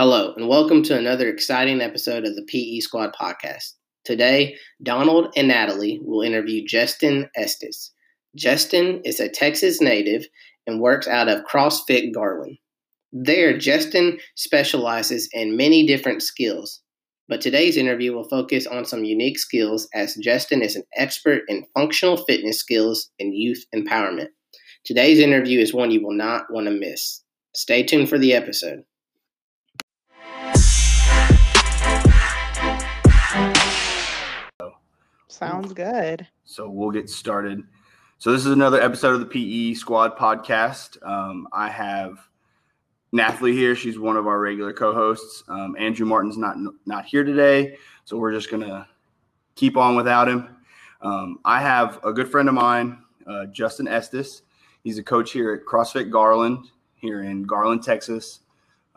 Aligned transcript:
Hello, 0.00 0.32
and 0.36 0.46
welcome 0.46 0.84
to 0.84 0.96
another 0.96 1.28
exciting 1.28 1.80
episode 1.80 2.24
of 2.24 2.36
the 2.36 2.44
PE 2.46 2.78
Squad 2.78 3.10
podcast. 3.20 3.72
Today, 4.04 4.54
Donald 4.80 5.32
and 5.34 5.50
Nathali 5.50 5.98
will 6.00 6.22
interview 6.22 6.64
Justin 6.64 7.28
Estes. 7.34 7.90
Justin 8.36 9.02
is 9.04 9.18
a 9.18 9.28
Texas 9.28 9.80
native 9.80 10.24
and 10.68 10.80
works 10.80 11.08
out 11.08 11.26
of 11.26 11.42
CrossFit 11.52 12.14
Garland. 12.14 12.58
There, 13.10 13.58
Justin 13.58 14.20
specializes 14.36 15.28
in 15.32 15.56
many 15.56 15.84
different 15.84 16.22
skills, 16.22 16.80
but 17.28 17.40
today's 17.40 17.76
interview 17.76 18.14
will 18.14 18.28
focus 18.28 18.68
on 18.68 18.84
some 18.84 19.02
unique 19.02 19.40
skills 19.40 19.88
as 19.96 20.14
Justin 20.22 20.62
is 20.62 20.76
an 20.76 20.84
expert 20.94 21.42
in 21.48 21.66
functional 21.74 22.18
fitness 22.18 22.60
skills 22.60 23.10
and 23.18 23.34
youth 23.34 23.64
empowerment. 23.74 24.28
Today's 24.84 25.18
interview 25.18 25.58
is 25.58 25.74
one 25.74 25.90
you 25.90 26.06
will 26.06 26.16
not 26.16 26.44
want 26.50 26.68
to 26.68 26.72
miss. 26.72 27.24
Stay 27.56 27.82
tuned 27.82 28.08
for 28.08 28.16
the 28.16 28.32
episode. 28.32 28.84
Sounds 35.38 35.72
good. 35.72 36.26
So 36.44 36.68
we'll 36.68 36.90
get 36.90 37.08
started. 37.08 37.62
So 38.18 38.32
this 38.32 38.44
is 38.44 38.50
another 38.50 38.80
episode 38.80 39.14
of 39.14 39.20
the 39.20 39.26
PE 39.26 39.74
Squad 39.74 40.16
podcast. 40.16 41.00
Um, 41.06 41.46
I 41.52 41.68
have 41.68 42.18
Nathali 43.14 43.52
here. 43.52 43.76
She's 43.76 44.00
one 44.00 44.16
of 44.16 44.26
our 44.26 44.40
regular 44.40 44.72
co-hosts. 44.72 45.44
Um, 45.46 45.76
Andrew 45.78 46.06
Martin's 46.06 46.36
not 46.36 46.56
not 46.86 47.04
here 47.04 47.22
today, 47.22 47.78
so 48.04 48.16
we're 48.16 48.32
just 48.32 48.50
gonna 48.50 48.88
keep 49.54 49.76
on 49.76 49.94
without 49.94 50.26
him. 50.26 50.56
Um, 51.02 51.38
I 51.44 51.60
have 51.60 52.00
a 52.02 52.12
good 52.12 52.28
friend 52.28 52.48
of 52.48 52.56
mine, 52.56 52.98
uh, 53.24 53.46
Justin 53.46 53.86
Estes. 53.86 54.42
He's 54.82 54.98
a 54.98 55.04
coach 55.04 55.30
here 55.30 55.52
at 55.52 55.64
CrossFit 55.64 56.10
Garland 56.10 56.66
here 56.96 57.22
in 57.22 57.44
Garland, 57.44 57.84
Texas. 57.84 58.40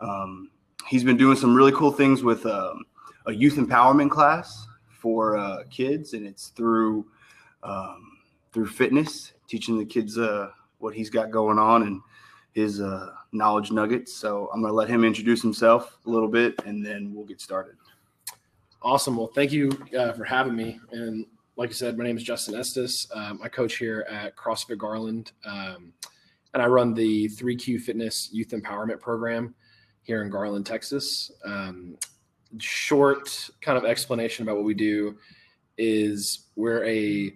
Um, 0.00 0.50
he's 0.88 1.04
been 1.04 1.16
doing 1.16 1.36
some 1.36 1.54
really 1.54 1.70
cool 1.70 1.92
things 1.92 2.24
with 2.24 2.44
um, 2.46 2.82
a 3.26 3.32
youth 3.32 3.54
empowerment 3.54 4.10
class 4.10 4.66
for 5.02 5.36
uh, 5.36 5.64
kids, 5.68 6.14
and 6.14 6.24
it's 6.24 6.48
through 6.48 7.04
um, 7.64 8.18
through 8.52 8.68
fitness, 8.68 9.32
teaching 9.48 9.76
the 9.78 9.84
kids 9.84 10.16
uh, 10.16 10.50
what 10.78 10.94
he's 10.94 11.10
got 11.10 11.30
going 11.30 11.58
on 11.58 11.82
and 11.82 12.00
his 12.52 12.80
uh, 12.80 13.10
knowledge 13.32 13.72
nuggets. 13.72 14.12
So 14.12 14.48
I'm 14.52 14.60
going 14.60 14.70
to 14.70 14.76
let 14.76 14.88
him 14.88 15.04
introduce 15.04 15.42
himself 15.42 15.98
a 16.06 16.10
little 16.10 16.28
bit, 16.28 16.54
and 16.64 16.84
then 16.84 17.12
we'll 17.12 17.24
get 17.24 17.40
started. 17.40 17.74
Awesome. 18.82 19.16
Well, 19.16 19.28
thank 19.34 19.52
you 19.52 19.70
uh, 19.98 20.12
for 20.12 20.24
having 20.24 20.54
me. 20.54 20.78
And 20.92 21.26
like 21.56 21.70
I 21.70 21.72
said, 21.72 21.98
my 21.98 22.04
name 22.04 22.16
is 22.16 22.22
Justin 22.22 22.54
Estes. 22.54 23.08
Um, 23.14 23.40
I 23.42 23.48
coach 23.48 23.76
here 23.78 24.06
at 24.08 24.36
CrossFit 24.36 24.78
Garland, 24.78 25.32
um, 25.44 25.92
and 26.54 26.62
I 26.62 26.66
run 26.66 26.94
the 26.94 27.28
3Q 27.28 27.80
Fitness 27.80 28.28
Youth 28.32 28.50
Empowerment 28.50 29.00
Program 29.00 29.54
here 30.02 30.22
in 30.22 30.30
Garland, 30.30 30.66
Texas. 30.66 31.30
Um, 31.44 31.96
short 32.58 33.50
kind 33.60 33.78
of 33.78 33.84
explanation 33.84 34.42
about 34.42 34.56
what 34.56 34.64
we 34.64 34.74
do 34.74 35.16
is 35.78 36.46
we're 36.56 36.84
a 36.84 37.34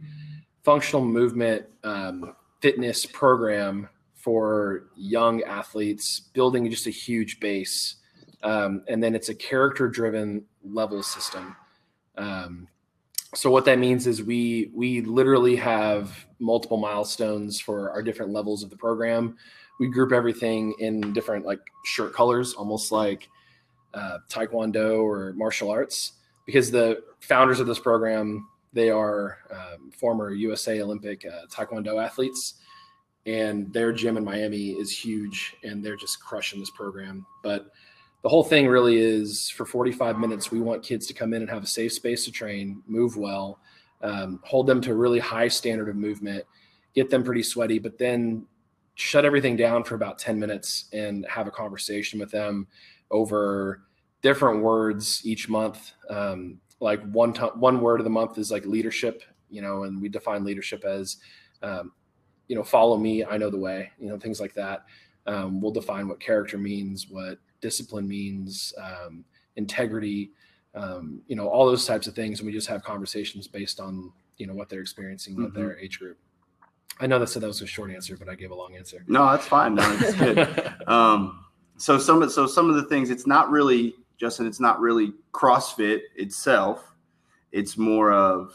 functional 0.62 1.04
movement 1.04 1.64
um, 1.84 2.34
fitness 2.60 3.06
program 3.06 3.88
for 4.14 4.88
young 4.96 5.42
athletes, 5.44 6.20
building 6.32 6.68
just 6.70 6.86
a 6.86 6.90
huge 6.90 7.38
base. 7.38 7.96
Um, 8.42 8.82
and 8.88 9.02
then 9.02 9.14
it's 9.14 9.28
a 9.28 9.34
character 9.34 9.88
driven 9.88 10.44
level 10.64 11.02
system. 11.02 11.56
Um, 12.18 12.68
so 13.34 13.50
what 13.50 13.64
that 13.66 13.78
means 13.78 14.06
is 14.06 14.22
we 14.22 14.70
we 14.74 15.02
literally 15.02 15.56
have 15.56 16.26
multiple 16.38 16.76
milestones 16.76 17.60
for 17.60 17.90
our 17.90 18.02
different 18.02 18.32
levels 18.32 18.62
of 18.62 18.70
the 18.70 18.76
program. 18.76 19.36
We 19.78 19.88
group 19.88 20.12
everything 20.12 20.74
in 20.78 21.12
different 21.12 21.44
like 21.44 21.60
shirt 21.84 22.14
colors, 22.14 22.54
almost 22.54 22.92
like 22.92 23.28
uh, 23.96 24.18
taekwondo 24.28 25.02
or 25.02 25.32
martial 25.32 25.70
arts 25.70 26.12
because 26.44 26.70
the 26.70 27.02
founders 27.20 27.58
of 27.58 27.66
this 27.66 27.78
program 27.78 28.46
they 28.72 28.90
are 28.90 29.38
um, 29.50 29.90
former 29.90 30.30
usa 30.30 30.80
olympic 30.82 31.26
uh, 31.26 31.46
taekwondo 31.50 32.02
athletes 32.02 32.60
and 33.26 33.72
their 33.72 33.92
gym 33.92 34.16
in 34.16 34.24
miami 34.24 34.70
is 34.70 34.96
huge 34.96 35.56
and 35.64 35.84
they're 35.84 35.96
just 35.96 36.20
crushing 36.20 36.60
this 36.60 36.70
program. 36.70 37.26
But 37.42 37.66
the 38.22 38.28
whole 38.28 38.44
thing 38.44 38.66
really 38.66 38.98
is 38.98 39.50
for 39.50 39.66
45 39.66 40.18
minutes 40.18 40.50
we 40.50 40.60
want 40.60 40.82
kids 40.82 41.06
to 41.06 41.14
come 41.14 41.34
in 41.34 41.42
and 41.42 41.50
have 41.50 41.62
a 41.62 41.66
safe 41.66 41.92
space 41.92 42.24
to 42.24 42.32
train 42.32 42.82
move 42.86 43.16
well 43.16 43.60
um, 44.02 44.40
hold 44.42 44.66
them 44.66 44.80
to 44.80 44.90
a 44.90 44.94
really 44.94 45.20
high 45.20 45.46
standard 45.46 45.88
of 45.88 45.94
movement 45.94 46.44
get 46.92 47.08
them 47.08 47.22
pretty 47.22 47.42
sweaty 47.42 47.78
but 47.78 47.98
then 47.98 48.44
shut 48.96 49.24
everything 49.24 49.54
down 49.54 49.84
for 49.84 49.94
about 49.94 50.18
10 50.18 50.40
minutes 50.40 50.86
and 50.92 51.24
have 51.28 51.46
a 51.46 51.52
conversation 51.52 52.18
with 52.18 52.32
them 52.32 52.66
over 53.12 53.82
different 54.26 54.60
words 54.60 55.22
each 55.24 55.48
month. 55.48 55.92
Um, 56.10 56.58
like 56.80 57.00
one 57.12 57.32
one 57.32 57.80
word 57.80 58.00
of 58.00 58.04
the 58.04 58.10
month 58.10 58.38
is 58.38 58.50
like 58.50 58.66
leadership, 58.66 59.22
you 59.48 59.62
know, 59.62 59.84
and 59.84 60.02
we 60.02 60.08
define 60.08 60.44
leadership 60.44 60.84
as, 60.84 61.18
um, 61.62 61.92
you 62.48 62.56
know, 62.56 62.64
follow 62.64 62.96
me, 62.96 63.24
I 63.24 63.38
know 63.38 63.50
the 63.50 63.58
way, 63.58 63.92
you 64.00 64.08
know, 64.08 64.18
things 64.18 64.40
like 64.40 64.52
that. 64.54 64.84
Um, 65.28 65.60
we'll 65.60 65.70
define 65.70 66.08
what 66.08 66.18
character 66.18 66.58
means, 66.58 67.06
what 67.08 67.38
discipline 67.60 68.08
means, 68.08 68.74
um, 68.82 69.24
integrity, 69.54 70.32
um, 70.74 71.22
you 71.28 71.36
know, 71.36 71.48
all 71.48 71.64
those 71.64 71.86
types 71.86 72.08
of 72.08 72.16
things, 72.16 72.40
and 72.40 72.48
we 72.48 72.52
just 72.52 72.66
have 72.66 72.82
conversations 72.82 73.46
based 73.46 73.78
on 73.78 74.12
you 74.38 74.48
know 74.48 74.54
what 74.54 74.68
they're 74.68 74.80
experiencing 74.80 75.34
mm-hmm. 75.34 75.44
with 75.44 75.54
their 75.54 75.78
age 75.78 76.00
group. 76.00 76.18
I 76.98 77.06
know 77.06 77.20
that 77.20 77.28
said 77.28 77.42
that 77.42 77.46
was 77.46 77.62
a 77.62 77.66
short 77.66 77.92
answer, 77.92 78.16
but 78.16 78.28
I 78.28 78.34
gave 78.34 78.50
a 78.50 78.56
long 78.56 78.74
answer. 78.74 79.04
No, 79.06 79.30
that's 79.30 79.46
fine. 79.46 79.76
No, 79.76 79.84
it's 80.00 80.14
good. 80.14 80.74
um, 80.88 81.44
so 81.76 81.96
some 81.96 82.28
so 82.28 82.48
some 82.48 82.68
of 82.68 82.74
the 82.74 82.84
things 82.84 83.10
it's 83.10 83.26
not 83.26 83.50
really 83.50 83.94
Justin. 84.18 84.46
It's 84.46 84.60
not 84.60 84.80
really 84.80 85.12
CrossFit 85.32 86.00
itself. 86.16 86.94
It's 87.52 87.76
more 87.76 88.12
of 88.12 88.54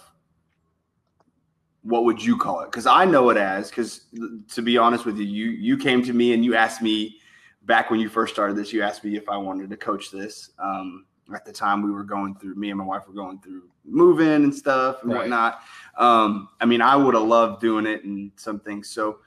what 1.84 2.04
would 2.06 2.24
you 2.24 2.38
call 2.38 2.62
it? 2.62 2.72
Because 2.72 2.86
I 2.86 3.06
know 3.06 3.30
it 3.30 3.38
as. 3.38 3.70
Because 3.70 4.06
to 4.50 4.62
be 4.62 4.78
honest 4.78 5.06
with 5.06 5.18
you, 5.18 5.26
you 5.26 5.50
you 5.50 5.78
came 5.78 6.04
to 6.04 6.14
me 6.14 6.34
and 6.34 6.44
you 6.44 6.56
asked 6.56 6.82
me 6.82 7.18
back 7.64 7.90
when 7.90 8.00
you 8.00 8.10
first 8.10 8.34
started 8.34 8.56
this. 8.56 8.72
You 8.74 8.84
asked 8.84 9.04
me 9.04 9.16
if 9.16 9.30
I 9.30 9.38
wanted 9.38 9.70
to 9.70 9.78
coach 9.78 10.12
this. 10.12 10.52
Um, 10.60 11.06
at 11.34 11.46
the 11.46 11.54
time, 11.54 11.82
we 11.82 11.92
were 11.92 12.04
going 12.04 12.36
through. 12.36 12.56
Me 12.56 12.70
and 12.70 12.78
my 12.78 12.86
wife 12.86 13.04
were 13.08 13.14
going 13.14 13.40
through 13.40 13.70
moving 13.86 14.28
and 14.28 14.54
stuff 14.54 15.02
and 15.02 15.12
right. 15.12 15.20
whatnot. 15.20 15.62
Um, 15.98 16.50
I 16.60 16.66
mean, 16.66 16.82
I 16.82 16.96
would 16.96 17.16
have 17.16 17.24
loved 17.24 17.62
doing 17.62 17.86
it 17.86 18.04
and 18.04 18.32
some 18.36 18.60
things. 18.60 18.90
So 18.90 19.20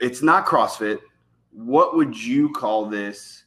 it's 0.00 0.22
not 0.22 0.46
CrossFit 0.46 0.98
what 1.58 1.96
would 1.96 2.16
you 2.16 2.50
call 2.50 2.86
this? 2.86 3.44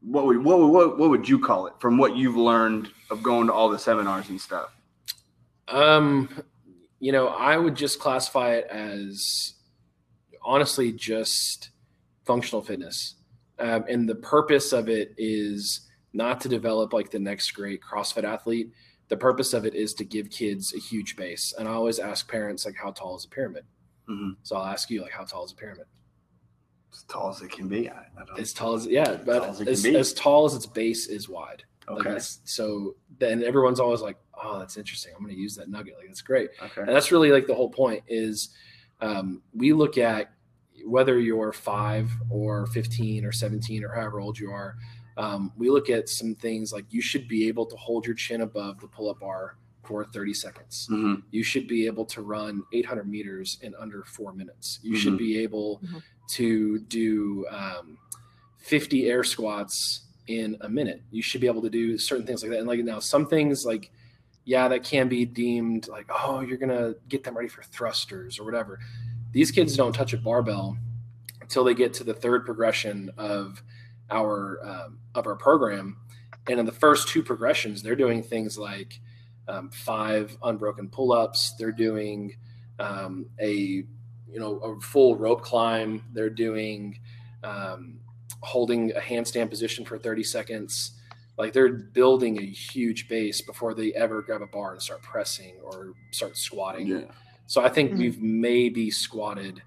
What 0.00 0.26
would 0.26 0.44
what, 0.44 0.58
what 0.60 0.98
what 0.98 1.10
would 1.10 1.28
you 1.28 1.38
call 1.38 1.66
it 1.66 1.74
from 1.80 1.98
what 1.98 2.16
you've 2.16 2.36
learned 2.36 2.88
of 3.10 3.22
going 3.22 3.48
to 3.48 3.52
all 3.52 3.68
the 3.68 3.78
seminars 3.78 4.28
and 4.28 4.40
stuff? 4.40 4.74
Um, 5.66 6.28
you 7.00 7.12
know, 7.12 7.28
I 7.28 7.56
would 7.56 7.74
just 7.74 7.98
classify 7.98 8.54
it 8.54 8.66
as 8.70 9.54
honestly 10.42 10.92
just 10.92 11.70
functional 12.24 12.62
fitness. 12.62 13.16
Um, 13.58 13.84
and 13.88 14.08
the 14.08 14.14
purpose 14.14 14.72
of 14.72 14.88
it 14.88 15.14
is 15.18 15.88
not 16.12 16.40
to 16.42 16.48
develop 16.48 16.92
like 16.92 17.10
the 17.10 17.18
next 17.18 17.50
great 17.50 17.80
CrossFit 17.82 18.24
athlete. 18.24 18.70
The 19.08 19.16
purpose 19.16 19.52
of 19.52 19.64
it 19.64 19.74
is 19.74 19.94
to 19.94 20.04
give 20.04 20.30
kids 20.30 20.72
a 20.74 20.78
huge 20.78 21.16
base. 21.16 21.54
And 21.58 21.66
I 21.66 21.72
always 21.72 21.98
ask 21.98 22.30
parents 22.30 22.64
like, 22.64 22.76
how 22.76 22.92
tall 22.92 23.16
is 23.16 23.24
a 23.24 23.28
pyramid? 23.28 23.64
Mm-hmm. 24.08 24.32
So 24.42 24.56
I'll 24.56 24.66
ask 24.66 24.90
you 24.90 25.02
like, 25.02 25.12
how 25.12 25.24
tall 25.24 25.44
is 25.44 25.52
a 25.52 25.56
pyramid? 25.56 25.86
As 26.92 27.02
tall 27.04 27.30
as 27.30 27.42
it 27.42 27.50
can 27.50 27.68
be. 27.68 27.88
I, 27.88 28.04
I 28.18 28.38
as 28.38 28.52
tall 28.52 28.74
as 28.74 28.86
yeah, 28.86 29.16
but 29.24 29.44
as, 29.44 29.60
as, 29.60 29.84
as, 29.84 30.12
tall 30.12 30.44
as 30.44 30.54
its 30.54 30.66
base 30.66 31.06
is 31.06 31.28
wide. 31.28 31.64
Okay. 31.88 32.14
Like 32.14 32.22
so 32.22 32.96
then 33.18 33.42
everyone's 33.42 33.80
always 33.80 34.00
like, 34.00 34.16
oh, 34.42 34.58
that's 34.58 34.76
interesting. 34.76 35.12
I'm 35.16 35.22
going 35.22 35.34
to 35.34 35.40
use 35.40 35.54
that 35.56 35.68
nugget. 35.68 35.94
Like 35.98 36.06
that's 36.08 36.22
great. 36.22 36.50
Okay. 36.62 36.82
And 36.82 36.88
that's 36.88 37.10
really 37.10 37.30
like 37.30 37.46
the 37.46 37.54
whole 37.54 37.70
point 37.70 38.02
is 38.08 38.50
um, 39.00 39.42
we 39.54 39.72
look 39.72 39.98
at 39.98 40.32
whether 40.84 41.18
you're 41.18 41.52
five 41.52 42.10
or 42.30 42.66
15 42.66 43.24
or 43.24 43.32
17 43.32 43.84
or 43.84 43.94
however 43.94 44.20
old 44.20 44.38
you 44.38 44.50
are. 44.50 44.76
Um, 45.16 45.52
we 45.56 45.68
look 45.68 45.90
at 45.90 46.08
some 46.08 46.34
things 46.36 46.72
like 46.72 46.84
you 46.90 47.00
should 47.00 47.26
be 47.26 47.48
able 47.48 47.66
to 47.66 47.76
hold 47.76 48.06
your 48.06 48.14
chin 48.14 48.42
above 48.42 48.80
the 48.80 48.86
pull-up 48.86 49.18
bar 49.18 49.56
for 49.88 50.04
30 50.04 50.34
seconds. 50.34 50.86
Mm-hmm. 50.92 51.20
You 51.30 51.42
should 51.42 51.66
be 51.66 51.86
able 51.86 52.04
to 52.06 52.20
run 52.20 52.62
800 52.74 53.08
meters 53.08 53.58
in 53.62 53.74
under 53.76 54.04
four 54.04 54.34
minutes. 54.34 54.80
You 54.82 54.92
mm-hmm. 54.92 55.00
should 55.00 55.16
be 55.16 55.38
able 55.38 55.80
mm-hmm. 55.82 55.98
to 56.32 56.78
do 56.80 57.46
um, 57.50 57.96
50 58.58 59.08
air 59.08 59.24
squats 59.24 60.02
in 60.26 60.58
a 60.60 60.68
minute. 60.68 61.00
You 61.10 61.22
should 61.22 61.40
be 61.40 61.46
able 61.46 61.62
to 61.62 61.70
do 61.70 61.96
certain 61.96 62.26
things 62.26 62.42
like 62.42 62.52
that. 62.52 62.58
And 62.58 62.68
like 62.68 62.80
now, 62.80 62.98
some 62.98 63.26
things 63.26 63.64
like, 63.64 63.90
yeah, 64.44 64.68
that 64.68 64.84
can 64.84 65.08
be 65.08 65.24
deemed 65.24 65.88
like, 65.88 66.06
oh, 66.10 66.40
you're 66.40 66.58
gonna 66.58 66.94
get 67.08 67.24
them 67.24 67.34
ready 67.34 67.48
for 67.48 67.62
thrusters 67.62 68.38
or 68.38 68.44
whatever. 68.44 68.78
These 69.32 69.50
kids 69.50 69.74
don't 69.74 69.94
touch 69.94 70.12
a 70.12 70.18
barbell 70.18 70.76
until 71.40 71.64
they 71.64 71.72
get 71.72 71.94
to 71.94 72.04
the 72.04 72.12
third 72.12 72.44
progression 72.44 73.10
of 73.16 73.62
our 74.10 74.60
um, 74.62 74.98
of 75.14 75.26
our 75.26 75.36
program. 75.36 75.96
And 76.46 76.60
in 76.60 76.66
the 76.66 76.72
first 76.72 77.08
two 77.08 77.22
progressions, 77.22 77.82
they're 77.82 77.96
doing 77.96 78.22
things 78.22 78.58
like 78.58 79.00
um, 79.48 79.70
five 79.70 80.36
unbroken 80.42 80.88
pull-ups. 80.88 81.54
They're 81.58 81.72
doing 81.72 82.36
um, 82.78 83.26
a 83.40 83.52
you 84.30 84.38
know 84.40 84.58
a 84.58 84.80
full 84.80 85.16
rope 85.16 85.42
climb. 85.42 86.04
They're 86.12 86.30
doing 86.30 86.98
um, 87.42 87.98
holding 88.42 88.92
a 88.92 89.00
handstand 89.00 89.50
position 89.50 89.84
for 89.84 89.98
30 89.98 90.22
seconds. 90.24 90.92
Like 91.36 91.52
they're 91.52 91.72
building 91.72 92.38
a 92.38 92.44
huge 92.46 93.08
base 93.08 93.40
before 93.40 93.72
they 93.74 93.92
ever 93.94 94.22
grab 94.22 94.42
a 94.42 94.46
bar 94.46 94.72
and 94.72 94.82
start 94.82 95.02
pressing 95.02 95.54
or 95.62 95.92
start 96.10 96.36
squatting. 96.36 96.86
Yeah. 96.88 97.04
So 97.46 97.64
I 97.64 97.68
think 97.68 97.92
Mhm. 97.92 97.98
we've 97.98 98.20
maybe 98.20 98.90
squatted 98.90 99.62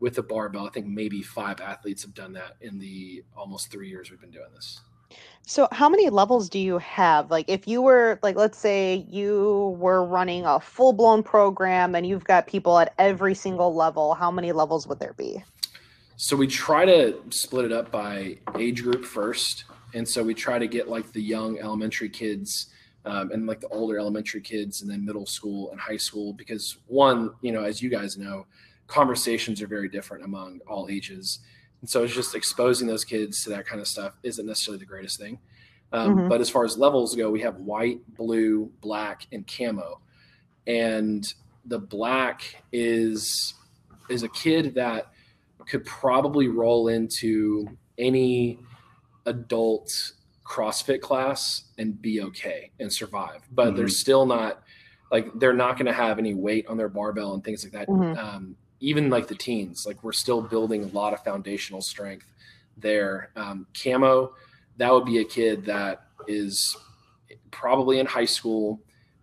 with 0.00 0.18
a 0.18 0.22
barbell. 0.22 0.66
I 0.66 0.70
think 0.70 0.86
maybe 0.86 1.22
five 1.22 1.60
athletes 1.60 2.02
have 2.02 2.14
done 2.14 2.32
that 2.34 2.56
in 2.60 2.78
the 2.78 3.24
almost 3.36 3.70
three 3.70 3.88
years 3.88 4.10
we've 4.10 4.20
been 4.20 4.30
doing 4.30 4.52
this. 4.54 4.80
So 5.42 5.66
how 5.72 5.88
many 5.88 6.10
levels 6.10 6.50
do 6.50 6.58
you 6.58 6.76
have? 6.78 7.30
Like 7.30 7.46
if 7.48 7.66
you 7.66 7.80
were 7.80 8.18
like 8.22 8.36
let's 8.36 8.58
say 8.58 9.06
you 9.08 9.76
were 9.78 10.04
running 10.04 10.44
a 10.44 10.60
full-blown 10.60 11.22
program 11.22 11.94
and 11.94 12.06
you've 12.06 12.24
got 12.24 12.46
people 12.46 12.78
at 12.78 12.92
every 12.98 13.34
single 13.34 13.74
level, 13.74 14.14
how 14.14 14.30
many 14.30 14.52
levels 14.52 14.86
would 14.86 15.00
there 15.00 15.14
be? 15.14 15.42
So 16.16 16.36
we 16.36 16.48
try 16.48 16.84
to 16.84 17.16
split 17.30 17.64
it 17.64 17.72
up 17.72 17.90
by 17.92 18.38
age 18.58 18.82
group 18.82 19.04
first, 19.04 19.64
and 19.94 20.06
so 20.06 20.22
we 20.22 20.34
try 20.34 20.58
to 20.58 20.66
get 20.66 20.88
like 20.88 21.12
the 21.12 21.22
young 21.22 21.60
elementary 21.60 22.08
kids 22.08 22.66
um, 23.04 23.30
and 23.30 23.46
like 23.46 23.60
the 23.60 23.68
older 23.68 23.98
elementary 23.98 24.40
kids, 24.40 24.82
and 24.82 24.90
then 24.90 25.04
middle 25.04 25.26
school 25.26 25.70
and 25.70 25.80
high 25.80 25.96
school. 25.96 26.32
Because 26.32 26.78
one, 26.88 27.30
you 27.40 27.52
know, 27.52 27.62
as 27.62 27.80
you 27.80 27.88
guys 27.88 28.18
know, 28.18 28.46
conversations 28.88 29.62
are 29.62 29.68
very 29.68 29.88
different 29.88 30.24
among 30.24 30.58
all 30.66 30.88
ages, 30.90 31.38
and 31.80 31.88
so 31.88 32.02
it's 32.04 32.14
just 32.14 32.34
exposing 32.34 32.86
those 32.88 33.04
kids 33.04 33.42
to 33.44 33.50
that 33.50 33.66
kind 33.66 33.80
of 33.80 33.86
stuff 33.86 34.14
isn't 34.22 34.46
necessarily 34.46 34.78
the 34.78 34.86
greatest 34.86 35.18
thing. 35.18 35.38
Um, 35.92 36.16
Mhm. 36.16 36.28
But 36.28 36.40
as 36.40 36.50
far 36.50 36.64
as 36.64 36.76
levels 36.76 37.14
go, 37.14 37.30
we 37.30 37.40
have 37.40 37.56
white, 37.60 38.00
blue, 38.14 38.70
black, 38.80 39.26
and 39.32 39.46
camo, 39.46 40.00
and 40.66 41.24
the 41.64 41.78
black 41.78 42.62
is 42.72 43.54
is 44.10 44.22
a 44.22 44.28
kid 44.28 44.74
that 44.74 45.12
could 45.66 45.84
probably 45.84 46.48
roll 46.48 46.88
into 46.88 47.66
any 47.98 48.58
adult 49.26 49.90
CrossFit 50.44 51.02
class 51.02 51.64
and 51.76 52.00
be 52.00 52.22
okay 52.22 52.70
and 52.80 52.90
survive. 52.90 53.42
But 53.52 53.76
they're 53.76 53.88
still 53.88 54.24
not 54.24 54.62
like 55.12 55.26
they're 55.38 55.52
not 55.52 55.76
going 55.76 55.86
to 55.86 55.92
have 55.92 56.18
any 56.18 56.34
weight 56.34 56.66
on 56.68 56.76
their 56.78 56.88
barbell 56.88 57.34
and 57.34 57.44
things 57.44 57.64
like 57.64 57.72
that. 57.72 57.88
Mhm. 57.88 58.16
Um, 58.16 58.56
even 58.80 59.10
like 59.10 59.28
the 59.28 59.34
teens, 59.34 59.84
like 59.86 60.02
we're 60.02 60.12
still 60.12 60.40
building 60.40 60.84
a 60.84 60.88
lot 60.88 61.12
of 61.12 61.22
foundational 61.24 61.82
strength 61.82 62.26
there. 62.76 63.30
Um, 63.36 63.66
camo, 63.80 64.32
that 64.76 64.92
would 64.92 65.04
be 65.04 65.18
a 65.18 65.24
kid 65.24 65.64
that 65.66 66.04
is 66.26 66.76
probably 67.50 67.98
in 67.98 68.06
high 68.06 68.24
school 68.24 68.80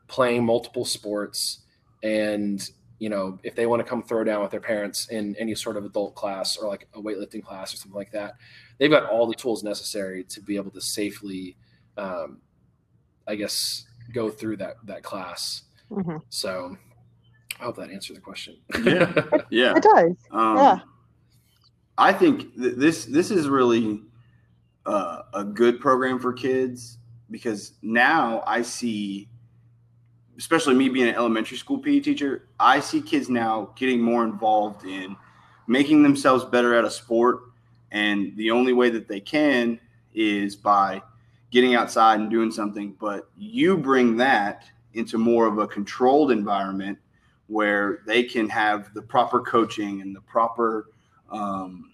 playing 0.08 0.46
multiple 0.46 0.86
sports 0.86 1.60
and 2.04 2.70
you 3.00 3.10
know, 3.10 3.38
if 3.44 3.56
they 3.56 3.66
want 3.66 3.82
to 3.82 3.88
come 3.88 4.02
throw 4.02 4.24
down 4.24 4.42
with 4.42 4.52
their 4.52 4.62
parents 4.62 5.10
in 5.10 5.36
any 5.38 5.54
sort 5.54 5.76
of 5.76 5.84
adult 5.84 6.16
class 6.16 6.56
or 6.56 6.68
like 6.68 6.88
a 6.94 7.02
weightlifting 7.02 7.44
class 7.44 7.74
or 7.74 7.78
something 7.78 7.98
like 7.98 8.12
that, 8.12 8.36
they've 8.78 8.90
got 8.90 9.10
all 9.10 9.28
the 9.28 9.36
tools 9.36 9.64
necessary 9.64 10.24
to 10.24 10.42
be 10.42 10.56
able 10.56 10.72
to 10.72 10.80
safely, 10.82 11.58
um, 11.98 12.40
I 13.28 13.36
guess, 13.36 13.86
go 14.14 14.30
through 14.30 14.58
that 14.58 14.78
that 14.86 15.04
class. 15.04 15.64
Mhm. 15.92 16.22
So, 16.30 16.78
I 17.60 17.64
hope 17.64 17.78
that 17.78 17.90
answered 17.90 18.18
the 18.18 18.22
question. 18.22 18.58
Yeah. 18.84 19.12
Yeah. 19.50 19.74
It 19.76 19.84
does. 19.84 20.16
Um, 20.32 20.58
Yeah. 20.58 20.80
I 21.98 22.12
think 22.12 22.54
th- 22.56 22.76
this 22.76 23.06
this 23.06 23.32
is 23.32 23.48
really 23.48 24.02
uh, 24.86 25.22
a 25.34 25.44
good 25.44 25.80
program 25.80 26.20
for 26.20 26.34
kids 26.34 26.98
because 27.32 27.74
now 27.82 28.44
I 28.46 28.62
see, 28.62 29.30
especially 30.38 30.76
me 30.76 30.90
being 30.90 31.08
an 31.08 31.16
elementary 31.16 31.58
school 31.58 31.78
PE 31.80 32.02
teacher, 32.02 32.50
I 32.60 32.82
see 32.82 33.02
kids 33.02 33.30
now 33.30 33.72
getting 33.78 34.02
more 34.02 34.26
involved 34.26 34.86
in 34.86 35.16
making 35.68 36.04
themselves 36.04 36.44
better 36.44 36.76
at 36.76 36.84
a 36.84 36.92
sport, 36.92 37.40
and 37.92 38.36
the 38.36 38.52
only 38.52 38.74
way 38.74 38.90
that 38.90 39.08
they 39.08 39.22
can 39.22 39.80
is 40.14 40.56
by 40.56 41.02
getting 41.50 41.76
outside 41.76 42.20
and 42.20 42.30
doing 42.30 42.52
something. 42.52 42.96
But 43.00 43.30
you 43.38 43.78
bring 43.78 44.18
that 44.18 44.66
into 44.94 45.18
more 45.18 45.48
of 45.48 45.58
a 45.60 45.68
controlled 45.68 46.32
environment 46.32 46.98
where 47.48 48.00
they 48.06 48.24
can 48.24 48.50
have 48.50 48.94
the 48.94 49.02
proper 49.02 49.42
coaching 49.42 50.02
and 50.02 50.16
the 50.16 50.22
proper 50.22 50.88
um, 51.30 51.94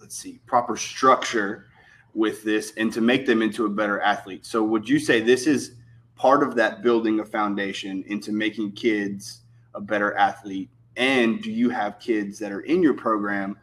let's 0.00 0.16
see 0.16 0.40
proper 0.46 0.76
structure 0.76 1.66
with 2.14 2.44
this 2.44 2.72
and 2.76 2.92
to 2.92 3.00
make 3.00 3.26
them 3.26 3.42
into 3.42 3.66
a 3.66 3.68
better 3.68 4.00
athlete 4.00 4.46
so 4.46 4.62
would 4.62 4.88
you 4.88 4.98
say 4.98 5.20
this 5.20 5.46
is 5.46 5.72
part 6.14 6.42
of 6.42 6.54
that 6.54 6.82
building 6.82 7.20
a 7.20 7.24
foundation 7.24 8.04
into 8.06 8.32
making 8.32 8.70
kids 8.72 9.40
a 9.74 9.80
better 9.80 10.16
athlete 10.16 10.70
and 10.96 11.42
do 11.42 11.50
you 11.50 11.70
have 11.70 11.98
kids 11.98 12.38
that 12.38 12.52
are 12.52 12.60
in 12.60 12.82
your 12.82 12.94
program 12.94 13.58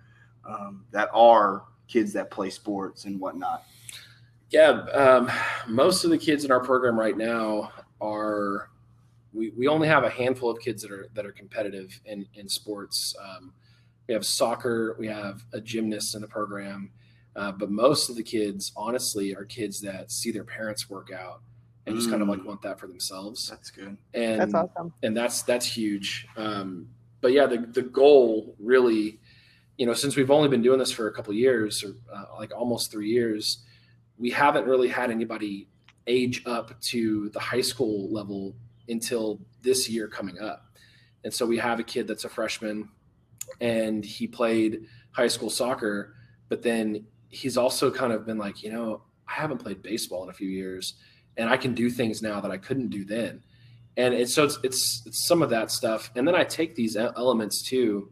um, 0.45 0.83
that 0.91 1.09
are 1.13 1.63
kids 1.87 2.11
that 2.11 2.29
play 2.29 2.49
sports 2.49 3.05
and 3.05 3.19
whatnot 3.19 3.63
Yeah, 4.51 4.83
um, 4.93 5.31
most 5.65 6.03
of 6.03 6.09
the 6.09 6.17
kids 6.17 6.43
in 6.43 6.51
our 6.51 6.59
program 6.59 6.99
right 6.99 7.17
now 7.17 7.71
are. 8.01 8.69
We, 9.33 9.49
we 9.51 9.67
only 9.67 9.87
have 9.87 10.03
a 10.03 10.09
handful 10.09 10.49
of 10.49 10.59
kids 10.59 10.81
that 10.81 10.91
are 10.91 11.07
that 11.13 11.25
are 11.25 11.31
competitive 11.31 11.99
in 12.05 12.25
in 12.33 12.47
sports. 12.49 13.15
Um, 13.21 13.53
we 14.07 14.13
have 14.13 14.25
soccer, 14.25 14.95
we 14.99 15.07
have 15.07 15.43
a 15.53 15.61
gymnast 15.61 16.15
in 16.15 16.21
the 16.21 16.27
program, 16.27 16.91
uh, 17.35 17.51
but 17.53 17.71
most 17.71 18.09
of 18.09 18.15
the 18.15 18.23
kids, 18.23 18.71
honestly, 18.75 19.33
are 19.35 19.45
kids 19.45 19.79
that 19.81 20.11
see 20.11 20.31
their 20.31 20.43
parents 20.43 20.89
work 20.89 21.11
out 21.13 21.41
and 21.85 21.95
just 21.95 22.09
kind 22.09 22.21
of 22.21 22.27
like 22.27 22.39
Mm. 22.41 22.45
want 22.45 22.61
that 22.63 22.79
for 22.79 22.87
themselves. 22.87 23.47
that's 23.49 23.71
good 23.71 23.97
And 24.13 24.41
That's 24.41 24.53
awesome. 24.53 24.93
and 25.03 25.15
that's 25.15 25.43
that's 25.43 25.65
huge. 25.65 26.27
Um, 26.35 26.87
but 27.21 27.31
yeah, 27.31 27.45
the 27.45 27.59
the 27.59 27.83
goal 27.83 28.55
really, 28.59 29.19
you 29.77 29.85
know, 29.85 29.93
since 29.93 30.15
we've 30.17 30.31
only 30.31 30.49
been 30.49 30.61
doing 30.61 30.79
this 30.79 30.91
for 30.91 31.07
a 31.07 31.13
couple 31.13 31.31
of 31.31 31.37
years, 31.37 31.83
or 31.83 31.93
uh, 32.13 32.25
like 32.37 32.51
almost 32.55 32.91
three 32.91 33.09
years, 33.09 33.59
we 34.17 34.29
haven't 34.29 34.65
really 34.65 34.89
had 34.89 35.09
anybody 35.09 35.67
age 36.07 36.43
up 36.45 36.79
to 36.81 37.29
the 37.29 37.39
high 37.39 37.61
school 37.61 38.11
level 38.11 38.55
until 38.91 39.39
this 39.61 39.89
year 39.89 40.07
coming 40.07 40.39
up. 40.39 40.65
And 41.23 41.33
so 41.33 41.45
we 41.45 41.57
have 41.57 41.79
a 41.79 41.83
kid 41.83 42.07
that's 42.07 42.25
a 42.25 42.29
freshman, 42.29 42.89
and 43.59 44.03
he 44.03 44.27
played 44.27 44.85
high 45.11 45.27
school 45.27 45.49
soccer, 45.49 46.15
but 46.49 46.61
then 46.61 47.05
he's 47.29 47.57
also 47.57 47.91
kind 47.91 48.11
of 48.11 48.25
been 48.25 48.37
like, 48.37 48.63
you 48.63 48.71
know, 48.71 49.03
I 49.27 49.33
haven't 49.33 49.59
played 49.59 49.81
baseball 49.81 50.23
in 50.23 50.29
a 50.29 50.33
few 50.33 50.49
years, 50.49 50.95
and 51.37 51.49
I 51.49 51.57
can 51.57 51.73
do 51.73 51.89
things 51.89 52.21
now 52.21 52.41
that 52.41 52.51
I 52.51 52.57
couldn't 52.57 52.89
do 52.89 53.05
then. 53.05 53.43
And 53.97 54.13
it's 54.13 54.33
so 54.33 54.45
it's, 54.45 54.57
it's 54.63 55.03
it's 55.05 55.27
some 55.27 55.41
of 55.41 55.49
that 55.49 55.69
stuff. 55.69 56.11
And 56.15 56.27
then 56.27 56.35
i 56.35 56.43
take 56.43 56.75
these 56.75 56.95
elements 56.95 57.61
too 57.61 58.09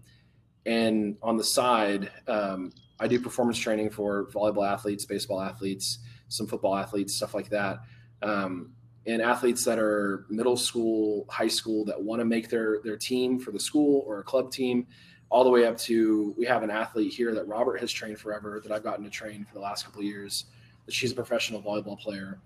and 0.66 1.18
on 1.24 1.38
the 1.38 1.44
side 1.44 2.12
um, 2.28 2.74
i 3.00 3.08
do 3.08 3.18
performance 3.18 3.58
training 3.58 3.90
for 3.90 4.26
volleyball 4.26 4.70
athletes 4.70 5.06
baseball 5.06 5.40
athletes 5.40 6.00
some 6.30 6.48
football 6.48 6.76
athletes 6.76 7.16
stuff 7.16 7.34
like 7.34 7.50
that. 7.50 7.80
Um, 8.22 8.72
and 9.08 9.22
athletes 9.22 9.64
that 9.66 9.80
are 9.80 10.26
middle 10.30 10.58
school 10.58 11.26
high 11.30 11.48
school 11.48 11.86
that 11.86 12.02
want 12.02 12.20
to 12.20 12.26
make 12.26 12.50
their 12.50 12.80
their 12.84 12.98
team 12.98 13.40
for 13.40 13.52
the 13.52 13.60
school 13.60 14.04
or 14.06 14.20
a 14.20 14.24
club 14.24 14.52
team 14.52 14.86
all 15.30 15.44
the 15.44 15.50
way 15.50 15.66
up 15.66 15.78
to 15.78 16.34
we 16.38 16.46
have 16.46 16.64
an 16.64 16.70
athlete 16.70 17.14
here 17.14 17.34
that 17.34 17.48
robert 17.48 17.80
has 17.80 17.92
trained 17.92 18.20
forever 18.20 18.60
that 18.62 18.72
i've 18.72 18.84
gotten 18.84 19.04
to 19.04 19.10
train 19.10 19.46
for 19.46 19.54
the 19.54 19.60
last 19.60 19.86
couple 19.86 20.04
years 20.04 20.46
that 20.86 20.94
she's 20.94 21.12
a 21.12 21.16
professional 21.16 21.62
volleyball 21.62 21.98
player 22.00 22.40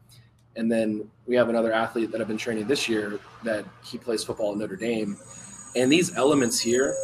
and 0.56 0.72
then 0.72 1.10
we 1.26 1.36
have 1.36 1.50
another 1.50 1.74
athlete 1.74 2.12
that 2.12 2.22
I've 2.22 2.28
been 2.28 2.38
training 2.38 2.68
this 2.68 2.88
year 2.88 3.20
that 3.44 3.66
he 3.84 3.98
plays 3.98 4.24
football 4.24 4.52
at 4.52 4.58
Notre 4.58 4.76
Dame. 4.76 5.18
And 5.76 5.92
these 5.92 6.16
elements 6.16 6.60
here 6.60 6.96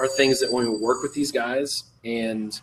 are 0.00 0.06
things 0.08 0.40
that 0.40 0.52
when 0.52 0.70
we 0.70 0.78
work 0.78 1.02
with 1.02 1.12
these 1.12 1.32
guys 1.32 1.84
and, 2.04 2.58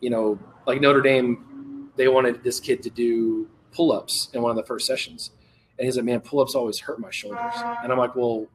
you 0.00 0.10
know, 0.10 0.38
like 0.66 0.80
Notre 0.80 1.00
Dame, 1.00 1.90
they 1.96 2.08
wanted 2.08 2.42
this 2.42 2.58
kid 2.58 2.82
to 2.82 2.90
do 2.90 3.48
pull 3.78 3.92
ups 3.92 4.28
in 4.34 4.42
one 4.42 4.50
of 4.50 4.56
the 4.56 4.64
first 4.64 4.88
sessions. 4.88 5.30
And 5.78 5.86
he's 5.86 5.96
like, 5.96 6.04
man, 6.04 6.18
pull 6.20 6.40
ups 6.40 6.56
always 6.56 6.80
hurt 6.80 6.98
my 6.98 7.10
shoulders. 7.10 7.52
And 7.84 7.92
I'm 7.92 7.98
like, 7.98 8.16
well, 8.16 8.48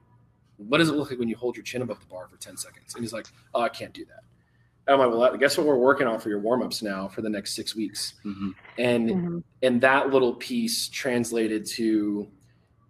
what 0.57 0.79
does 0.79 0.89
it 0.89 0.95
look 0.95 1.09
like 1.09 1.17
when 1.17 1.29
you 1.29 1.37
hold 1.37 1.55
your 1.55 1.63
chin 1.63 1.81
above 1.81 2.01
the 2.01 2.05
bar 2.07 2.27
for 2.27 2.35
10 2.35 2.57
seconds? 2.57 2.93
And 2.93 3.01
he's 3.05 3.13
like, 3.13 3.27
oh, 3.55 3.61
I 3.61 3.69
can't 3.69 3.93
do 3.93 4.03
that. 4.05 4.19
And 4.85 4.93
I'm 4.93 4.99
like, 4.99 5.17
well, 5.17 5.37
guess 5.37 5.57
what 5.57 5.65
we're 5.65 5.77
working 5.77 6.07
on 6.07 6.19
for 6.19 6.27
your 6.27 6.39
warm 6.39 6.61
ups 6.61 6.83
now 6.83 7.07
for 7.07 7.21
the 7.21 7.29
next 7.29 7.55
six 7.55 7.73
weeks? 7.73 8.15
mm-hmm. 8.25 8.49
And 8.77 9.09
Mhm. 9.09 9.43
and 9.61 9.79
that 9.79 10.09
little 10.09 10.33
piece 10.33 10.89
translated 10.89 11.65
to 11.77 12.27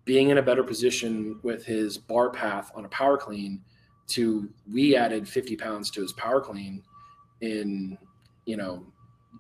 being 0.04 0.30
in 0.30 0.40
a 0.40 0.42
better 0.42 0.64
position 0.64 1.40
with 1.44 1.64
his 1.66 2.00
bar 2.00 2.32
path 2.32 2.72
on 2.74 2.86
a 2.86 2.90
power 2.90 3.16
clean 3.18 3.62
to 4.08 4.50
we 4.72 4.96
added 4.96 5.30
50 5.30 5.56
pounds 5.56 5.92
to 5.92 6.02
his 6.02 6.12
power 6.14 6.42
clean 6.42 6.82
in 7.42 7.98
you 8.46 8.58
know 8.58 8.84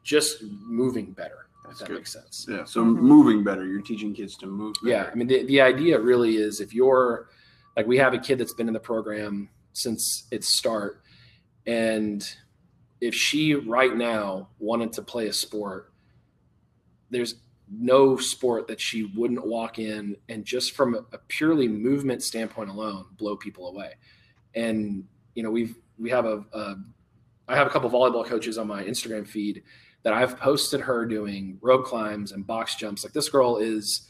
just 0.03 0.43
moving 0.43 1.11
better 1.11 1.47
if 1.52 1.52
That's 1.65 1.79
that 1.79 1.87
good. 1.87 1.95
makes 1.95 2.11
sense 2.13 2.45
yeah 2.49 2.63
so 2.65 2.83
Mhm. 2.83 2.97
moving 3.01 3.43
better 3.43 3.65
you're 3.65 3.81
teaching 3.81 4.13
kids 4.13 4.35
to 4.37 4.47
move 4.47 4.75
yeah 4.83 5.09
i 5.11 5.15
mean 5.15 5.27
the, 5.27 5.45
the 5.45 5.61
idea 5.61 5.99
really 5.99 6.35
is 6.37 6.59
if 6.59 6.73
you're 6.73 7.29
like 7.77 7.87
we 7.87 7.97
have 7.97 8.13
a 8.13 8.19
kid 8.19 8.37
that's 8.37 8.53
been 8.53 8.67
in 8.67 8.73
the 8.73 8.79
program 8.79 9.49
since 9.73 10.27
its 10.31 10.53
start 10.57 11.01
and 11.65 12.27
if 13.01 13.13
she 13.15 13.53
right 13.55 13.95
now 13.95 14.49
wanted 14.59 14.91
to 14.93 15.01
play 15.01 15.27
a 15.27 15.33
sport 15.33 15.91
there's 17.09 17.35
no 17.71 18.17
sport 18.17 18.67
that 18.67 18.79
she 18.79 19.05
wouldn't 19.15 19.45
walk 19.45 19.79
in 19.79 20.15
and 20.29 20.45
just 20.45 20.73
from 20.73 20.95
a, 20.95 20.99
a 21.13 21.17
purely 21.27 21.67
movement 21.67 22.21
standpoint 22.21 22.69
alone 22.69 23.05
blow 23.17 23.35
people 23.35 23.67
away 23.69 23.93
and 24.53 25.03
you 25.35 25.41
know 25.43 25.49
we've 25.49 25.75
we 25.97 26.09
have 26.09 26.25
a, 26.25 26.43
a 26.53 26.75
I 27.47 27.55
have 27.57 27.67
a 27.67 27.69
couple 27.69 27.89
volleyball 27.89 28.25
coaches 28.25 28.57
on 28.57 28.67
my 28.67 28.83
Instagram 28.83 29.27
feed 29.27 29.63
that 30.03 30.13
I've 30.13 30.37
posted 30.37 30.81
her 30.81 31.05
doing 31.05 31.57
rope 31.61 31.85
climbs 31.85 32.31
and 32.31 32.45
box 32.45 32.75
jumps. 32.75 33.03
Like 33.03 33.13
this 33.13 33.29
girl 33.29 33.57
is, 33.57 34.07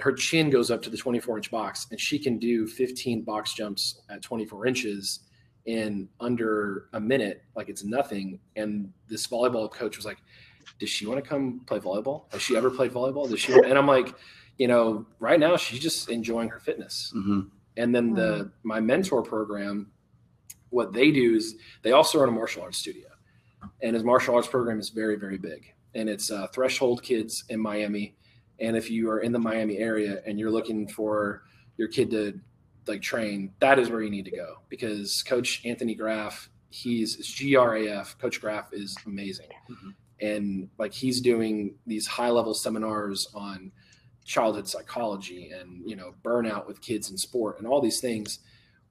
her 0.00 0.12
chin 0.12 0.50
goes 0.50 0.70
up 0.70 0.82
to 0.82 0.90
the 0.90 0.96
24 0.96 1.36
inch 1.36 1.50
box, 1.50 1.86
and 1.90 2.00
she 2.00 2.18
can 2.18 2.38
do 2.38 2.66
15 2.66 3.22
box 3.22 3.54
jumps 3.54 4.00
at 4.08 4.22
24 4.22 4.66
inches 4.66 5.20
in 5.66 6.08
under 6.20 6.88
a 6.92 7.00
minute, 7.00 7.42
like 7.54 7.68
it's 7.68 7.84
nothing. 7.84 8.40
And 8.56 8.92
this 9.08 9.26
volleyball 9.26 9.70
coach 9.70 9.96
was 9.96 10.04
like, 10.04 10.18
"Does 10.78 10.90
she 10.90 11.06
want 11.06 11.22
to 11.22 11.28
come 11.28 11.60
play 11.66 11.78
volleyball? 11.78 12.32
Has 12.32 12.42
she 12.42 12.56
ever 12.56 12.70
played 12.70 12.92
volleyball? 12.92 13.28
Does 13.28 13.40
she?" 13.40 13.52
And 13.52 13.78
I'm 13.78 13.86
like, 13.86 14.14
you 14.58 14.68
know, 14.68 15.06
right 15.20 15.38
now 15.38 15.56
she's 15.56 15.80
just 15.80 16.10
enjoying 16.10 16.48
her 16.48 16.58
fitness. 16.58 17.12
Mm-hmm. 17.16 17.40
And 17.76 17.94
then 17.94 18.14
the 18.14 18.50
my 18.62 18.80
mentor 18.80 19.22
program, 19.22 19.92
what 20.70 20.92
they 20.92 21.10
do 21.10 21.34
is 21.34 21.54
they 21.82 21.92
also 21.92 22.18
run 22.18 22.28
a 22.28 22.32
martial 22.32 22.62
arts 22.62 22.78
studio, 22.78 23.08
and 23.82 23.94
his 23.94 24.04
martial 24.04 24.34
arts 24.34 24.48
program 24.48 24.78
is 24.78 24.90
very 24.90 25.16
very 25.16 25.38
big, 25.38 25.72
and 25.94 26.08
it's 26.08 26.30
uh, 26.30 26.46
Threshold 26.48 27.02
Kids 27.02 27.44
in 27.48 27.60
Miami. 27.60 28.14
And 28.60 28.76
if 28.76 28.90
you 28.90 29.10
are 29.10 29.20
in 29.20 29.32
the 29.32 29.38
Miami 29.38 29.78
area 29.78 30.22
and 30.26 30.38
you're 30.38 30.50
looking 30.50 30.86
for 30.86 31.42
your 31.76 31.88
kid 31.88 32.10
to 32.10 32.38
like 32.86 33.02
train, 33.02 33.52
that 33.60 33.78
is 33.78 33.90
where 33.90 34.02
you 34.02 34.10
need 34.10 34.24
to 34.26 34.30
go 34.30 34.56
because 34.68 35.22
Coach 35.24 35.62
Anthony 35.64 35.94
Graf, 35.94 36.48
he's 36.70 37.16
GRAF. 37.36 38.18
Coach 38.18 38.40
Graf 38.40 38.72
is 38.72 38.96
amazing, 39.06 39.48
Mhm. 39.70 39.94
and 40.20 40.68
like 40.78 40.92
he's 40.92 41.20
doing 41.20 41.74
these 41.86 42.06
high 42.06 42.30
level 42.30 42.54
seminars 42.54 43.28
on 43.34 43.72
childhood 44.24 44.68
psychology 44.68 45.50
and 45.50 45.82
you 45.88 45.96
know 45.96 46.14
burnout 46.22 46.66
with 46.66 46.80
kids 46.80 47.10
in 47.10 47.16
sport 47.18 47.58
and 47.58 47.66
all 47.66 47.80
these 47.80 48.00
things. 48.00 48.38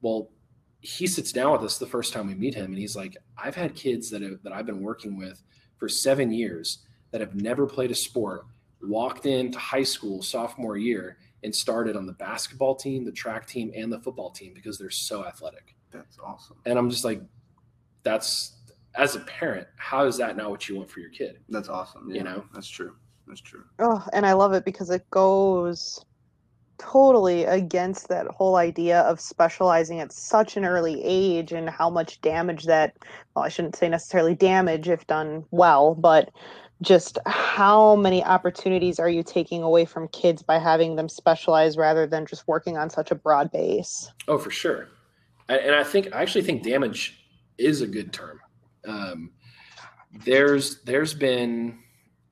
Well, 0.02 0.28
he 0.82 1.06
sits 1.06 1.32
down 1.32 1.52
with 1.52 1.62
us 1.62 1.78
the 1.78 1.86
first 1.86 2.12
time 2.12 2.26
we 2.26 2.34
meet 2.34 2.54
him, 2.54 2.66
and 2.66 2.78
he's 2.78 2.96
like, 2.96 3.16
"I've 3.38 3.54
had 3.54 3.74
kids 3.74 4.10
that 4.10 4.20
have, 4.20 4.42
that 4.42 4.52
I've 4.52 4.66
been 4.66 4.82
working 4.82 5.16
with 5.16 5.42
for 5.78 5.88
seven 5.88 6.30
years 6.30 6.84
that 7.12 7.20
have 7.20 7.34
never 7.34 7.66
played 7.66 7.90
a 7.90 7.94
sport, 7.94 8.44
walked 8.82 9.26
into 9.26 9.58
high 9.58 9.84
school 9.84 10.22
sophomore 10.22 10.76
year." 10.76 11.18
And 11.44 11.52
started 11.52 11.96
on 11.96 12.06
the 12.06 12.12
basketball 12.12 12.76
team, 12.76 13.04
the 13.04 13.10
track 13.10 13.48
team, 13.48 13.72
and 13.74 13.92
the 13.92 13.98
football 13.98 14.30
team 14.30 14.52
because 14.54 14.78
they're 14.78 14.90
so 14.90 15.26
athletic 15.26 15.74
That's 15.90 16.16
awesome. 16.20 16.56
and 16.66 16.78
I'm 16.78 16.88
just 16.88 17.04
like, 17.04 17.20
that's 18.04 18.58
as 18.94 19.16
a 19.16 19.20
parent, 19.20 19.66
how 19.76 20.06
is 20.06 20.16
that 20.18 20.36
not 20.36 20.50
what 20.50 20.68
you 20.68 20.76
want 20.76 20.88
for 20.88 21.00
your 21.00 21.10
kid? 21.10 21.40
That's 21.48 21.68
awesome. 21.68 22.08
You 22.08 22.22
know? 22.22 22.44
that's 22.54 22.68
true. 22.68 22.94
That's 23.26 23.40
true. 23.40 23.64
Oh, 23.80 24.06
and 24.12 24.24
I 24.24 24.34
love 24.34 24.52
it 24.52 24.64
because 24.64 24.90
it 24.90 25.08
goes 25.10 26.04
totally 26.82 27.44
against 27.44 28.08
that 28.08 28.26
whole 28.26 28.56
idea 28.56 29.02
of 29.02 29.20
specializing 29.20 30.00
at 30.00 30.12
such 30.12 30.56
an 30.56 30.64
early 30.64 31.00
age 31.04 31.52
and 31.52 31.70
how 31.70 31.88
much 31.88 32.20
damage 32.20 32.64
that 32.64 32.96
well, 33.34 33.44
I 33.44 33.48
shouldn't 33.48 33.76
say 33.76 33.88
necessarily 33.88 34.34
damage 34.34 34.88
if 34.88 35.06
done 35.06 35.44
well, 35.50 35.94
but 35.94 36.30
just 36.82 37.18
how 37.26 37.94
many 37.94 38.24
opportunities 38.24 38.98
are 38.98 39.08
you 39.08 39.22
taking 39.22 39.62
away 39.62 39.84
from 39.84 40.08
kids 40.08 40.42
by 40.42 40.58
having 40.58 40.96
them 40.96 41.08
specialize 41.08 41.76
rather 41.76 42.06
than 42.06 42.26
just 42.26 42.48
working 42.48 42.76
on 42.76 42.90
such 42.90 43.10
a 43.12 43.14
broad 43.14 43.52
base? 43.52 44.10
Oh, 44.26 44.38
for 44.38 44.50
sure. 44.50 44.88
And 45.48 45.74
I 45.74 45.84
think 45.84 46.08
I 46.12 46.22
actually 46.22 46.42
think 46.42 46.62
damage 46.62 47.24
is 47.58 47.80
a 47.80 47.86
good 47.86 48.12
term. 48.12 48.40
Um, 48.86 49.30
there's 50.24 50.82
there's 50.82 51.14
been 51.14 51.78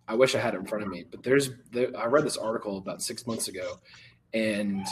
I 0.09 0.14
wish 0.14 0.35
I 0.35 0.40
had 0.40 0.54
it 0.54 0.59
in 0.59 0.66
front 0.66 0.83
of 0.83 0.90
me, 0.90 1.04
but 1.09 1.23
there's 1.23 1.50
there, 1.71 1.88
I 1.97 2.07
read 2.07 2.25
this 2.25 2.37
article 2.37 2.78
about 2.78 3.00
six 3.00 3.28
months 3.28 3.47
ago, 3.47 3.78
and 4.35 4.87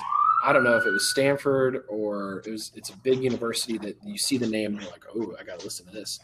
I 0.44 0.52
don't 0.52 0.64
know 0.64 0.76
if 0.76 0.86
it 0.86 0.90
was 0.90 1.10
Stanford 1.10 1.84
or 1.88 2.42
it 2.46 2.50
was 2.50 2.72
it's 2.74 2.90
a 2.90 2.96
big 2.98 3.22
university 3.22 3.78
that 3.78 3.96
you 4.04 4.18
see 4.18 4.38
the 4.38 4.46
name 4.46 4.74
and 4.74 4.82
you're 4.82 4.90
like, 4.90 5.04
oh, 5.14 5.34
I 5.38 5.44
got 5.44 5.58
to 5.60 5.64
listen 5.64 5.86
to 5.86 5.92
this. 5.92 6.20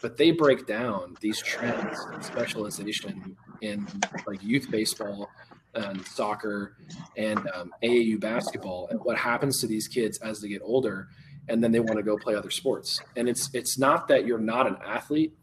But 0.00 0.16
they 0.16 0.30
break 0.30 0.66
down 0.66 1.16
these 1.20 1.40
trends 1.42 1.98
and 2.12 2.24
specialization 2.24 3.36
in 3.60 3.86
like 4.26 4.42
youth 4.42 4.70
baseball 4.70 5.28
and 5.74 6.04
soccer 6.06 6.76
and 7.16 7.38
um, 7.54 7.72
AAU 7.82 8.20
basketball 8.20 8.88
and 8.90 9.00
what 9.00 9.18
happens 9.18 9.60
to 9.60 9.66
these 9.66 9.88
kids 9.88 10.18
as 10.18 10.40
they 10.40 10.48
get 10.48 10.62
older 10.64 11.08
and 11.48 11.62
then 11.62 11.72
they 11.72 11.80
want 11.80 11.96
to 11.96 12.02
go 12.02 12.16
play 12.16 12.34
other 12.34 12.50
sports. 12.50 13.00
And 13.16 13.28
it's 13.28 13.50
it's 13.54 13.78
not 13.78 14.08
that 14.08 14.26
you're 14.26 14.38
not 14.38 14.66
an 14.66 14.76
athlete, 14.84 15.36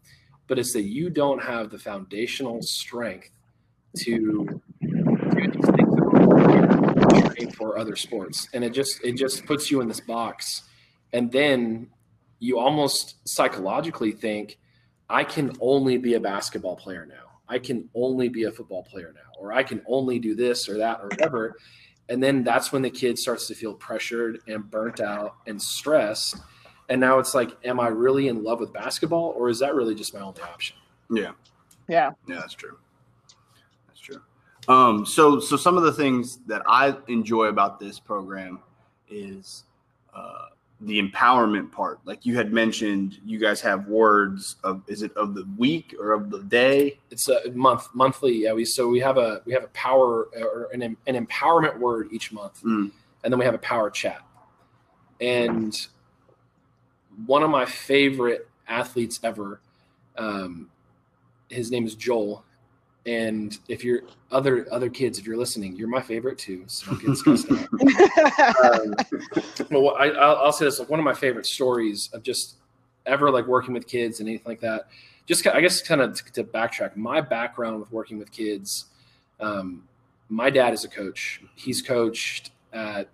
but 0.46 0.58
it's 0.58 0.72
that 0.72 0.84
you 0.84 1.10
don't 1.10 1.42
have 1.42 1.70
the 1.70 1.78
foundational 1.78 2.62
strength 2.62 3.30
to 3.98 4.60
do 4.80 5.50
these 5.52 5.66
things 5.66 5.94
that 5.94 6.02
are 6.02 7.30
train 7.34 7.45
for 7.56 7.78
other 7.78 7.96
sports. 7.96 8.48
And 8.52 8.62
it 8.62 8.70
just 8.70 9.02
it 9.02 9.16
just 9.16 9.46
puts 9.46 9.70
you 9.70 9.80
in 9.80 9.88
this 9.88 10.00
box. 10.00 10.62
And 11.12 11.32
then 11.32 11.88
you 12.38 12.58
almost 12.58 13.16
psychologically 13.26 14.12
think, 14.12 14.58
I 15.08 15.24
can 15.24 15.56
only 15.60 15.96
be 15.96 16.14
a 16.14 16.20
basketball 16.20 16.76
player 16.76 17.06
now. 17.06 17.40
I 17.48 17.58
can 17.58 17.88
only 17.94 18.28
be 18.28 18.44
a 18.44 18.50
football 18.50 18.82
player 18.82 19.12
now, 19.14 19.40
or 19.40 19.52
I 19.52 19.62
can 19.62 19.80
only 19.86 20.18
do 20.18 20.34
this 20.34 20.68
or 20.68 20.78
that 20.78 20.98
or 21.00 21.06
whatever. 21.06 21.56
And 22.08 22.22
then 22.22 22.44
that's 22.44 22.72
when 22.72 22.82
the 22.82 22.90
kid 22.90 23.18
starts 23.18 23.46
to 23.48 23.54
feel 23.54 23.74
pressured 23.74 24.40
and 24.48 24.68
burnt 24.70 25.00
out 25.00 25.36
and 25.46 25.60
stressed. 25.60 26.36
And 26.88 27.00
now 27.00 27.18
it's 27.18 27.34
like, 27.34 27.56
am 27.64 27.80
I 27.80 27.88
really 27.88 28.28
in 28.28 28.44
love 28.44 28.60
with 28.60 28.72
basketball, 28.72 29.34
or 29.36 29.48
is 29.48 29.58
that 29.60 29.74
really 29.74 29.94
just 29.94 30.12
my 30.14 30.20
only 30.20 30.42
option? 30.42 30.76
Yeah. 31.10 31.32
Yeah. 31.88 32.10
Yeah, 32.26 32.40
that's 32.40 32.54
true. 32.54 32.78
Um, 34.68 35.06
so 35.06 35.38
so 35.38 35.56
some 35.56 35.76
of 35.76 35.84
the 35.84 35.92
things 35.92 36.38
that 36.46 36.62
I 36.66 36.96
enjoy 37.08 37.46
about 37.46 37.78
this 37.78 37.98
program 38.00 38.58
is 39.08 39.64
uh, 40.14 40.46
the 40.80 41.00
empowerment 41.00 41.70
part. 41.70 42.00
Like 42.04 42.26
you 42.26 42.36
had 42.36 42.52
mentioned, 42.52 43.18
you 43.24 43.38
guys 43.38 43.60
have 43.60 43.86
words 43.86 44.56
of 44.64 44.82
is 44.88 45.02
it 45.02 45.16
of 45.16 45.34
the 45.34 45.46
week 45.56 45.94
or 46.00 46.12
of 46.12 46.30
the 46.30 46.42
day? 46.42 46.98
It's 47.10 47.28
a 47.28 47.50
month, 47.52 47.88
monthly. 47.94 48.34
Yeah, 48.42 48.52
we 48.54 48.64
so 48.64 48.88
we 48.88 48.98
have 49.00 49.18
a 49.18 49.40
we 49.46 49.52
have 49.52 49.64
a 49.64 49.68
power 49.68 50.28
or 50.36 50.68
an 50.72 50.82
an 50.82 51.26
empowerment 51.26 51.78
word 51.78 52.08
each 52.10 52.32
month, 52.32 52.62
Mm. 52.62 52.90
and 53.24 53.32
then 53.32 53.38
we 53.38 53.44
have 53.44 53.54
a 53.54 53.58
power 53.58 53.88
chat. 53.90 54.22
And 55.20 55.74
one 57.24 57.42
of 57.42 57.50
my 57.50 57.64
favorite 57.64 58.48
athletes 58.68 59.20
ever, 59.22 59.60
um, 60.18 60.68
his 61.48 61.70
name 61.70 61.86
is 61.86 61.94
Joel. 61.94 62.44
And 63.06 63.56
if 63.68 63.84
you're 63.84 64.02
other 64.32 64.66
other 64.72 64.90
kids, 64.90 65.18
if 65.18 65.26
you're 65.26 65.36
listening, 65.36 65.76
you're 65.76 65.88
my 65.88 66.02
favorite 66.02 66.38
too. 66.38 66.64
So 66.66 66.90
don't 66.90 67.06
get 67.06 67.16
stressed 67.16 67.50
out. 67.52 67.68
um, 68.74 68.94
what 69.82 70.00
I, 70.00 70.08
I'll, 70.10 70.36
I'll 70.36 70.52
say 70.52 70.64
this: 70.64 70.80
like 70.80 70.88
one 70.88 70.98
of 70.98 71.04
my 71.04 71.14
favorite 71.14 71.46
stories 71.46 72.10
of 72.12 72.22
just 72.24 72.56
ever 73.06 73.30
like 73.30 73.46
working 73.46 73.72
with 73.72 73.86
kids 73.86 74.18
and 74.18 74.28
anything 74.28 74.48
like 74.48 74.60
that. 74.60 74.88
Just 75.26 75.46
I 75.46 75.60
guess 75.60 75.80
kind 75.82 76.00
of 76.00 76.14
to, 76.14 76.32
to 76.32 76.44
backtrack, 76.44 76.96
my 76.96 77.20
background 77.20 77.78
with 77.78 77.92
working 77.92 78.18
with 78.18 78.32
kids. 78.32 78.86
Um, 79.38 79.84
my 80.28 80.50
dad 80.50 80.74
is 80.74 80.84
a 80.84 80.88
coach. 80.88 81.40
He's 81.54 81.82
coached 81.82 82.50
at 82.72 83.08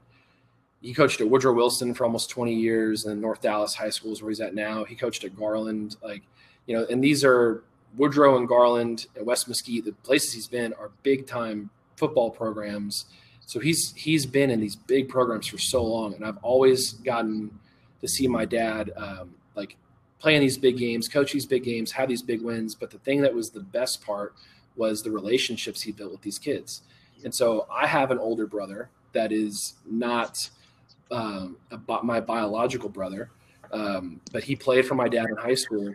he 0.81 0.93
coached 0.93 1.21
at 1.21 1.29
Woodrow 1.29 1.53
Wilson 1.53 1.95
for 1.95 2.05
almost 2.05 2.31
20 2.31 2.53
years, 2.53 3.05
and 3.05 3.21
North 3.21 3.41
Dallas 3.41 3.75
High 3.75 3.91
School 3.91 4.13
is 4.13 4.21
where 4.23 4.31
he's 4.31 4.41
at 4.41 4.55
now. 4.55 4.85
He 4.85 4.95
coached 4.97 5.23
at 5.25 5.37
Garland, 5.37 5.97
like 6.03 6.23
you 6.67 6.77
know, 6.77 6.87
and 6.91 7.05
these 7.05 7.25
are 7.25 7.63
Woodrow 7.97 8.37
and 8.37 8.49
Garland 8.49 9.07
and 9.17 9.27
West 9.27 9.49
Mesquite. 9.49 9.85
The 9.85 9.93
places 9.93 10.33
he's 10.33 10.49
been 10.49 10.73
are 10.75 10.91
big 11.03 11.27
time 11.27 11.71
football 11.97 12.31
programs. 12.31 13.07
So 13.47 13.61
he's 13.61 13.93
he's 13.95 14.25
been 14.25 14.51
in 14.51 14.61
these 14.61 14.77
big 14.77 15.09
programs 15.09 15.47
for 15.47 15.59
so 15.59 15.85
long, 15.85 16.15
and 16.15 16.25
I've 16.25 16.39
always 16.43 16.93
gotten 16.93 17.59
to 18.01 18.09
see 18.09 18.27
my 18.27 18.45
dad 18.45 18.93
um, 18.97 19.35
like 19.55 19.77
playing 20.19 20.41
these 20.41 20.59
big 20.59 20.77
games, 20.79 21.09
coach 21.09 21.33
these 21.33 21.47
big 21.47 21.65
games, 21.65 21.93
have 21.93 22.09
these 22.09 22.23
big 22.23 22.43
wins. 22.43 22.75
But 22.75 22.91
the 22.91 22.99
thing 22.99 23.21
that 23.23 23.35
was 23.35 23.51
the 23.51 23.61
best 23.61 24.05
part 24.05 24.35
was 24.77 25.03
the 25.03 25.11
relationships 25.11 25.83
he 25.83 25.93
built 25.93 26.13
with 26.13 26.23
these 26.23 26.39
kids. 26.39 26.83
And 27.25 27.35
so 27.35 27.67
I 27.71 27.87
have 27.87 28.11
an 28.11 28.19
older 28.19 28.47
brother 28.47 28.89
that 29.13 29.33
is 29.33 29.75
not 29.85 30.49
um, 31.11 31.57
my 32.03 32.21
biological 32.21 32.89
brother, 32.89 33.31
um, 33.71 34.21
but 34.33 34.43
he 34.43 34.57
played 34.57 34.87
for 34.87 34.95
my 34.95 35.09
dad 35.09 35.27
in 35.29 35.37
high 35.37 35.55
school 35.55 35.95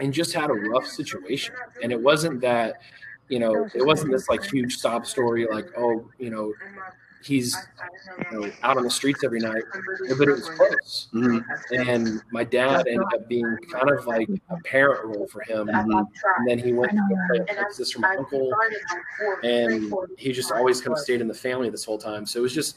and 0.00 0.12
just 0.12 0.32
had 0.32 0.50
a 0.50 0.54
rough 0.54 0.86
situation. 0.86 1.54
And 1.82 1.92
it 1.92 2.00
wasn't 2.00 2.40
that, 2.42 2.80
you 3.28 3.38
know, 3.38 3.68
it 3.74 3.84
wasn't 3.84 4.12
this 4.12 4.28
like 4.28 4.44
huge 4.44 4.76
sob 4.78 5.06
story, 5.06 5.46
like, 5.50 5.66
oh, 5.76 6.08
you 6.18 6.30
know, 6.30 6.52
he's 7.22 7.56
you 8.32 8.40
know, 8.40 8.52
out 8.62 8.76
on 8.76 8.84
the 8.84 8.90
streets 8.90 9.24
every 9.24 9.40
night, 9.40 9.62
but 10.16 10.28
it 10.28 10.32
was 10.32 10.48
close. 10.50 11.08
Mhm. 11.12 11.44
And 11.72 12.22
my 12.30 12.44
dad 12.44 12.86
ended 12.86 13.06
up 13.12 13.26
being 13.28 13.56
kind 13.72 13.90
of 13.90 14.06
like 14.06 14.28
a 14.50 14.56
parent 14.62 15.04
role 15.04 15.26
for 15.26 15.40
him. 15.42 15.68
And 15.68 16.06
then 16.46 16.58
he 16.58 16.72
went 16.72 16.92
to 16.92 17.26
play 17.28 17.44
Texas 17.46 17.90
for 17.92 18.00
my 18.00 18.14
uncle, 18.16 18.52
and 19.42 19.92
he 20.16 20.30
just 20.32 20.52
always 20.52 20.80
kind 20.80 20.92
of 20.92 20.98
stayed 21.00 21.20
in 21.20 21.26
the 21.26 21.34
family 21.34 21.68
this 21.68 21.84
whole 21.84 21.98
time. 21.98 22.26
So 22.26 22.38
it 22.38 22.42
was 22.42 22.54
just, 22.54 22.76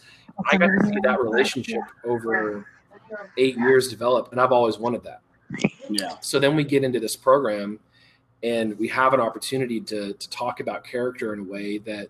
I 0.51 0.57
got 0.57 0.67
to 0.67 0.87
see 0.87 0.97
that 1.03 1.21
relationship 1.21 1.81
over 2.03 2.65
eight 3.37 3.57
years 3.57 3.87
develop, 3.87 4.31
and 4.31 4.41
I've 4.41 4.51
always 4.51 4.79
wanted 4.79 5.03
that. 5.03 5.21
Yeah. 5.89 6.15
So 6.21 6.39
then 6.39 6.55
we 6.55 6.63
get 6.63 6.83
into 6.83 6.99
this 6.99 7.15
program, 7.15 7.79
and 8.43 8.77
we 8.79 8.87
have 8.89 9.13
an 9.13 9.19
opportunity 9.19 9.79
to 9.81 10.13
to 10.13 10.29
talk 10.29 10.59
about 10.59 10.83
character 10.83 11.33
in 11.33 11.39
a 11.39 11.43
way 11.43 11.77
that 11.79 12.07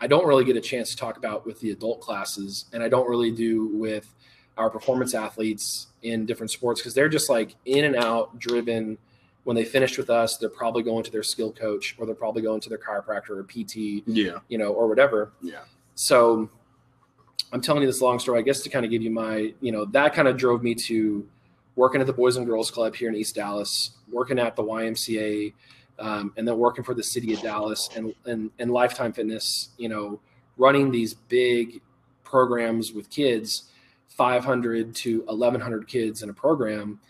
I 0.00 0.06
don't 0.06 0.26
really 0.26 0.44
get 0.44 0.56
a 0.56 0.60
chance 0.60 0.90
to 0.90 0.96
talk 0.96 1.16
about 1.16 1.46
with 1.46 1.60
the 1.60 1.70
adult 1.70 2.00
classes, 2.00 2.66
and 2.72 2.82
I 2.82 2.88
don't 2.88 3.08
really 3.08 3.30
do 3.30 3.66
with 3.68 4.12
our 4.58 4.68
performance 4.68 5.14
athletes 5.14 5.86
in 6.02 6.26
different 6.26 6.50
sports 6.50 6.80
because 6.80 6.92
they're 6.94 7.08
just 7.08 7.30
like 7.30 7.54
in 7.64 7.84
and 7.84 7.96
out 7.96 8.38
driven 8.38 8.98
when 9.44 9.56
they 9.56 9.64
finish 9.64 9.96
with 9.96 10.10
us 10.10 10.36
they're 10.36 10.48
probably 10.50 10.82
going 10.82 11.02
to 11.02 11.10
their 11.10 11.22
skill 11.22 11.50
coach 11.50 11.94
or 11.98 12.04
they're 12.04 12.14
probably 12.14 12.42
going 12.42 12.60
to 12.60 12.68
their 12.68 12.76
chiropractor 12.78 13.30
or 13.30 13.44
pt 13.44 14.02
Yeah. 14.06 14.38
you 14.48 14.58
know 14.58 14.72
or 14.72 14.86
whatever 14.88 15.32
Yeah. 15.40 15.60
so 15.94 16.50
i'm 17.52 17.60
telling 17.62 17.80
you 17.82 17.86
this 17.88 18.02
long 18.02 18.18
story 18.18 18.38
i 18.38 18.42
guess 18.42 18.60
to 18.62 18.68
kind 18.68 18.84
of 18.84 18.90
give 18.90 19.00
you 19.02 19.10
my 19.10 19.54
you 19.62 19.72
know 19.72 19.84
that 19.86 20.12
kind 20.14 20.28
of 20.28 20.36
drove 20.36 20.62
me 20.62 20.74
to 20.74 21.26
working 21.76 22.00
at 22.00 22.06
the 22.06 22.12
boys 22.12 22.36
and 22.36 22.46
girls 22.46 22.70
club 22.70 22.94
here 22.94 23.08
in 23.08 23.14
east 23.14 23.34
dallas 23.34 23.92
working 24.10 24.38
at 24.38 24.56
the 24.56 24.62
ymca 24.62 25.52
um, 25.98 26.32
and 26.36 26.46
then 26.46 26.56
working 26.58 26.84
for 26.84 26.94
the 26.94 27.02
city 27.02 27.32
of 27.32 27.40
dallas 27.40 27.88
and, 27.96 28.14
and 28.26 28.50
and 28.58 28.70
lifetime 28.70 29.12
fitness 29.12 29.70
you 29.78 29.88
know 29.88 30.20
running 30.56 30.90
these 30.90 31.14
big 31.14 31.80
programs 32.24 32.92
with 32.92 33.08
kids 33.10 33.64
500 34.08 34.94
to 34.94 35.22
1100 35.22 35.88
kids 35.88 36.22
in 36.22 36.30
a 36.30 36.34
program 36.34 37.00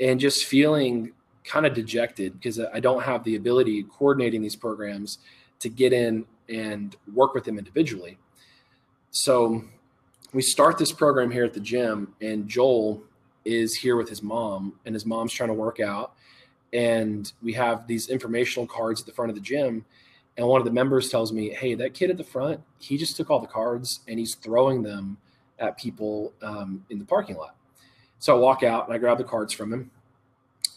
and 0.00 0.20
just 0.20 0.44
feeling 0.44 1.12
kind 1.44 1.66
of 1.66 1.74
dejected 1.74 2.34
because 2.34 2.60
i 2.72 2.80
don't 2.80 3.02
have 3.02 3.22
the 3.24 3.36
ability 3.36 3.82
coordinating 3.84 4.40
these 4.40 4.56
programs 4.56 5.18
to 5.60 5.68
get 5.68 5.92
in 5.92 6.24
and 6.48 6.96
work 7.14 7.34
with 7.34 7.44
them 7.44 7.58
individually. 7.58 8.18
So 9.10 9.64
we 10.32 10.42
start 10.42 10.78
this 10.78 10.92
program 10.92 11.30
here 11.30 11.44
at 11.44 11.54
the 11.54 11.60
gym 11.60 12.14
and 12.20 12.48
joel 12.48 13.02
is 13.44 13.74
here 13.74 13.96
with 13.96 14.08
his 14.08 14.22
mom 14.22 14.78
and 14.84 14.94
his 14.94 15.06
mom's 15.06 15.32
trying 15.32 15.48
to 15.48 15.54
work 15.54 15.80
out 15.80 16.14
and 16.72 17.32
we 17.42 17.52
have 17.52 17.86
these 17.86 18.08
informational 18.08 18.66
cards 18.66 19.00
at 19.00 19.06
the 19.06 19.12
front 19.12 19.30
of 19.30 19.34
the 19.34 19.40
gym 19.40 19.84
and 20.36 20.46
one 20.46 20.60
of 20.60 20.64
the 20.64 20.70
members 20.72 21.08
tells 21.08 21.32
me 21.32 21.50
hey 21.50 21.74
that 21.74 21.94
kid 21.94 22.10
at 22.10 22.16
the 22.16 22.24
front 22.24 22.60
he 22.78 22.96
just 22.96 23.16
took 23.16 23.30
all 23.30 23.40
the 23.40 23.46
cards 23.46 24.00
and 24.08 24.18
he's 24.18 24.34
throwing 24.34 24.82
them 24.82 25.16
at 25.58 25.78
people 25.78 26.32
um, 26.42 26.84
in 26.90 26.98
the 26.98 27.04
parking 27.04 27.36
lot. 27.36 27.54
So 28.18 28.34
i 28.34 28.38
walk 28.38 28.62
out 28.62 28.86
and 28.86 28.94
i 28.94 28.98
grab 28.98 29.18
the 29.18 29.24
cards 29.24 29.52
from 29.52 29.72
him 29.72 29.90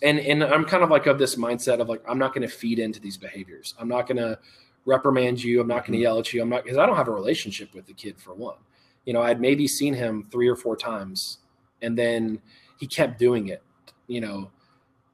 and 0.04 0.20
and 0.20 0.44
i'm 0.44 0.66
kind 0.66 0.84
of 0.84 0.90
like 0.90 1.08
of 1.08 1.18
this 1.18 1.36
mindset 1.36 1.80
of 1.80 1.90
like 1.90 2.04
i'm 2.08 2.20
not 2.20 2.34
going 2.34 2.48
to 2.48 2.54
feed 2.54 2.80
into 2.80 3.00
these 3.00 3.18
behaviors. 3.18 3.74
I'm 3.80 3.88
not 3.88 4.08
going 4.08 4.18
to 4.18 4.38
reprimand 4.86 5.44
you. 5.44 5.60
I'm 5.60 5.68
not 5.68 5.86
going 5.86 5.94
to 5.94 6.00
yell 6.00 6.20
at 6.20 6.32
you. 6.34 6.42
I'm 6.42 6.50
not 6.50 6.64
because 6.64 6.78
i 6.78 6.86
don't 6.86 6.96
have 6.96 7.08
a 7.08 7.12
relationship 7.12 7.74
with 7.74 7.86
the 7.88 7.94
kid 7.94 8.20
for 8.20 8.34
one. 8.34 8.58
You 9.06 9.14
know 9.14 9.22
i'd 9.22 9.40
maybe 9.40 9.68
seen 9.68 9.94
him 9.94 10.28
three 10.30 10.48
or 10.48 10.56
four 10.56 10.76
times 10.76 11.40
and 11.82 11.98
then 11.98 12.40
he 12.80 12.88
kept 12.88 13.20
doing 13.20 13.48
it 13.48 13.64
you 14.08 14.22
know 14.22 14.50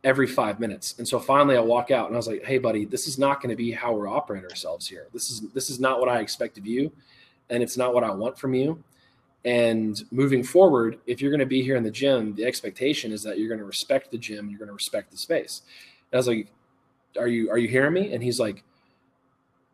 every 0.03 0.27
five 0.27 0.59
minutes. 0.59 0.95
And 0.97 1.07
so 1.07 1.19
finally 1.19 1.55
I 1.55 1.61
walk 1.61 1.89
out 1.89 2.07
and 2.07 2.15
I 2.15 2.17
was 2.17 2.27
like, 2.27 2.43
Hey 2.43 2.57
buddy, 2.57 2.85
this 2.85 3.07
is 3.07 3.17
not 3.17 3.41
going 3.41 3.49
to 3.49 3.55
be 3.55 3.71
how 3.71 3.93
we're 3.93 4.09
operating 4.09 4.49
ourselves 4.49 4.87
here. 4.87 5.07
This 5.13 5.29
is, 5.29 5.41
this 5.53 5.69
is 5.69 5.79
not 5.79 5.99
what 5.99 6.09
I 6.09 6.19
expect 6.19 6.57
of 6.57 6.65
you. 6.65 6.91
And 7.49 7.63
it's 7.63 7.77
not 7.77 7.93
what 7.93 8.03
I 8.03 8.11
want 8.11 8.37
from 8.37 8.53
you. 8.53 8.83
And 9.45 10.01
moving 10.11 10.43
forward, 10.43 10.99
if 11.05 11.21
you're 11.21 11.31
going 11.31 11.39
to 11.39 11.45
be 11.45 11.61
here 11.61 11.75
in 11.75 11.83
the 11.83 11.91
gym, 11.91 12.33
the 12.35 12.45
expectation 12.45 13.11
is 13.11 13.23
that 13.23 13.37
you're 13.37 13.49
going 13.49 13.59
to 13.59 13.65
respect 13.65 14.11
the 14.11 14.17
gym. 14.17 14.49
You're 14.49 14.59
going 14.59 14.67
to 14.67 14.73
respect 14.73 15.11
the 15.11 15.17
space. 15.17 15.61
And 16.11 16.17
I 16.17 16.17
was 16.17 16.27
like, 16.27 16.51
are 17.17 17.27
you, 17.27 17.49
are 17.49 17.57
you 17.57 17.67
hearing 17.67 17.93
me? 17.93 18.13
And 18.13 18.23
he's 18.23 18.39
like, 18.39 18.63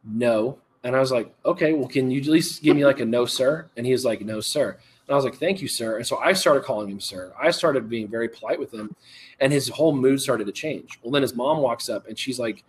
no. 0.04 0.60
And 0.84 0.96
I 0.96 1.00
was 1.00 1.12
like, 1.12 1.34
okay, 1.46 1.74
well, 1.74 1.88
can 1.88 2.10
you 2.10 2.22
at 2.22 2.28
least 2.28 2.64
give 2.64 2.76
me 2.76 2.86
like 2.86 3.00
a 3.00 3.06
no, 3.06 3.26
sir? 3.26 3.70
And 3.78 3.86
he 3.86 3.92
was 3.92 4.06
like, 4.06 4.22
no, 4.22 4.42
sir. 4.42 4.78
And 5.10 5.16
I 5.16 5.18
was 5.18 5.26
like, 5.26 5.38
thank 5.38 5.60
you, 5.60 5.68
sir. 5.68 5.98
And 5.98 6.06
so 6.06 6.20
I 6.20 6.34
started 6.34 6.64
calling 6.64 6.88
him 6.88 7.00
sir. 7.00 7.34
I 7.42 7.50
started 7.50 7.90
being 7.90 8.08
very 8.08 8.30
polite 8.30 8.60
with 8.60 8.72
him, 8.72 8.96
and 9.40 9.52
his 9.52 9.68
whole 9.68 9.92
mood 9.92 10.22
started 10.22 10.46
to 10.46 10.52
change. 10.52 11.00
Well, 11.02 11.12
then 11.12 11.24
his 11.24 11.34
mom 11.36 11.58
walks 11.64 11.90
up 11.90 12.08
and 12.08 12.16
she's 12.18 12.38
like 12.38 12.64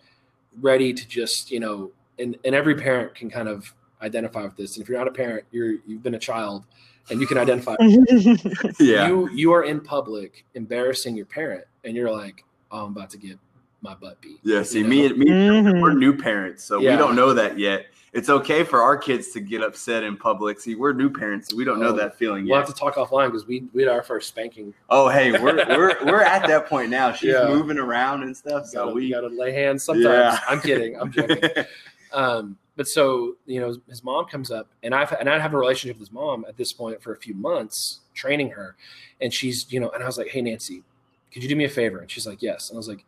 ready 0.59 0.91
to 0.91 1.07
just, 1.07 1.51
you 1.51 1.59
know, 1.59 1.91
and, 2.17 2.35
and 2.43 2.55
every 2.55 2.73
parent 2.73 3.13
can 3.13 3.29
kind 3.29 3.47
of 3.47 3.71
identify 4.01 4.41
with 4.41 4.55
this. 4.57 4.75
And 4.75 4.81
if 4.81 4.89
you're 4.89 4.97
not 4.97 5.07
a 5.07 5.11
parent, 5.11 5.43
you're 5.51 5.75
you've 5.85 6.01
been 6.01 6.15
a 6.15 6.19
child 6.19 6.65
and 7.11 7.21
you 7.21 7.27
can 7.27 7.37
identify. 7.37 7.75
Yeah. 8.79 9.07
You 9.07 9.29
you 9.29 9.51
are 9.53 9.63
in 9.63 9.79
public 9.79 10.43
embarrassing 10.55 11.15
your 11.15 11.27
parent 11.27 11.65
and 11.83 11.95
you're 11.95 12.11
like, 12.11 12.43
oh, 12.71 12.85
I'm 12.85 12.91
about 12.93 13.11
to 13.11 13.19
get 13.19 13.37
my 13.83 13.93
butt 13.93 14.19
beat. 14.19 14.39
Yeah. 14.41 14.63
See, 14.63 14.79
You 14.79 14.83
know? 14.85 14.89
me 14.89 15.05
and 15.05 15.17
me, 15.19 15.27
Mhm. 15.27 15.79
we're 15.79 15.93
new 15.93 16.17
parents, 16.17 16.63
so 16.63 16.79
Yeah. 16.79 16.91
we 16.91 16.97
don't 16.97 17.15
know 17.15 17.35
that 17.35 17.59
yet. 17.59 17.85
It's 18.13 18.29
okay 18.29 18.65
for 18.65 18.81
our 18.81 18.97
kids 18.97 19.29
to 19.29 19.39
get 19.39 19.61
upset 19.61 20.03
in 20.03 20.17
public. 20.17 20.59
See, 20.59 20.75
we're 20.75 20.91
new 20.91 21.09
parents, 21.09 21.49
so 21.49 21.55
we 21.55 21.63
don't 21.63 21.79
know 21.79 21.89
Oh, 21.89 21.93
that 21.95 22.17
feeling 22.17 22.45
yet. 22.45 22.51
We'll 22.51 22.59
have 22.65 22.67
to 22.69 22.77
talk 22.77 22.95
offline 22.95 23.27
because 23.27 23.47
we 23.47 23.63
we 23.73 23.83
had 23.83 23.89
our 23.91 24.03
first 24.03 24.27
spanking. 24.27 24.73
oh, 24.89 25.07
hey, 25.07 25.31
we're 25.31 25.55
we're 25.69 25.95
we're 26.05 26.21
at 26.21 26.45
that 26.47 26.67
point 26.67 26.89
now. 26.89 27.13
She's 27.13 27.31
Yeah. 27.31 27.47
moving 27.47 27.77
around 27.77 28.23
and 28.23 28.35
stuff, 28.35 28.65
so 28.65 28.79
Gotta, 28.85 28.93
we. 28.95 29.09
gotta 29.11 29.27
lay 29.27 29.53
hands 29.53 29.83
sometimes. 29.83 30.05
Yeah. 30.05 30.39
I'm 30.47 30.59
kidding. 30.59 30.99
I'm 30.99 31.11
joking. 31.11 31.41
Um, 32.13 32.57
but 32.75 32.89
so 32.89 33.37
you 33.45 33.61
know, 33.61 33.73
his 33.87 34.03
mom 34.03 34.25
comes 34.25 34.51
up, 34.51 34.67
and 34.83 34.93
I've 34.93 35.13
and 35.13 35.29
I 35.29 35.39
have 35.39 35.53
a 35.53 35.57
relationship 35.57 35.95
with 35.97 36.09
his 36.09 36.11
mom 36.13 36.43
at 36.45 36.57
this 36.57 36.73
point 36.73 37.01
for 37.01 37.13
a 37.13 37.17
few 37.17 37.33
months, 37.33 38.01
training 38.13 38.49
her, 38.49 38.75
and 39.21 39.33
she's 39.33 39.71
you 39.71 39.79
know, 39.79 39.89
and 39.91 40.03
I 40.03 40.05
was 40.05 40.17
like, 40.17 40.27
hey 40.27 40.41
Nancy, 40.41 40.83
could 41.31 41.41
you 41.41 41.47
do 41.47 41.55
me 41.55 41.63
a 41.63 41.69
favor? 41.69 41.99
And 41.99 42.11
she's 42.11 42.27
like, 42.27 42.41
yes. 42.41 42.69
And 42.69 42.75
I 42.75 42.79
was 42.79 42.89
like, 42.89 43.05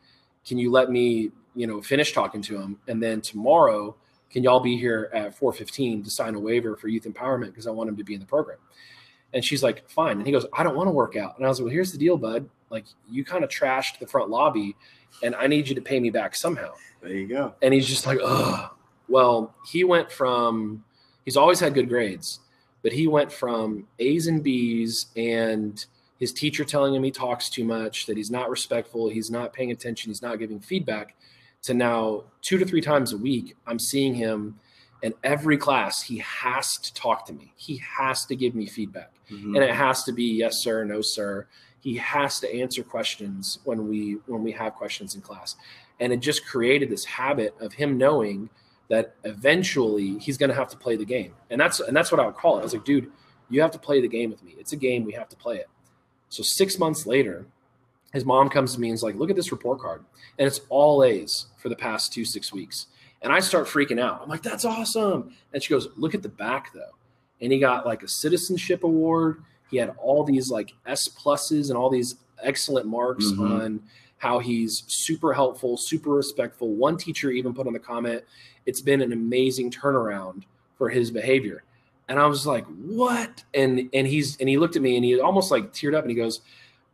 can 0.47 0.58
you 0.58 0.71
let 0.71 0.89
me 0.89 1.32
you 1.54 1.67
know 1.67 1.82
finish 1.82 2.13
talking 2.13 2.41
to 2.43 2.58
him, 2.58 2.78
and 2.88 3.04
then 3.04 3.19
tomorrow, 3.19 3.93
can 4.34 4.43
y'all 4.43 4.60
be 4.60 4.78
here 4.78 5.10
at 5.13 5.39
4:15 5.39 6.04
to 6.04 6.10
sign 6.10 6.36
a 6.36 6.39
waiver 6.39 6.76
for 6.76 6.89
youth 6.89 7.04
empowerment 7.04 7.48
because 7.48 7.67
I 7.67 7.72
want 7.72 7.89
him 7.89 7.96
to 7.98 8.04
be 8.04 8.15
in 8.15 8.19
the 8.19 8.26
program. 8.26 8.58
And 9.34 9.46
she's 9.46 9.63
like, 9.63 9.88
fine. 9.89 10.17
And 10.17 10.26
he 10.26 10.32
goes, 10.32 10.46
I 10.54 10.63
don't 10.63 10.76
want 10.76 10.88
to 10.88 10.91
work 10.91 11.15
out. 11.15 11.38
And 11.38 11.46
I 11.46 11.50
was 11.50 11.60
like, 11.60 11.65
well, 11.65 11.74
here's 11.74 11.91
the 11.91 11.98
deal, 11.98 12.17
bud. 12.17 12.50
Like, 12.69 12.86
you 13.10 13.24
kind 13.24 13.43
of 13.43 13.50
trashed 13.50 14.00
the 14.00 14.08
front 14.08 14.30
lobby, 14.30 14.76
and 15.24 15.36
I 15.36 15.48
need 15.48 15.67
you 15.67 15.76
to 15.76 15.82
pay 15.82 16.00
me 16.00 16.10
back 16.10 16.36
somehow 16.36 16.74
there 17.04 17.13
you 17.13 17.28
go. 17.28 17.54
and 17.62 17.74
he's 17.74 17.88
just 17.88 18.06
like, 18.06 18.19
oh, 18.22 18.74
well, 19.08 19.54
he 19.67 19.84
went 19.84 20.12
from, 20.12 20.84
he's 21.26 21.38
always 21.38 21.60
had 21.60 21.74
good 21.74 21.89
grades, 21.89 22.39
but 22.82 22.91
he 22.93 23.08
went 23.08 23.32
from 23.32 23.88
A's 24.00 24.28
and 24.28 24.43
B's 24.43 25.08
and 25.15 25.86
his 26.19 26.32
teacher 26.32 26.63
telling 26.63 26.96
him 26.96 27.04
he 27.04 27.12
talks 27.12 27.50
too 27.50 27.65
much, 27.65 28.06
that 28.06 28.17
he's 28.17 28.32
not 28.32 28.50
respectful, 28.50 29.10
he's 29.10 29.30
not 29.30 29.54
paying 29.54 29.72
attention, 29.72 30.10
he's 30.10 30.22
not 30.22 30.39
giving 30.39 30.60
feedback, 30.60 31.15
to 31.63 31.73
now 31.73 32.23
two 32.41 32.58
to 32.58 32.65
three 32.65 32.82
times 32.82 33.13
a 33.13 33.17
week, 33.17 33.56
I'm 33.65 33.80
seeing 33.80 34.13
him 34.13 34.60
in 35.02 35.13
every 35.23 35.58
class. 35.58 36.02
He 36.02 36.19
has 36.19 36.78
to 36.78 36.93
talk 36.93 37.26
to 37.28 37.34
me, 37.34 37.54
he 37.56 37.78
has 37.78 38.26
to 38.28 38.36
give 38.36 38.56
me 38.56 38.65
feedback. 38.67 39.10
Mhm. 39.32 39.56
and 39.56 39.63
it 39.63 39.73
has 39.73 40.04
to 40.04 40.12
be 40.12 40.26
yes 40.26 40.62
sir 40.62 40.84
no 40.84 41.02
sir. 41.02 41.47
He 41.80 41.95
has 41.95 42.39
to 42.41 42.54
answer 42.54 42.84
questions 42.84 43.60
when 43.63 43.88
we 43.88 44.17
when 44.28 44.43
we 44.43 44.52
have 44.52 44.76
questions 44.76 45.15
in 45.15 45.21
class. 45.21 45.56
And 46.02 46.12
it 46.12 46.19
just 46.19 46.45
created 46.45 46.89
this 46.89 47.06
habit 47.06 47.56
of 47.62 47.73
him 47.73 47.97
knowing 47.97 48.49
that 48.89 49.15
eventually 49.23 50.17
he's 50.19 50.38
going 50.38 50.49
to 50.49 50.56
have 50.56 50.67
to 50.69 50.78
play 50.78 50.97
the 50.97 51.06
game. 51.06 51.34
And 51.49 51.60
that's 51.60 51.80
and 51.80 51.95
that's 51.95 52.12
what 52.12 52.19
i 52.19 52.26
would 52.26 52.36
call 52.36 52.58
it. 52.58 52.60
I 52.60 52.63
was 52.63 52.73
like 52.73 52.84
dude 52.84 53.12
you 53.49 53.62
have 53.62 53.71
to 53.71 53.80
play 53.80 54.02
the 54.02 54.08
game 54.10 54.30
with 54.30 54.43
me. 54.43 54.56
It's 54.60 54.73
a 54.73 54.78
game. 54.78 55.06
We 55.06 55.13
have 55.13 55.30
to 55.30 55.36
play 55.38 55.58
it. 55.58 55.69
So 56.30 56.43
six 56.43 56.78
months 56.78 57.06
later 57.06 57.45
his 58.13 58.23
mom 58.26 58.49
comes 58.49 58.73
to 58.76 58.80
me 58.80 58.88
and 58.89 58.95
is 58.95 59.04
like 59.04 59.15
look 59.15 59.30
at 59.30 59.36
this 59.36 59.52
report 59.52 59.80
card 59.80 60.04
and 60.39 60.47
it's 60.47 60.62
all 60.69 61.04
a's 61.04 61.47
for 61.58 61.69
the 61.69 61.76
past 61.76 62.13
two 62.13 62.23
six 62.23 62.54
weeks 62.54 62.88
and 63.21 63.34
i 63.34 63.39
start 63.39 63.65
freaking 63.67 63.99
out 63.99 64.21
i'm 64.23 64.30
like 64.30 64.43
that's 64.43 64.65
awesome 64.65 65.34
and 65.54 65.62
she 65.62 65.69
goes 65.73 65.88
look 65.97 66.13
at 66.15 66.21
the 66.23 66.30
back 66.30 66.71
though 66.73 66.91
and 67.41 67.52
he 67.52 67.60
got 67.60 67.86
like 67.86 68.04
a 68.04 68.08
citizenship 68.08 68.84
award. 68.86 69.43
He 69.69 69.76
had 69.78 69.93
all 69.97 70.23
these 70.23 70.49
like 70.49 70.71
S 70.86 71.10
pluses 71.10 71.67
and 71.69 71.78
all 71.78 71.89
these 71.89 72.15
excellent 72.41 72.86
marks 72.88 73.26
Mhm. 73.26 73.39
on 73.60 73.82
how 74.17 74.39
he's 74.39 74.84
super 74.88 75.34
helpful, 75.34 75.76
super 75.76 76.12
respectful. 76.12 76.69
One 76.76 76.95
teacher 76.95 77.32
even 77.32 77.54
put 77.54 77.67
on 77.67 77.73
the 77.73 77.80
comment, 77.80 78.23
it's 78.65 78.80
been 78.80 79.02
an 79.02 79.12
amazing 79.12 79.71
turnaround 79.71 80.43
for 80.78 80.89
his 80.89 81.12
behavior. 81.12 81.63
And 82.08 82.17
I 82.17 82.28
was 82.28 82.47
like, 82.47 82.65
what? 82.67 83.43
And 83.54 83.89
and 83.93 84.08
he's 84.08 84.38
and 84.38 84.47
he 84.47 84.58
looked 84.58 84.78
at 84.78 84.82
me 84.82 84.95
and 84.95 85.04
he 85.04 85.19
almost 85.19 85.52
like 85.52 85.73
teared 85.73 85.95
up 85.95 86.04
and 86.06 86.12
he 86.12 86.15
goes, 86.15 86.39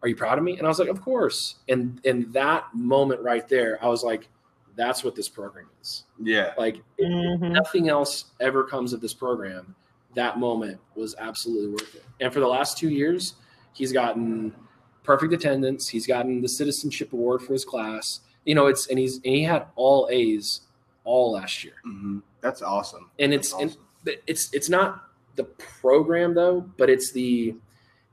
Are 0.01 0.07
you 0.07 0.15
proud 0.15 0.37
of 0.37 0.43
me? 0.43 0.57
And 0.57 0.65
I 0.65 0.69
was 0.69 0.79
like, 0.79 0.89
Of 0.89 1.01
course. 1.01 1.55
And 1.67 1.99
in 2.05 2.31
that 2.31 2.65
moment 2.73 3.21
right 3.21 3.47
there, 3.47 3.77
I 3.83 3.87
was 3.87 4.03
like, 4.03 4.29
that's 4.75 5.03
what 5.03 5.13
this 5.15 5.27
program 5.27 5.67
is. 5.81 6.03
Yeah. 6.21 6.53
Like 6.57 6.81
Mhm. 6.99 7.51
nothing 7.51 7.89
else 7.89 8.25
ever 8.39 8.63
comes 8.63 8.93
of 8.93 9.01
this 9.01 9.13
program. 9.13 9.75
That 10.15 10.39
moment 10.39 10.79
was 10.95 11.15
absolutely 11.19 11.67
worth 11.71 11.95
it. 11.95 12.05
And 12.21 12.31
for 12.33 12.39
the 12.39 12.47
last 12.47 12.77
two 12.77 12.89
years, 12.89 13.35
he's 13.73 13.91
gotten 13.91 14.55
perfect 15.03 15.33
attendance. 15.33 15.89
He's 15.89 16.07
gotten 16.07 16.41
the 16.41 16.47
citizenship 16.47 17.11
award 17.13 17.41
for 17.41 17.53
his 17.53 17.65
class. 17.65 18.21
You 18.45 18.55
know, 18.55 18.67
it's 18.67 18.87
and 18.87 18.97
he's 18.97 19.15
and 19.17 19.25
he 19.35 19.43
had 19.43 19.65
all 19.75 20.07
A's 20.11 20.61
all 21.03 21.33
last 21.33 21.63
year. 21.63 21.73
hmm 21.83 22.19
That's 22.41 22.61
awesome. 22.61 23.09
And 23.19 23.33
That's 23.33 23.47
it's 23.47 23.53
awesome. 23.53 23.81
and 24.07 24.17
it's 24.27 24.53
it's 24.53 24.69
not 24.69 25.09
the 25.35 25.43
program 25.43 26.33
though, 26.35 26.61
but 26.77 26.89
it's 26.89 27.11
the 27.11 27.55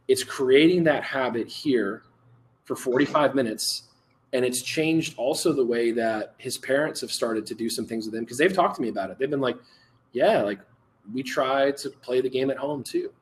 it's 0.08 0.22
creating 0.22 0.84
that 0.84 1.02
habit 1.02 1.48
here 1.48 2.02
for 2.64 2.76
45 2.76 3.34
minutes 3.34 3.84
and 4.32 4.44
it's 4.44 4.62
changed 4.62 5.14
also 5.16 5.52
the 5.52 5.64
way 5.64 5.92
that 5.92 6.34
his 6.38 6.58
parents 6.58 7.00
have 7.00 7.10
started 7.10 7.46
to 7.46 7.54
do 7.54 7.70
some 7.70 7.86
things 7.86 8.06
with 8.06 8.14
him 8.14 8.24
because 8.24 8.38
they've 8.38 8.52
talked 8.52 8.76
to 8.76 8.82
me 8.82 8.88
about 8.88 9.10
it. 9.10 9.18
They've 9.18 9.30
been 9.30 9.40
like 9.40 9.56
yeah 10.12 10.42
like 10.42 10.58
we 11.12 11.22
try 11.22 11.70
to 11.70 11.90
play 11.90 12.20
the 12.20 12.28
game 12.28 12.50
at 12.50 12.56
home 12.56 12.82
too. 12.82 13.12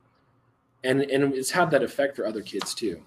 And 0.83 1.01
and 1.01 1.33
it's 1.33 1.51
had 1.51 1.71
that 1.71 1.83
effect 1.83 2.15
for 2.15 2.25
other 2.25 2.41
kids 2.41 2.73
too. 2.73 3.01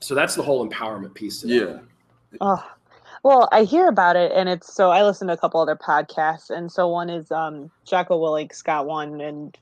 So 0.00 0.14
that's 0.14 0.34
the 0.34 0.42
whole 0.42 0.68
empowerment 0.68 1.14
piece 1.14 1.40
to 1.42 1.48
yeah. 1.48 1.78
Oh, 2.40 2.64
well, 3.22 3.48
I 3.52 3.64
hear 3.64 3.88
about 3.88 4.16
it, 4.16 4.32
and 4.34 4.48
it's 4.48 4.74
so 4.74 4.90
I 4.90 5.04
listen 5.04 5.28
to 5.28 5.34
a 5.34 5.36
couple 5.36 5.60
other 5.60 5.76
podcasts, 5.76 6.50
and 6.50 6.70
so 6.72 6.88
one 6.88 7.10
is 7.10 7.30
um 7.30 7.70
Jocko 7.84 8.18
Willink's 8.18 8.62
got 8.62 8.86
one, 8.86 9.20
and 9.20 9.56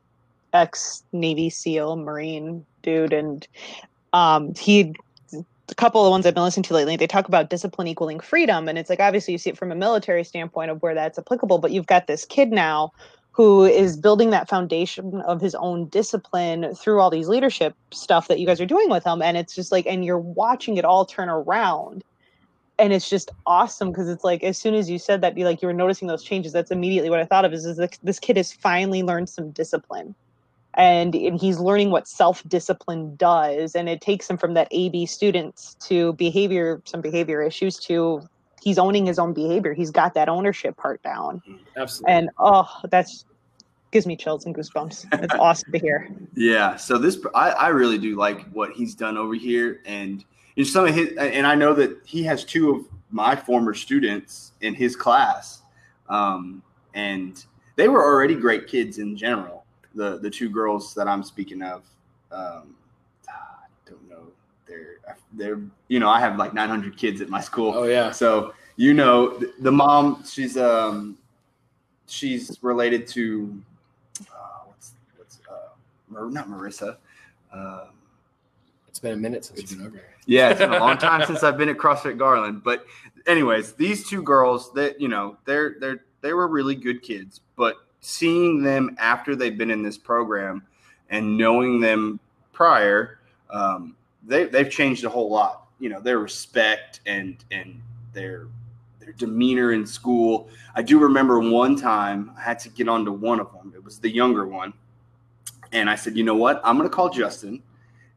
ex 0.53 1.05
Navy 1.13 1.51
SEAL 1.51 1.97
Marine 1.97 2.65
dude, 2.83 3.13
and 3.13 3.47
um, 4.13 4.55
he 4.55 4.95
a 5.71 5.75
couple 5.75 6.01
of 6.01 6.07
the 6.07 6.11
ones 6.11 6.27
I've 6.27 6.35
been 6.35 6.43
listening 6.43 6.65
to 6.65 6.75
lately, 6.75 6.97
they 6.97 7.07
talk 7.07 7.29
about 7.29 7.51
discipline 7.51 7.87
equaling 7.87 8.21
freedom. 8.21 8.69
And 8.69 8.77
it's 8.77 8.91
like, 8.91 9.01
obviously, 9.01 9.33
you 9.33 9.39
see 9.39 9.51
it 9.51 9.57
from 9.57 9.73
a 9.73 9.75
military 9.75 10.25
standpoint 10.25 10.71
of 10.71 10.83
where 10.83 10.95
that's 10.95 11.19
applicable, 11.19 11.59
but 11.59 11.71
you've 11.71 11.87
got 11.87 12.07
this 12.07 12.25
kid 12.25 12.51
now 12.51 12.93
who 13.33 13.65
is 13.65 13.97
building 13.97 14.31
that 14.31 14.49
foundation 14.49 15.21
of 15.23 15.41
his 15.41 15.55
own 15.55 15.87
discipline 15.87 16.75
through 16.75 17.01
all 17.01 17.11
these 17.11 17.29
leadership 17.29 17.75
stuff 17.93 18.29
that 18.29 18.41
you 18.41 18.47
guys 18.47 18.61
are 18.61 18.67
doing 18.67 18.91
with 18.91 19.05
him. 19.05 19.23
And 19.23 19.37
it's 19.37 19.55
just 19.55 19.71
like, 19.71 19.87
and 19.87 20.05
you're 20.05 20.19
watching 20.19 20.77
it 20.77 20.85
all 20.85 21.05
turn 21.05 21.29
around. 21.29 22.03
And 22.79 22.93
it's 22.93 23.09
just 23.09 23.31
awesome 23.47 23.91
because 23.91 24.09
it's 24.09 24.25
like, 24.25 24.43
as 24.43 24.59
soon 24.59 24.75
as 24.75 24.91
you 24.91 24.99
said 24.99 25.21
that, 25.21 25.39
you 25.39 25.45
like, 25.45 25.63
you 25.63 25.69
were 25.69 25.75
noticing 25.75 26.09
those 26.09 26.25
changes. 26.25 26.53
That's 26.53 26.71
immediately 26.71 27.11
what 27.11 27.21
I 27.21 27.25
thought 27.25 27.45
of 27.45 27.53
is, 27.53 27.65
is 27.65 27.79
like, 27.79 27.99
this 28.03 28.19
kid 28.19 28.37
has 28.37 28.51
finally 28.51 29.03
learned 29.03 29.29
some 29.29 29.51
discipline 29.51 30.15
and, 30.75 31.15
and 31.15 31.41
he's 31.41 31.59
learning 31.59 31.91
what 31.91 32.07
self-discipline 32.07 33.17
does 33.17 33.75
and 33.75 33.89
it 33.89 34.01
takes 34.01 34.29
him 34.29 34.37
from 34.37 34.55
that 34.55 34.69
ab 34.73 35.07
students 35.07 35.75
to 35.75 36.13
behavior 36.15 36.81
some 36.85 37.01
behavior 37.01 37.43
issues 37.43 37.77
to 37.77 38.23
he's 38.63 38.79
owning 38.79 39.07
his 39.07 39.19
own 39.19 39.33
behavior 39.33 39.75
he's 39.75 39.91
got 39.91 40.15
that 40.15 40.29
ownership 40.29 40.77
part 40.77 41.03
down 41.03 41.43
Absolutely. 41.77 42.13
and 42.13 42.31
oh 42.39 42.69
that's 42.91 43.25
gives 43.91 44.07
me 44.07 44.17
chills 44.17 44.47
and 44.47 44.55
goosebumps 44.55 45.07
it's 45.23 45.35
awesome 45.39 45.73
to 45.73 45.79
hear 45.79 46.09
Yeah. 46.35 46.77
So 46.77 46.99
this, 46.99 47.19
I, 47.35 47.51
I 47.51 47.69
really 47.69 47.99
do 47.99 48.17
like 48.17 48.49
what 48.51 48.73
he's 48.73 48.95
done 48.95 49.17
over 49.17 49.35
here, 49.35 49.81
and 49.85 50.25
you 50.57 50.65
some 50.65 50.87
of 50.87 50.95
his, 50.95 51.17
and 51.19 51.47
I 51.47 51.55
know 51.55 51.75
that 51.75 51.99
he 52.05 52.23
has 52.25 52.45
two 52.45 52.75
of 52.75 52.87
my 53.11 53.37
former 53.37 53.75
students 53.75 54.53
in 54.61 54.75
his 54.75 54.97
class, 54.97 55.63
um, 56.09 56.63
and 56.95 57.45
they 57.77 57.89
were 57.89 58.03
already 58.03 58.35
great 58.35 58.67
kids 58.67 58.99
in 58.99 59.17
general. 59.17 59.60
The 59.95 60.19
the 60.19 60.31
two 60.31 60.49
girls 60.49 60.95
that 60.95 61.09
I'm 61.09 61.23
speaking 61.23 61.63
of, 61.63 61.83
um, 62.31 62.75
I 63.29 63.67
don't 63.89 64.09
know, 64.09 64.29
they're 64.67 64.99
they're 65.33 65.61
you 65.89 65.99
know 65.99 66.09
I 66.09 66.21
have 66.21 66.37
like 66.37 66.55
900 66.55 66.97
kids 66.97 67.21
at 67.21 67.29
my 67.29 67.41
school. 67.41 67.73
oh 67.75 67.85
yeah. 67.85 68.11
So 68.13 68.55
you 68.77 68.95
know 68.95 69.31
th- 69.39 69.53
the 69.61 69.73
mom, 69.73 70.23
she's 70.25 70.57
um 70.57 71.19
she's 72.07 72.57
related 72.63 73.07
to 73.09 73.61
uh, 74.21 74.65
what's 74.67 74.93
what's 75.17 75.39
uh, 75.51 75.71
Mar- 76.09 76.31
not 76.31 76.49
Marissa. 76.49 76.97
Um, 77.53 77.89
It's 78.89 79.01
been 79.01 79.13
a 79.15 79.17
minute 79.17 79.45
since 79.45 79.61
you've 79.61 79.71
been 79.79 79.87
over 79.89 79.97
here. 79.97 80.15
yeah, 80.27 80.51
it's 80.51 80.61
been 80.61 80.73
a 80.73 80.79
long 80.79 80.99
time 80.99 81.27
since 81.27 81.43
I've 81.43 81.59
been 81.59 81.69
at 81.69 81.79
CrossFit 81.79 82.17
Garland. 82.17 82.63
But 82.63 82.87
anyways, 83.27 83.73
these 83.73 84.09
two 84.09 84.23
girls, 84.23 84.73
that 84.75 85.01
you 85.01 85.09
know, 85.09 85.37
they're 85.47 85.77
they're 85.81 86.05
they 86.21 86.33
were 86.33 86.47
really 86.47 86.77
good 86.77 87.03
kids. 87.03 87.41
But 87.57 87.77
seeing 88.01 88.63
them 88.63 88.97
after 88.99 89.37
they've 89.37 89.57
been 89.57 89.71
in 89.71 89.83
this 89.83 89.99
program 89.99 90.65
and 91.11 91.37
knowing 91.37 91.81
them 91.81 92.21
prior, 92.53 93.19
um, 93.51 93.97
they 94.27 94.45
they've 94.45 94.71
changed 94.71 95.05
a 95.05 95.09
whole 95.09 95.31
lot. 95.31 95.67
You 95.79 95.89
know, 95.89 96.01
their 96.01 96.19
respect 96.19 97.01
and 97.07 97.43
and 97.51 97.81
their 98.13 98.47
their 99.01 99.13
demeanor 99.13 99.73
in 99.73 99.87
school. 99.87 100.49
I 100.75 100.83
do 100.83 100.99
remember 100.99 101.41
one 101.41 101.77
time 101.77 102.33
I 102.39 102.43
had 102.43 102.59
to 102.61 102.69
get 102.69 102.89
onto 102.89 103.13
one 103.13 103.41
of 103.41 103.53
them. 103.53 103.73
It 103.75 103.83
was 103.83 103.99
the 103.99 104.11
younger 104.11 104.47
one, 104.47 104.73
and 105.73 105.89
I 105.89 105.95
said, 105.95 106.17
you 106.17 106.25
know 106.25 106.37
what? 106.37 106.61
I'm 106.65 106.77
going 106.77 106.89
to 106.89 106.95
call 106.95 107.09
Justin, 107.09 107.63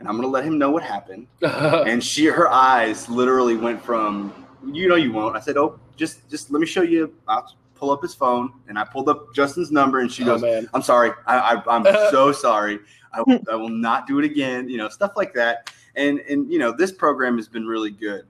and 0.04 0.10
I'm 0.10 0.18
going 0.18 0.28
to 0.28 0.32
let 0.32 0.44
him 0.44 0.58
know 0.58 0.70
what 0.70 0.84
happened 0.84 1.28
and 1.42 2.04
she 2.04 2.26
her 2.26 2.50
eyes 2.50 3.08
literally 3.08 3.56
went 3.56 3.82
from 3.82 4.34
you 4.66 4.90
know 4.90 4.96
you 4.96 5.14
won't 5.14 5.36
i 5.36 5.40
said 5.40 5.56
oh 5.56 5.80
just 5.96 6.30
just 6.30 6.52
let 6.52 6.60
me 6.60 6.66
show 6.66 6.82
you 6.82 7.14
i'll 7.30 7.56
pull 7.84 7.92
up 7.92 8.02
his 8.02 8.14
phone 8.16 8.50
and 8.70 8.80
i 8.80 8.84
pulled 8.86 9.10
up 9.10 9.36
justin's 9.36 9.70
number 9.70 10.00
and 10.00 10.10
she 10.10 10.24
oh 10.24 10.28
goes 10.28 10.42
man. 10.42 10.70
i'm 10.74 10.82
sorry. 10.82 11.12
I, 11.28 11.38
I, 11.38 11.76
i'm 11.76 11.84
so 12.12 12.32
sorry. 12.32 12.80
I, 13.12 13.22
will- 13.28 13.42
I 13.52 13.56
will 13.56 13.68
not 13.68 14.08
do 14.08 14.20
it 14.20 14.26
again 14.26 14.70
you 14.70 14.78
know 14.78 14.88
stuff 14.88 15.12
like 15.18 15.34
that. 15.34 15.70
And 15.98 16.20
and 16.22 16.50
you 16.50 16.60
know 16.60 16.72
this 16.72 16.94
program 16.94 17.36
has 17.36 17.50
been 17.50 17.68
really 17.68 17.92
good 17.92 18.24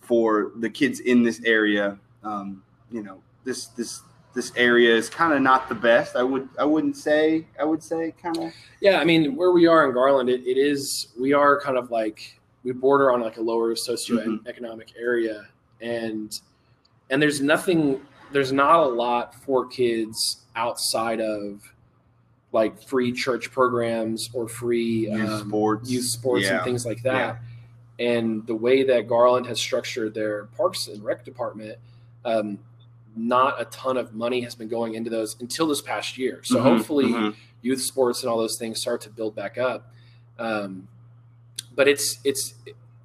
for 0.00 0.50
the 0.56 0.68
kids 0.68 0.98
in 0.98 1.22
this 1.22 1.40
area. 1.44 1.96
Um, 2.24 2.64
you 2.90 3.04
know 3.04 3.22
this 3.44 3.66
this 3.68 4.02
this 4.34 4.50
area 4.56 4.92
is 4.96 5.08
kind 5.08 5.32
of 5.32 5.40
not 5.40 5.68
the 5.68 5.74
best 5.74 6.14
i 6.16 6.22
would 6.22 6.48
i 6.58 6.64
wouldn't 6.64 6.96
say 6.96 7.46
i 7.60 7.64
would 7.64 7.82
say 7.82 8.12
kind 8.20 8.36
of 8.38 8.52
Yeah, 8.80 8.98
I 9.00 9.04
mean, 9.04 9.36
where 9.36 9.52
we 9.52 9.66
are 9.68 9.86
in 9.86 9.94
Garland, 9.94 10.28
it, 10.28 10.40
it 10.44 10.58
is 10.58 11.08
we 11.18 11.32
are 11.32 11.60
kind 11.60 11.78
of 11.78 11.90
like 11.92 12.38
we 12.64 12.72
border 12.72 13.12
on 13.12 13.20
like 13.20 13.36
a 13.36 13.40
lower 13.40 13.74
socioeconomic 13.76 14.88
area, 14.98 15.46
and 15.80 16.40
and 17.10 17.22
there's 17.22 17.40
nothing, 17.40 18.02
there's 18.32 18.52
not 18.52 18.80
a 18.80 18.86
lot 18.86 19.34
for 19.34 19.66
kids 19.66 20.38
outside 20.56 21.20
of 21.20 21.62
like 22.52 22.82
free 22.82 23.12
church 23.12 23.50
programs 23.50 24.30
or 24.32 24.48
free 24.48 25.10
youth 25.10 25.30
um, 25.30 25.48
sports 25.48 25.90
youth 25.90 26.04
sports 26.06 26.44
Yeah. 26.44 26.56
and 26.56 26.64
things 26.64 26.86
like 26.86 27.02
that. 27.02 27.40
And 27.98 28.46
the 28.46 28.54
way 28.54 28.84
that 28.84 29.08
Garland 29.08 29.46
has 29.46 29.58
structured 29.58 30.14
their 30.14 30.44
parks 30.56 30.86
and 30.88 31.02
rec 31.04 31.24
department, 31.24 31.78
um, 32.24 32.58
not 33.16 33.60
a 33.60 33.64
ton 33.66 33.96
of 33.96 34.14
money 34.14 34.40
has 34.42 34.54
been 34.54 34.68
going 34.68 34.94
into 34.94 35.10
those 35.10 35.36
until 35.40 35.66
this 35.66 35.80
past 35.82 36.16
year. 36.16 36.40
So 36.44 36.56
Mhm, 36.56 36.62
hopefully, 36.62 37.06
mhm. 37.06 37.34
youth 37.62 37.82
sports 37.82 38.22
and 38.22 38.30
all 38.30 38.38
those 38.38 38.56
things 38.56 38.80
start 38.80 39.00
to 39.02 39.10
build 39.10 39.34
back 39.34 39.58
up. 39.58 39.92
Um, 40.38 40.86
but 41.74 41.88
it's 41.88 42.18
it's 42.24 42.54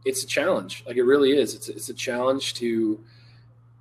it's 0.06 0.24
a 0.24 0.28
challenge. 0.28 0.84
Like 0.86 0.98
it 0.98 1.04
really 1.04 1.32
is. 1.32 1.54
It's 1.56 1.70
it's 1.70 1.90
a 1.90 1.94
challenge 1.94 2.54
to 2.56 3.00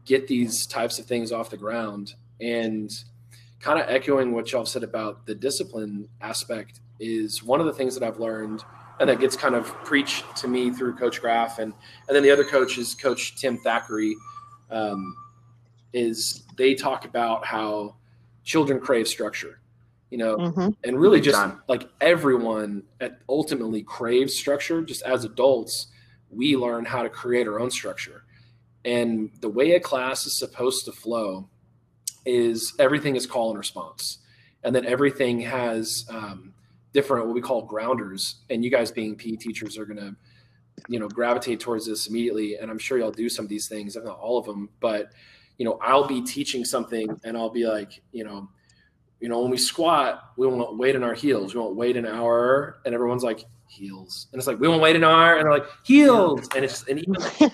get 0.04 0.26
these 0.26 0.66
types 0.66 0.98
of 0.98 1.06
things 1.06 1.32
off 1.32 1.50
the 1.50 1.56
ground. 1.56 2.14
And 2.40 2.92
kind 3.60 3.80
of 3.80 3.88
echoing 3.88 4.32
what 4.32 4.50
y'all 4.52 4.66
said 4.66 4.82
about 4.82 5.24
the 5.26 5.34
discipline 5.34 6.08
aspect 6.20 6.80
is 6.98 7.42
one 7.42 7.60
of 7.60 7.66
the 7.66 7.72
things 7.72 7.94
that 7.94 8.04
I've 8.06 8.18
learned 8.18 8.64
and 9.00 9.08
that 9.08 9.20
gets 9.20 9.36
kind 9.36 9.54
of 9.54 9.66
preached 9.84 10.36
to 10.36 10.48
me 10.48 10.70
through 10.70 10.96
Coach 10.96 11.20
Graf 11.20 11.58
and 11.58 11.72
and 12.08 12.16
then 12.16 12.22
the 12.22 12.30
other 12.30 12.44
coach 12.44 12.78
is 12.78 12.94
Coach 12.94 13.36
Tim 13.36 13.58
Thackeray. 13.58 14.14
Um, 14.70 15.16
is 15.92 16.44
they 16.56 16.74
talk 16.74 17.04
about 17.04 17.44
how 17.44 17.96
children 18.44 18.80
crave 18.80 19.06
structure, 19.06 19.60
you 20.10 20.18
know, 20.18 20.36
hmm 20.36 20.68
and 20.84 20.98
really 21.00 21.20
just 21.20 21.38
time. 21.38 21.62
like 21.68 21.88
everyone 22.00 22.82
at- 23.00 23.20
ultimately 23.28 23.82
craves 23.82 24.34
structure 24.34 24.82
just 24.82 25.02
as 25.02 25.24
adults 25.24 25.88
we 26.30 26.56
learn 26.56 26.84
how 26.84 27.02
to 27.02 27.10
create 27.10 27.46
our 27.46 27.60
own 27.60 27.70
structure 27.70 28.24
and 28.84 29.30
the 29.40 29.48
way 29.48 29.72
a 29.72 29.80
class 29.80 30.26
is 30.26 30.38
supposed 30.38 30.84
to 30.86 30.92
flow 30.92 31.48
is 32.24 32.74
everything 32.78 33.16
is 33.16 33.26
call 33.26 33.50
and 33.50 33.58
response. 33.58 34.18
And 34.64 34.74
then 34.74 34.86
everything 34.86 35.40
has 35.40 36.04
um, 36.08 36.54
different 36.92 37.26
what 37.26 37.34
we 37.34 37.40
call 37.40 37.62
grounders. 37.62 38.36
And 38.48 38.64
you 38.64 38.70
guys 38.70 38.92
being 38.92 39.16
pe 39.16 39.36
teachers 39.36 39.76
are 39.76 39.84
going 39.84 39.98
to 39.98 40.16
you 40.88 40.98
know 40.98 41.08
gravitate 41.08 41.60
towards 41.60 41.86
this 41.86 42.08
immediately. 42.08 42.56
And 42.56 42.70
i'm 42.70 42.78
sure 42.78 42.98
y'all 42.98 43.10
do 43.10 43.28
some 43.28 43.44
of 43.44 43.48
these 43.48 43.68
things 43.68 43.94
if 43.94 44.04
not 44.04 44.18
all 44.18 44.38
of 44.38 44.46
them 44.46 44.70
but 44.80 45.12
you 45.58 45.66
know 45.66 45.78
i'll 45.82 46.06
be 46.06 46.22
teaching 46.22 46.64
something 46.64 47.06
and 47.24 47.36
i'll 47.36 47.50
be 47.50 47.66
like 47.66 48.02
you 48.10 48.24
know 48.24 48.48
you 49.22 49.28
know, 49.28 49.40
when 49.40 49.52
we 49.52 49.56
squat, 49.56 50.32
we 50.36 50.48
won't 50.48 50.76
weight 50.76 50.96
in 50.96 51.04
our 51.04 51.14
heels. 51.14 51.54
We 51.54 51.60
won't 51.60 51.76
wait 51.76 51.96
an 51.96 52.04
hour, 52.04 52.80
and 52.84 52.92
everyone's 52.92 53.22
like 53.22 53.44
heels, 53.68 54.26
and 54.32 54.38
it's 54.38 54.48
like 54.48 54.58
we 54.58 54.66
won't 54.66 54.82
wait 54.82 54.96
an 54.96 55.04
hour, 55.04 55.36
and 55.36 55.44
they're 55.44 55.52
like 55.52 55.68
heels, 55.84 56.48
and 56.56 56.64
it's 56.64 56.86
and 56.88 56.98
even 56.98 57.14
like 57.40 57.52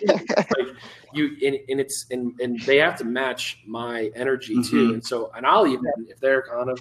you 1.19 1.37
and, 1.47 1.59
and 1.69 1.81
it's 1.81 2.07
and 2.11 2.33
and 2.41 2.59
they 2.61 2.79
have 2.79 2.97
to 2.99 3.05
match 3.05 3.59
my 3.67 4.11
energy 4.15 4.55
too, 4.63 4.89
Mhm. 4.91 4.95
and 4.95 5.05
so 5.07 5.31
and 5.37 5.45
I'll 5.45 5.67
even 5.67 5.85
if 6.09 6.19
they're 6.21 6.43
kind 6.43 6.71
of, 6.71 6.79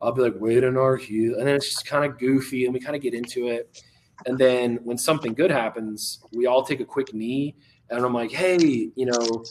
I'll 0.00 0.12
be 0.12 0.22
like 0.22 0.40
weight 0.40 0.64
in 0.64 0.76
our 0.76 0.96
heel, 0.96 1.34
and 1.38 1.46
then 1.46 1.56
it's 1.56 1.68
just 1.70 1.86
kind 1.86 2.04
of 2.10 2.18
goofy, 2.18 2.64
and 2.64 2.72
we 2.72 2.80
kind 2.80 2.96
of 2.96 3.02
get 3.02 3.12
into 3.14 3.48
it, 3.48 3.82
and 4.26 4.38
then 4.38 4.76
when 4.84 4.96
something 4.96 5.34
good 5.34 5.50
happens, 5.50 6.20
we 6.32 6.46
all 6.46 6.62
take 6.64 6.80
a 6.80 6.84
quick 6.84 7.12
knee, 7.12 7.56
and 7.90 8.04
I'm 8.04 8.14
like, 8.14 8.30
hey, 8.30 8.90
you 8.94 9.06
know, 9.06 9.44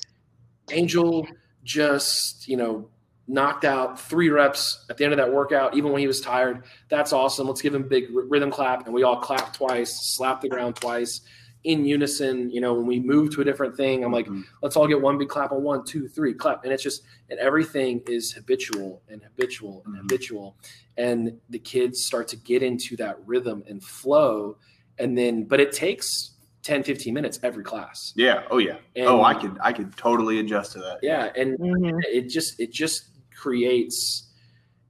Angel 0.71 1.27
just 1.63 2.47
you 2.47 2.57
know 2.57 2.89
knocked 3.27 3.63
out 3.63 3.99
three 3.99 4.29
reps 4.29 4.85
at 4.89 4.97
the 4.97 5.03
end 5.03 5.13
of 5.13 5.17
that 5.17 5.31
workout, 5.31 5.75
even 5.77 5.91
when 5.91 5.99
he 6.01 6.07
was 6.07 6.19
tired. 6.19 6.63
That's 6.89 7.13
awesome. 7.13 7.45
Let's 7.47 7.61
give 7.61 7.75
him 7.75 7.83
a 7.83 7.87
big 7.87 8.05
rhythm 8.11 8.49
clap. 8.49 8.85
And 8.85 8.93
we 8.93 9.03
all 9.03 9.17
clap 9.17 9.53
twice, 9.53 10.15
slap 10.15 10.41
the 10.41 10.49
ground 10.49 10.77
twice 10.77 11.21
in 11.63 11.85
unison. 11.85 12.49
You 12.49 12.61
know, 12.61 12.73
when 12.73 12.85
we 12.85 12.99
move 12.99 13.31
to 13.35 13.41
a 13.41 13.43
different 13.43 13.75
thing, 13.75 14.03
I'm 14.03 14.11
like, 14.11 14.27
Mhm. 14.27 14.45
let's 14.61 14.75
all 14.75 14.87
get 14.87 15.01
one 15.01 15.17
big 15.17 15.29
clap 15.29 15.51
on 15.51 15.63
one, 15.63 15.83
two, 15.83 16.07
three, 16.07 16.33
clap. 16.33 16.63
And 16.63 16.71
it's 16.71 16.83
just, 16.83 17.03
and 17.29 17.39
everything 17.39 18.01
is 18.07 18.31
habitual 18.31 19.01
and 19.09 19.21
habitual 19.23 19.83
and 19.85 19.95
Mhm. 19.95 20.01
habitual. 20.01 20.55
And 20.97 21.39
the 21.49 21.59
kids 21.59 22.05
start 22.05 22.27
to 22.29 22.37
get 22.37 22.63
into 22.63 22.95
that 22.97 23.17
rhythm 23.25 23.63
and 23.67 23.83
flow. 23.83 24.57
And 24.97 25.17
then, 25.17 25.43
but 25.43 25.59
it 25.59 25.71
takes 25.71 26.31
10, 26.61 26.83
15 26.83 27.13
minutes 27.13 27.39
every 27.43 27.63
class. 27.63 28.13
Yeah. 28.15 28.43
Oh 28.51 28.57
yeah. 28.57 28.77
And, 28.95 29.07
oh, 29.07 29.23
I 29.23 29.33
could 29.33 29.57
I 29.61 29.71
could 29.73 29.95
totally 29.95 30.39
adjust 30.39 30.73
to 30.73 30.79
that. 30.79 30.99
Yeah. 31.01 31.31
And 31.35 31.57
hmm 31.57 31.99
it 32.03 32.29
just 32.29 32.59
it 32.59 32.71
just 32.71 33.09
creates 33.33 34.28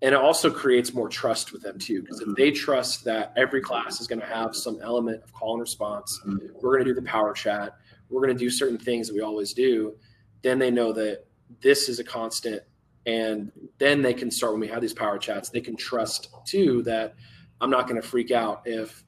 and 0.01 0.15
it 0.15 0.19
also 0.21 0.49
creates 0.49 0.93
more 0.93 1.09
trust 1.09 1.51
with 1.51 1.61
them 1.61 1.77
too 1.77 2.01
because 2.01 2.21
if 2.21 2.33
they 2.35 2.51
trust 2.51 3.03
that 3.03 3.33
every 3.35 3.61
class 3.61 3.99
is 3.99 4.07
going 4.07 4.19
to 4.19 4.25
have 4.25 4.55
some 4.55 4.79
element 4.81 5.21
of 5.23 5.33
call 5.33 5.53
and 5.53 5.61
response 5.61 6.19
Mhm. 6.25 6.51
we're 6.61 6.73
going 6.77 6.85
to 6.85 6.91
do 6.91 6.95
the 6.95 7.05
power 7.07 7.33
chat 7.33 7.73
we're 8.09 8.21
going 8.21 8.35
to 8.35 8.39
do 8.39 8.49
certain 8.49 8.77
things 8.77 9.07
that 9.07 9.13
we 9.13 9.21
always 9.21 9.53
do 9.53 9.95
then 10.41 10.57
they 10.59 10.71
know 10.71 10.93
that 10.93 11.25
this 11.61 11.89
is 11.89 11.99
a 11.99 12.03
constant 12.03 12.61
and 13.05 13.51
then 13.77 14.01
they 14.01 14.13
can 14.13 14.29
start 14.31 14.53
when 14.53 14.61
we 14.61 14.67
have 14.67 14.81
these 14.81 14.93
power 14.93 15.17
chats 15.17 15.49
they 15.49 15.61
can 15.61 15.75
trust 15.75 16.29
too 16.45 16.81
that 16.83 17.15
I'm 17.61 17.69
not 17.69 17.87
going 17.89 18.01
to 18.01 18.07
freak 18.07 18.31
out 18.31 18.61
if, 18.65 19.03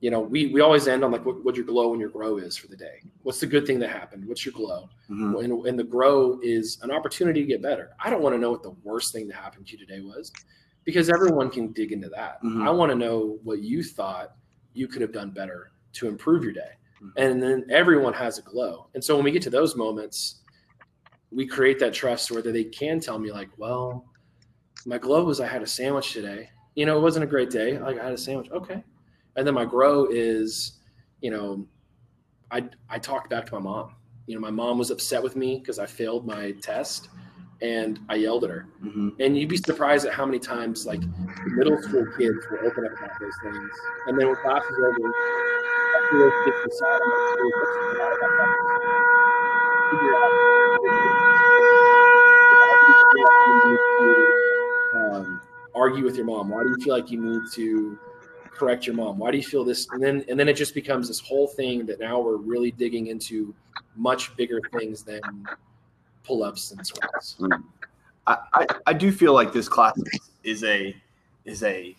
you 0.00 0.10
know, 0.10 0.20
we, 0.20 0.48
we 0.48 0.60
always 0.60 0.88
end 0.88 1.02
on 1.04 1.10
like 1.10 1.24
what, 1.24 1.42
what 1.44 1.56
your 1.56 1.64
glow 1.64 1.92
and 1.92 2.00
your 2.00 2.10
grow 2.10 2.36
is 2.36 2.56
for 2.56 2.66
the 2.68 2.76
day. 2.76 3.00
What's 3.22 3.40
the 3.40 3.46
good 3.46 3.66
thing 3.66 3.78
that 3.78 3.90
happened? 3.90 4.26
What's 4.28 4.44
your 4.44 4.52
glow? 4.52 4.88
Mhm. 5.10 5.42
And, 5.42 5.66
and 5.66 5.78
the 5.78 5.84
grow 5.84 6.38
is 6.42 6.78
an 6.82 6.90
opportunity 6.90 7.40
to 7.40 7.46
get 7.46 7.62
better. 7.62 7.90
I 7.98 8.10
don't 8.10 8.22
want 8.22 8.34
to 8.34 8.38
know 8.38 8.50
what 8.50 8.62
the 8.62 8.76
worst 8.84 9.12
thing 9.12 9.26
that 9.28 9.36
happened 9.36 9.66
to 9.68 9.72
you 9.72 9.78
today 9.86 10.00
was 10.00 10.30
because 10.84 11.08
everyone 11.08 11.50
can 11.50 11.72
dig 11.72 11.92
into 11.92 12.08
that. 12.10 12.42
Mhm. 12.42 12.66
I 12.66 12.70
want 12.70 12.92
to 12.92 12.96
know 12.96 13.38
what 13.42 13.60
you 13.62 13.82
thought 13.82 14.36
you 14.74 14.86
could 14.86 15.00
have 15.00 15.12
done 15.12 15.30
better 15.30 15.72
to 15.94 16.08
improve 16.08 16.44
your 16.44 16.52
day. 16.52 16.72
Mhm. 17.02 17.12
And 17.16 17.42
then 17.42 17.66
everyone 17.70 18.12
has 18.12 18.38
a 18.38 18.42
glow. 18.42 18.88
And 18.94 19.02
so 19.02 19.16
when 19.16 19.24
we 19.24 19.30
get 19.30 19.42
to 19.42 19.50
those 19.50 19.76
moments, 19.76 20.42
we 21.30 21.46
create 21.46 21.78
that 21.78 21.94
trust 21.94 22.30
where 22.30 22.42
they 22.42 22.64
can 22.64 23.00
tell 23.00 23.18
me 23.18 23.32
like, 23.32 23.48
well, 23.56 24.04
my 24.84 24.98
glow 24.98 25.24
was 25.24 25.40
I 25.40 25.46
had 25.46 25.62
a 25.62 25.66
sandwich 25.66 26.12
today. 26.12 26.50
You 26.74 26.84
know, 26.84 26.98
it 26.98 27.00
wasn't 27.00 27.24
a 27.24 27.26
great 27.26 27.50
day. 27.50 27.78
Like 27.78 27.98
I 27.98 28.04
had 28.04 28.12
a 28.12 28.18
sandwich. 28.18 28.50
Okay. 28.50 28.84
And 29.36 29.46
then 29.46 29.54
my 29.54 29.64
grow 29.64 30.06
is, 30.06 30.72
you 31.20 31.30
know, 31.30 31.66
I 32.50 32.64
I 32.88 32.98
talked 32.98 33.30
back 33.30 33.46
to 33.46 33.54
my 33.54 33.60
mom. 33.60 33.94
You 34.26 34.34
know, 34.34 34.40
my 34.40 34.50
mom 34.50 34.78
was 34.78 34.90
upset 34.90 35.22
with 35.22 35.36
me 35.36 35.58
because 35.58 35.78
I 35.78 35.86
failed 35.86 36.26
my 36.26 36.52
test 36.62 37.08
and 37.62 37.98
I 38.08 38.16
yelled 38.16 38.44
at 38.44 38.50
her. 38.50 38.66
Mhm. 38.84 39.12
And 39.20 39.36
you'd 39.38 39.48
be 39.48 39.56
surprised 39.56 40.04
at 40.06 40.12
how 40.12 40.26
many 40.26 40.38
times 40.38 40.86
like 40.86 41.00
middle 41.46 41.80
school 41.82 42.04
kids 42.18 42.36
will 42.50 42.66
open 42.66 42.84
up 42.86 42.92
about 42.92 43.18
those 43.20 43.32
things. 43.42 43.70
And 44.06 44.18
then 44.18 44.26
when 44.26 44.36
class 44.36 44.62
is 44.64 44.76
over, 44.78 45.12
after 45.96 46.18
those 46.18 46.32
kids 46.44 46.56
decide, 46.68 47.00
I'm 47.02 47.10
like, 47.10 47.38
"Hey, 47.38 47.50
what's 47.56 47.74
the 47.76 47.98
matter 47.98 48.16
about 48.16 48.32
that?" 48.38 48.50
Figure 49.90 50.14
out 50.16 50.32
why 52.52 52.74
do 52.82 52.88
you 52.88 52.96
feel 53.12 53.24
like 53.24 53.40
you 53.46 53.54
need 53.70 53.80
to 54.00 55.14
um, 55.16 55.40
argue 55.74 56.04
with 56.04 56.16
your 56.16 56.26
mom? 56.26 56.48
Why 56.50 56.62
do 56.62 56.68
you 56.70 56.76
feel 56.82 56.94
like 56.94 57.10
you 57.10 57.20
need 57.20 57.42
to 57.52 57.98
correct 58.56 58.86
your 58.86 58.96
mom? 58.96 59.18
Why 59.18 59.30
do 59.30 59.36
you 59.36 59.44
feel 59.44 59.64
this? 59.64 59.88
And 59.92 60.02
then 60.02 60.24
and 60.28 60.38
then 60.38 60.48
it 60.48 60.54
just 60.54 60.74
becomes 60.74 61.08
this 61.08 61.20
whole 61.20 61.46
thing 61.46 61.86
that 61.86 62.00
now 62.00 62.20
we're 62.20 62.36
really 62.36 62.70
digging 62.70 63.08
into 63.08 63.54
much 63.94 64.36
bigger 64.36 64.60
things 64.78 65.02
than 65.02 65.20
pull-ups 66.24 66.72
and 66.72 66.86
squats. 66.86 67.36
I, 68.26 68.36
I, 68.54 68.66
I 68.86 68.92
do 68.92 69.12
feel 69.12 69.32
like 69.32 69.52
this 69.52 69.68
class 69.68 69.94
is 70.42 70.64
a 70.64 70.94
is 71.44 71.62
a 71.62 71.96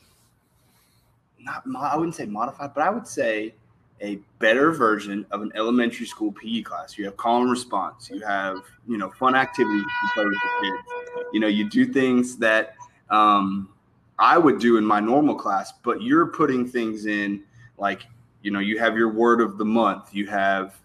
not 1.40 1.64
I 1.78 1.96
wouldn't 1.96 2.16
say 2.16 2.26
modified, 2.26 2.72
but 2.74 2.82
I 2.82 2.90
would 2.90 3.08
say 3.08 3.54
a 4.02 4.20
better 4.40 4.72
version 4.72 5.26
of 5.32 5.42
an 5.42 5.52
elementary 5.56 6.06
school 6.06 6.32
PE 6.32 6.62
class. 6.62 6.98
You 6.98 7.06
have 7.06 7.18
call 7.18 7.42
and 7.42 7.50
response. 7.50 8.10
You 8.12 8.22
have 8.26 8.58
you 8.88 8.98
know 8.98 9.10
fun 9.12 9.36
activities 9.36 9.84
to 9.84 10.10
play 10.14 10.26
with 10.26 10.34
the 10.34 10.68
kids. 10.68 11.28
You 11.34 11.40
know 11.40 11.48
you 11.48 11.70
do 11.70 11.86
things 11.86 12.38
that 12.38 12.76
um, 13.10 13.70
I 14.20 14.38
would 14.38 14.60
do 14.60 14.78
in 14.78 14.86
my 14.86 15.00
normal 15.00 15.36
class, 15.36 15.74
but 15.84 16.02
you're 16.02 16.28
putting 16.28 16.68
things 16.68 17.06
in 17.06 17.44
like 17.78 18.04
you 18.42 18.52
know 18.52 18.60
you 18.60 18.80
have 18.80 18.98
your 18.98 19.12
word 19.12 19.42
of 19.42 19.58
the 19.58 19.66
month. 19.66 20.14
You 20.14 20.28
have 20.28 20.80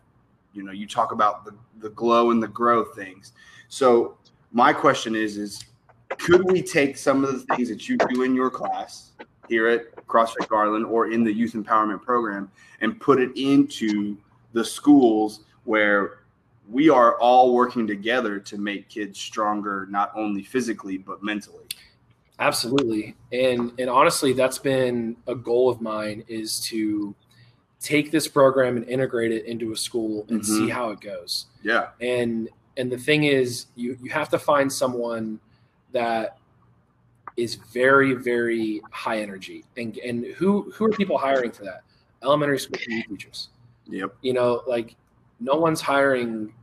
you 0.52 0.62
know 0.62 0.72
you 0.72 0.86
talk 0.86 1.12
about 1.12 1.44
the 1.44 1.54
the 1.80 1.90
glow 1.90 2.30
and 2.30 2.42
the 2.42 2.48
grow 2.48 2.84
things. 2.84 3.32
So 3.68 4.16
my 4.52 4.72
question 4.72 5.14
is 5.14 5.36
is 5.36 5.64
could 6.18 6.50
we 6.50 6.62
take 6.62 6.96
some 6.96 7.24
of 7.24 7.32
the 7.32 7.54
things 7.54 7.68
that 7.68 7.88
you 7.88 7.96
do 7.96 8.22
in 8.22 8.34
your 8.34 8.50
class 8.50 9.12
here 9.48 9.68
at 9.68 9.94
CrossFit 10.06 10.46
Garland 10.48 10.84
or 10.84 11.10
in 11.10 11.24
the 11.24 11.32
youth 11.32 11.54
empowerment 11.54 12.02
program 12.02 12.50
and 12.80 13.00
put 13.00 13.20
it 13.20 13.30
into 13.36 14.16
the 14.52 14.64
schools 14.64 15.40
where 15.64 16.20
we 16.68 16.90
are 16.90 17.18
all 17.18 17.54
working 17.54 17.86
together 17.86 18.38
to 18.38 18.58
make 18.58 18.88
kids 18.88 19.18
stronger 19.18 19.86
not 19.90 20.12
only 20.14 20.42
physically 20.42 20.98
but 20.98 21.22
mentally 21.22 21.64
Absolutely. 22.38 23.14
And 23.32 23.72
and 23.78 23.88
honestly, 23.90 24.32
that's 24.32 24.58
been 24.58 25.16
a 25.26 25.34
goal 25.34 25.68
of 25.68 25.80
mine 25.80 26.24
is 26.28 26.60
to 26.66 27.14
take 27.80 28.10
this 28.10 28.28
program 28.28 28.76
and 28.76 28.88
integrate 28.88 29.32
it 29.32 29.44
into 29.46 29.72
a 29.72 29.76
school 29.76 30.24
and 30.28 30.40
Mhm. 30.40 30.44
see 30.44 30.68
how 30.68 30.90
it 30.90 31.00
goes. 31.00 31.46
yeah 31.62 31.88
And 32.00 32.48
and 32.76 32.90
the 32.90 32.98
thing 32.98 33.24
is 33.24 33.66
you 33.76 33.98
you 34.02 34.10
have 34.10 34.28
to 34.30 34.38
find 34.38 34.72
someone 34.72 35.40
that 35.92 36.38
is 37.36 37.54
very 37.56 38.14
very 38.14 38.80
high 38.90 39.20
energy. 39.20 39.64
And 39.76 39.96
and 39.98 40.24
who 40.36 40.70
who 40.72 40.84
are 40.86 40.90
people 40.90 41.18
hiring 41.18 41.50
for 41.52 41.64
that? 41.64 41.82
Elementary 42.22 42.58
school 42.58 42.78
teachers. 43.08 43.48
yep 43.88 44.14
You 44.22 44.32
know, 44.32 44.62
like 44.66 44.94
no 45.40 45.56
one's 45.56 45.80
hiring 45.80 46.54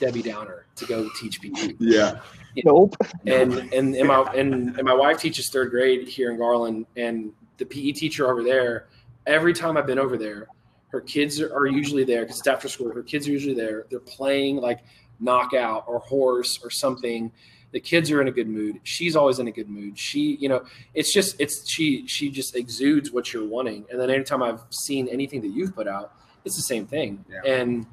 Debbie 0.00 0.22
Downer 0.22 0.66
to 0.76 0.86
go 0.86 1.08
teach 1.20 1.40
PE 1.40 1.74
yeah 1.78 2.20
Nope. 2.64 2.96
and 3.26 3.52
and 3.72 3.94
and 3.94 4.08
my 4.08 4.22
and, 4.34 4.76
and 4.76 4.82
my 4.82 4.94
wife 4.94 5.18
teaches 5.18 5.48
third 5.50 5.70
grade 5.70 6.08
here 6.08 6.30
in 6.30 6.38
Garland, 6.38 6.86
and 6.96 7.32
the 7.58 7.64
PE 7.64 7.92
teacher 7.92 8.30
over 8.30 8.42
there. 8.42 8.88
Every 9.26 9.52
time 9.52 9.76
I've 9.76 9.86
been 9.86 9.98
over 9.98 10.16
there, 10.16 10.48
her 10.88 11.00
kids 11.00 11.40
are, 11.40 11.66
usually 11.66 12.04
there 12.04 12.22
because 12.22 12.38
it's 12.38 12.48
after 12.48 12.68
school. 12.68 12.92
Her 12.92 13.02
kids 13.02 13.28
are 13.28 13.30
usually 13.30 13.54
there. 13.54 13.86
They're 13.90 14.00
playing 14.00 14.56
like 14.56 14.80
knockout 15.20 15.84
or 15.86 16.00
horse 16.00 16.58
or 16.64 16.70
something. 16.70 17.30
The 17.72 17.78
kids 17.78 18.10
are 18.10 18.20
in 18.20 18.26
a 18.26 18.32
good 18.32 18.48
mood. 18.48 18.80
She's 18.82 19.14
always 19.14 19.38
in 19.38 19.46
a 19.46 19.52
good 19.52 19.68
mood. 19.68 19.96
She, 19.96 20.36
you 20.40 20.48
know, 20.48 20.64
it's 20.94 21.12
just 21.12 21.40
it's 21.40 21.70
she 21.70 22.06
she 22.08 22.28
just 22.28 22.56
exudes 22.56 23.12
what 23.12 23.32
you're 23.32 23.46
wanting. 23.46 23.84
And 23.90 24.00
then 24.00 24.10
anytime 24.10 24.42
I've 24.42 24.62
seen 24.70 25.06
anything 25.06 25.40
that 25.42 25.48
you've 25.48 25.76
put 25.76 25.86
out, 25.86 26.12
it's 26.44 26.56
the 26.56 26.62
same 26.62 26.86
thing. 26.86 27.24
Yeah. 27.30 27.52
And 27.52 27.86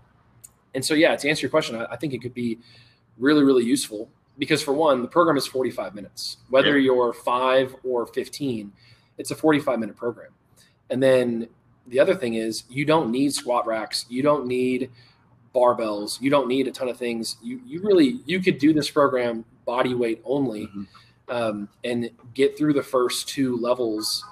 and 0.74 0.84
so 0.84 0.96
yeah, 0.96 1.15
to 1.15 1.30
answer 1.30 1.41
your 1.41 1.52
question, 1.52 1.76
I, 1.76 1.86
I 1.91 1.96
think 1.98 2.13
it 2.13 2.22
could 2.24 2.34
be 2.34 2.58
really 3.20 3.43
really 3.43 3.65
useful 3.65 4.10
because 4.38 4.62
for 4.62 4.73
one, 4.73 5.02
the 5.02 5.08
program 5.08 5.38
is 5.38 5.47
45 5.47 5.95
minutes. 5.95 6.38
Whether 6.50 6.78
you're 6.78 7.13
five 7.13 7.76
or 7.84 8.06
15, 8.06 8.71
it's 9.17 9.32
a 9.32 9.36
45 9.36 9.80
minute 9.80 9.95
program. 9.95 10.32
And 10.89 11.02
then 11.02 11.47
the 11.88 12.00
other 12.00 12.15
thing 12.15 12.36
is 12.36 12.63
you 12.69 12.86
don't 12.86 13.12
need 13.12 13.34
squat 13.34 13.65
racks. 13.65 14.06
You 14.10 14.21
don't 14.21 14.45
need 14.47 14.91
barbells. 15.56 16.21
You 16.21 16.30
don't 16.30 16.47
need 16.47 16.67
a 16.67 16.71
ton 16.71 16.88
of 16.89 16.97
things. 16.97 17.38
You 17.41 17.60
you 17.65 17.82
really 17.82 18.19
you 18.26 18.39
could 18.39 18.58
do 18.60 18.73
this 18.73 18.89
program 18.91 19.43
body 19.65 19.93
weight 19.95 20.21
only, 20.23 20.67
Mhm. 20.67 20.88
um, 21.30 21.69
and 21.84 22.10
get 22.34 22.58
through 22.58 22.73
the 22.73 22.84
first 22.84 23.28
two 23.28 23.58
levels 23.58 24.23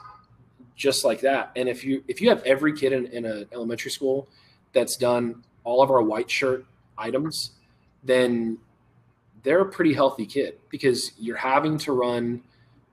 just 0.75 1.03
like 1.05 1.21
that. 1.21 1.51
And 1.55 1.67
if 1.67 1.83
you 1.83 2.03
if 2.07 2.21
you 2.21 2.29
have 2.29 2.43
every 2.43 2.73
kid 2.73 2.93
in, 2.93 3.07
in 3.07 3.25
an 3.25 3.47
elementary 3.53 3.91
school 3.91 4.27
that's 4.73 4.97
done 4.97 5.43
all 5.63 5.81
of 5.81 5.89
our 5.89 6.01
white 6.03 6.29
shirt 6.29 6.65
items, 6.97 7.51
then 8.03 8.59
they're 9.45 9.61
a 9.61 9.69
pretty 9.69 9.93
healthy 9.93 10.25
kid 10.25 10.57
because 10.69 11.11
you're 11.17 11.37
having 11.37 11.77
to 11.77 11.93
run 11.93 12.41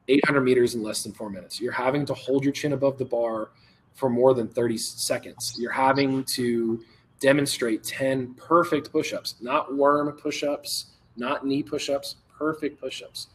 800 0.07 0.43
meters 0.43 0.75
in 0.75 0.83
less 0.83 1.03
than 1.03 1.13
four 1.13 1.31
minutes. 1.31 1.61
You're 1.61 1.73
having 1.73 2.05
to 2.07 2.15
hold 2.15 2.45
your 2.45 2.53
chin 2.53 2.75
above 2.75 2.99
the 2.99 3.05
bar 3.05 3.51
for 3.95 4.11
more 4.11 4.35
than 4.35 4.49
30 4.49 4.77
seconds. 4.77 5.57
You're 5.59 5.73
having 5.73 6.25
to 6.25 6.85
demonstrate 7.21 7.83
10 7.85 8.35
perfect 8.35 8.93
push 8.93 9.13
ups, 9.13 9.37
not 9.41 9.75
worm 9.75 10.13
push 10.13 10.43
ups, 10.43 10.87
not 11.17 11.47
knee 11.47 11.63
push 11.63 11.89
ups, 11.89 12.17
perfect 12.37 12.79
push 12.79 13.03
ups. 13.03 13.29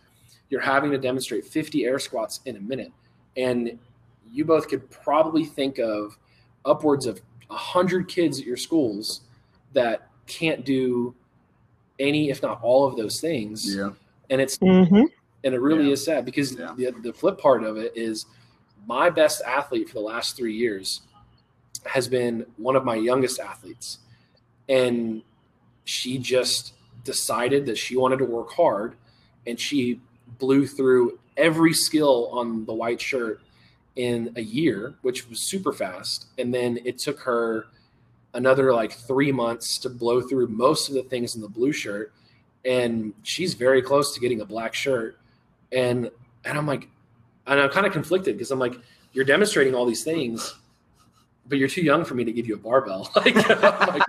You're 0.49 0.62
having 0.62 0.91
to 0.91 0.97
demonstrate 0.97 1.45
50 1.45 1.86
air 1.86 1.99
squats 1.99 2.41
in 2.45 2.56
a 2.58 2.62
minute. 2.62 2.91
And 3.36 3.80
you 4.32 4.45
both 4.45 4.67
could 4.67 4.89
probably 4.91 5.43
think 5.43 5.80
of 5.80 6.17
upwards 6.65 7.08
of 7.08 7.21
100 7.47 8.08
kids 8.08 8.39
at 8.39 8.45
your 8.45 8.58
schools 8.58 9.21
that 9.73 10.10
can't 10.27 10.63
do 10.65 11.15
any, 12.00 12.30
if 12.30 12.42
not 12.42 12.62
all 12.62 12.86
of 12.86 12.96
those 12.96 13.20
things. 13.20 13.76
yeah 13.76 13.90
And 14.30 14.42
it's 14.42 14.58
Mm-hmm. 14.58 15.04
and 15.44 15.54
it 15.56 15.60
really 15.62 15.86
Yeah. 15.88 15.94
is 15.94 16.04
sad 16.06 16.26
because 16.26 16.54
Yeah. 16.58 16.74
the, 16.78 16.92
the 17.02 17.14
flip 17.14 17.40
part 17.40 17.64
of 17.64 17.78
it 17.78 17.94
is 17.96 18.26
my 18.88 19.10
best 19.10 19.42
athlete 19.44 19.88
for 19.88 19.96
the 19.96 20.02
last 20.02 20.36
three 20.38 20.56
years 20.56 21.02
has 21.86 22.08
been 22.08 22.46
one 22.58 22.76
of 22.76 22.84
my 22.84 22.96
youngest 22.96 23.40
athletes 23.40 24.00
and 24.68 25.22
she 25.86 26.18
just 26.18 26.74
decided 27.04 27.66
that 27.66 27.78
she 27.78 27.96
wanted 27.96 28.18
to 28.18 28.26
work 28.26 28.52
hard 28.52 28.96
and 29.46 29.60
she 29.60 30.02
blew 30.40 30.68
through 30.68 31.18
every 31.38 31.74
skill 31.74 32.28
on 32.32 32.66
the 32.66 32.74
white 32.74 33.00
shirt 33.00 33.40
in 33.96 34.32
a 34.36 34.42
year 34.42 34.96
which 35.02 35.30
was 35.30 35.40
super 35.50 35.72
fast 35.72 36.28
and 36.38 36.54
then 36.54 36.78
it 36.84 36.98
took 36.98 37.20
her 37.20 37.68
another 38.34 38.74
like 38.74 38.92
three 38.92 39.32
months 39.32 39.78
to 39.80 39.90
blow 39.90 40.22
through 40.22 40.48
most 40.48 40.90
of 40.90 40.96
the 40.96 41.04
things 41.04 41.36
in 41.36 41.42
the 41.42 41.50
blue 41.50 41.72
shirt. 41.72 42.13
And 42.66 43.13
she's 43.24 43.54
very 43.54 43.82
close 43.82 44.13
to 44.13 44.20
getting 44.20 44.42
a 44.42 44.46
black 44.46 44.74
shirt. 44.74 45.20
And 45.72 46.10
and 46.48 46.58
i'm 46.58 46.66
like 46.66 46.88
and 47.46 47.60
i'm 47.60 47.70
kind 47.70 47.86
of 47.86 47.94
conflicted 47.94 48.36
because 48.36 48.52
i'm 48.52 48.60
like 48.60 48.76
you're 49.13 49.26
demonstrating 49.26 49.76
all 49.76 49.86
these 49.86 50.04
things 50.04 50.56
but 51.50 51.58
you're 51.58 51.70
too 51.70 51.82
young 51.82 52.04
for 52.04 52.13
me 52.13 52.26
to 52.26 52.32
give 52.34 52.46
you 52.46 52.56
a 52.56 52.58
barbell. 52.58 53.10
Like, 53.16 53.36
like, 53.50 54.04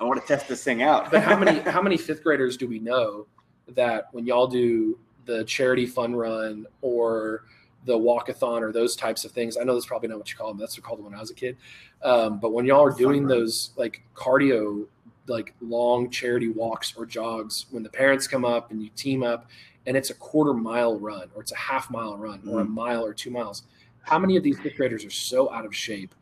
i 0.00 0.04
want 0.04 0.18
to 0.20 0.26
test 0.26 0.48
this 0.48 0.64
thing 0.64 0.82
out. 0.82 1.10
but 1.10 1.22
how 1.22 1.38
many 1.38 1.58
how 1.70 1.82
many 1.82 1.96
fifth 1.98 2.22
graders 2.22 2.56
do 2.56 2.66
we 2.66 2.78
know 2.78 3.26
that 3.68 4.08
when 4.12 4.24
y'all 4.24 4.46
do 4.46 4.98
the 5.26 5.44
charity 5.44 5.84
fun 5.84 6.14
run 6.14 6.66
or 6.80 7.44
the 7.86 7.96
walkathon 7.98 8.60
or 8.62 8.72
those 8.72 8.94
types 8.96 9.24
of 9.24 9.30
things 9.32 9.56
i 9.56 9.62
know 9.64 9.72
that's 9.74 9.86
probably 9.86 10.08
not 10.08 10.18
what 10.18 10.30
you 10.30 10.36
call 10.36 10.48
them 10.48 10.58
that's 10.58 10.76
what 10.76 10.84
I 10.84 10.86
called 10.86 10.98
them 10.98 11.06
when 11.06 11.14
i 11.14 11.20
was 11.20 11.30
a 11.30 11.34
kid 11.34 11.56
um, 12.02 12.38
but 12.38 12.52
when 12.52 12.66
y'all 12.66 12.84
are 12.84 12.90
doing 12.92 13.26
those 13.26 13.70
like 13.76 14.02
cardio 14.14 14.86
like 15.28 15.54
long 15.60 16.10
charity 16.10 16.48
walks 16.48 16.94
or 16.96 17.06
jogs 17.06 17.66
when 17.70 17.82
the 17.82 17.88
parents 17.88 18.26
come 18.28 18.44
up 18.44 18.70
and 18.70 18.82
you 18.82 18.90
team 18.90 19.22
up 19.22 19.48
and 19.86 19.96
it's 19.96 20.10
a 20.10 20.14
quarter 20.14 20.52
mile 20.52 20.98
run 20.98 21.28
or 21.34 21.42
it's 21.42 21.52
a 21.52 21.56
half 21.56 21.90
mile 21.90 22.16
run 22.16 22.40
or 22.48 22.60
a 22.60 22.64
Mhm. 22.64 22.68
mile 22.70 23.04
or 23.04 23.14
two 23.14 23.30
miles 23.30 23.62
how 24.02 24.18
many 24.18 24.36
of 24.36 24.42
these 24.44 24.58
fifth 24.60 24.76
graders 24.76 25.04
are 25.04 25.10
so 25.10 25.50
out 25.52 25.64
of 25.64 25.74
shape 25.74 26.14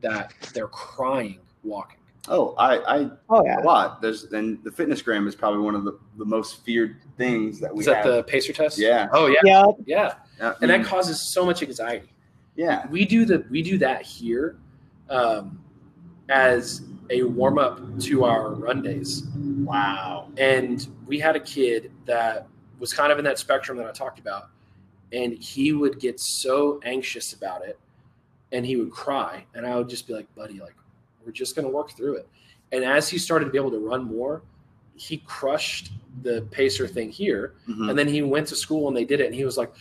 that 0.00 0.32
they're 0.54 0.68
crying 0.68 1.40
walking? 1.64 1.97
Oh, 2.26 2.54
I, 2.58 2.78
I 2.98 3.10
Oh 3.30 3.44
yeah. 3.44 3.60
a 3.60 3.62
lot. 3.62 4.02
There's 4.02 4.24
and 4.32 4.62
the 4.64 4.70
FitnessGram 4.70 5.26
is 5.28 5.34
probably 5.34 5.60
one 5.60 5.74
of 5.74 5.84
the, 5.84 5.98
the 6.18 6.24
most 6.24 6.64
feared 6.64 6.96
things 7.16 7.58
that 7.60 7.74
we 7.74 7.80
Is 7.80 7.86
that 7.86 8.04
have. 8.04 8.14
the 8.14 8.22
pacer 8.24 8.52
test? 8.52 8.78
Yeah. 8.78 9.08
Oh 9.12 9.26
yeah. 9.26 9.40
Yep. 9.44 9.66
Yeah. 9.86 10.14
Uh, 10.40 10.54
And 10.60 10.70
that 10.70 10.84
causes 10.84 11.20
so 11.32 11.46
much 11.46 11.62
anxiety. 11.62 12.12
yeah. 12.56 12.86
We 12.88 13.04
do 13.04 13.24
the 13.24 13.44
we 13.50 13.62
do 13.62 13.78
that 13.78 14.02
here 14.02 14.56
um, 15.08 15.58
as 16.28 16.82
a 17.10 17.22
warm 17.22 17.58
up 17.58 17.80
to 18.00 18.24
our 18.24 18.50
run 18.52 18.82
days. 18.82 19.22
Wow. 19.64 20.28
And 20.36 20.86
we 21.06 21.18
had 21.18 21.34
a 21.36 21.40
kid 21.40 21.90
that 22.04 22.46
was 22.78 22.92
kind 22.92 23.10
of 23.10 23.18
in 23.18 23.24
that 23.24 23.38
spectrum 23.38 23.78
that 23.78 23.86
I 23.86 23.92
talked 23.92 24.18
about. 24.18 24.50
And 25.12 25.32
he 25.32 25.72
would 25.72 25.98
get 25.98 26.20
so 26.20 26.78
anxious 26.84 27.32
about 27.32 27.64
it 27.66 27.78
and 28.52 28.66
he 28.66 28.76
would 28.76 28.90
cry. 28.90 29.46
And 29.54 29.66
I 29.66 29.76
would 29.76 29.88
just 29.88 30.06
be 30.06 30.12
like, 30.12 30.32
buddy, 30.34 30.60
like, 30.60 30.74
we're 31.28 31.32
just 31.32 31.54
going 31.54 31.68
to 31.68 31.70
work 31.70 31.90
through 31.90 32.14
it. 32.14 32.26
And 32.72 32.82
as 32.82 33.06
he 33.10 33.18
started 33.18 33.44
to 33.44 33.50
be 33.50 33.58
able 33.58 33.70
to 33.70 33.78
run 33.78 34.04
more, 34.04 34.40
he 34.96 35.18
crushed 35.18 35.92
the 36.22 36.40
pacer 36.50 36.86
thing 36.88 37.10
here. 37.10 37.52
Mhm. 37.68 37.90
And 37.90 37.98
then 37.98 38.08
he 38.08 38.22
went 38.22 38.46
to 38.48 38.56
school 38.56 38.88
and 38.88 38.96
they 38.96 39.04
did 39.04 39.20
it. 39.20 39.26
And 39.26 39.34
he 39.34 39.44
was 39.44 39.58
like, 39.58 39.72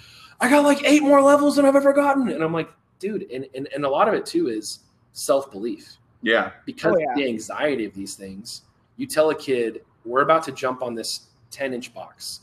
I 0.41 0.49
got 0.49 0.65
like 0.65 0.83
eight 0.83 1.01
more 1.01 1.21
levels 1.21 1.55
than 1.55 1.65
I've 1.65 1.75
ever 1.77 1.93
gotten. 1.93 2.27
And 2.27 2.43
I'm 2.43 2.51
like, 2.51 2.69
dude, 2.99 3.31
and, 3.31 3.47
and, 3.55 3.69
and 3.73 3.85
a 3.85 3.89
lot 3.89 4.09
of 4.09 4.13
it 4.13 4.25
too 4.25 4.49
is 4.49 4.79
self 5.13 5.49
belief 5.49 5.95
Yeah. 6.21 6.51
because 6.65 6.93
Oh, 6.95 6.99
yeah. 6.99 7.11
of 7.11 7.15
the 7.15 7.27
anxiety 7.27 7.85
of 7.85 7.93
these 7.93 8.15
things. 8.15 8.63
You 8.97 9.07
tell 9.07 9.29
a 9.29 9.35
kid, 9.35 9.83
we're 10.03 10.21
about 10.21 10.43
to 10.43 10.51
jump 10.51 10.81
on 10.83 10.95
this 10.95 11.27
10 11.51 11.73
inch 11.73 11.93
box. 11.93 12.41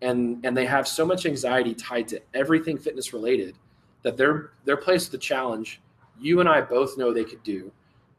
And, 0.00 0.44
and 0.46 0.56
they 0.56 0.64
have 0.66 0.86
so 0.86 1.04
much 1.04 1.26
anxiety 1.26 1.74
tied 1.74 2.06
to 2.08 2.20
everything 2.34 2.78
fitness 2.78 3.12
related 3.12 3.56
that 4.02 4.16
they're 4.16 4.52
they're 4.64 4.76
placed 4.76 5.06
with 5.10 5.20
the 5.20 5.26
challenge 5.26 5.80
you 6.20 6.38
and 6.40 6.48
I 6.48 6.60
both 6.60 6.96
know 6.98 7.12
they 7.12 7.24
could 7.24 7.42
do. 7.42 7.72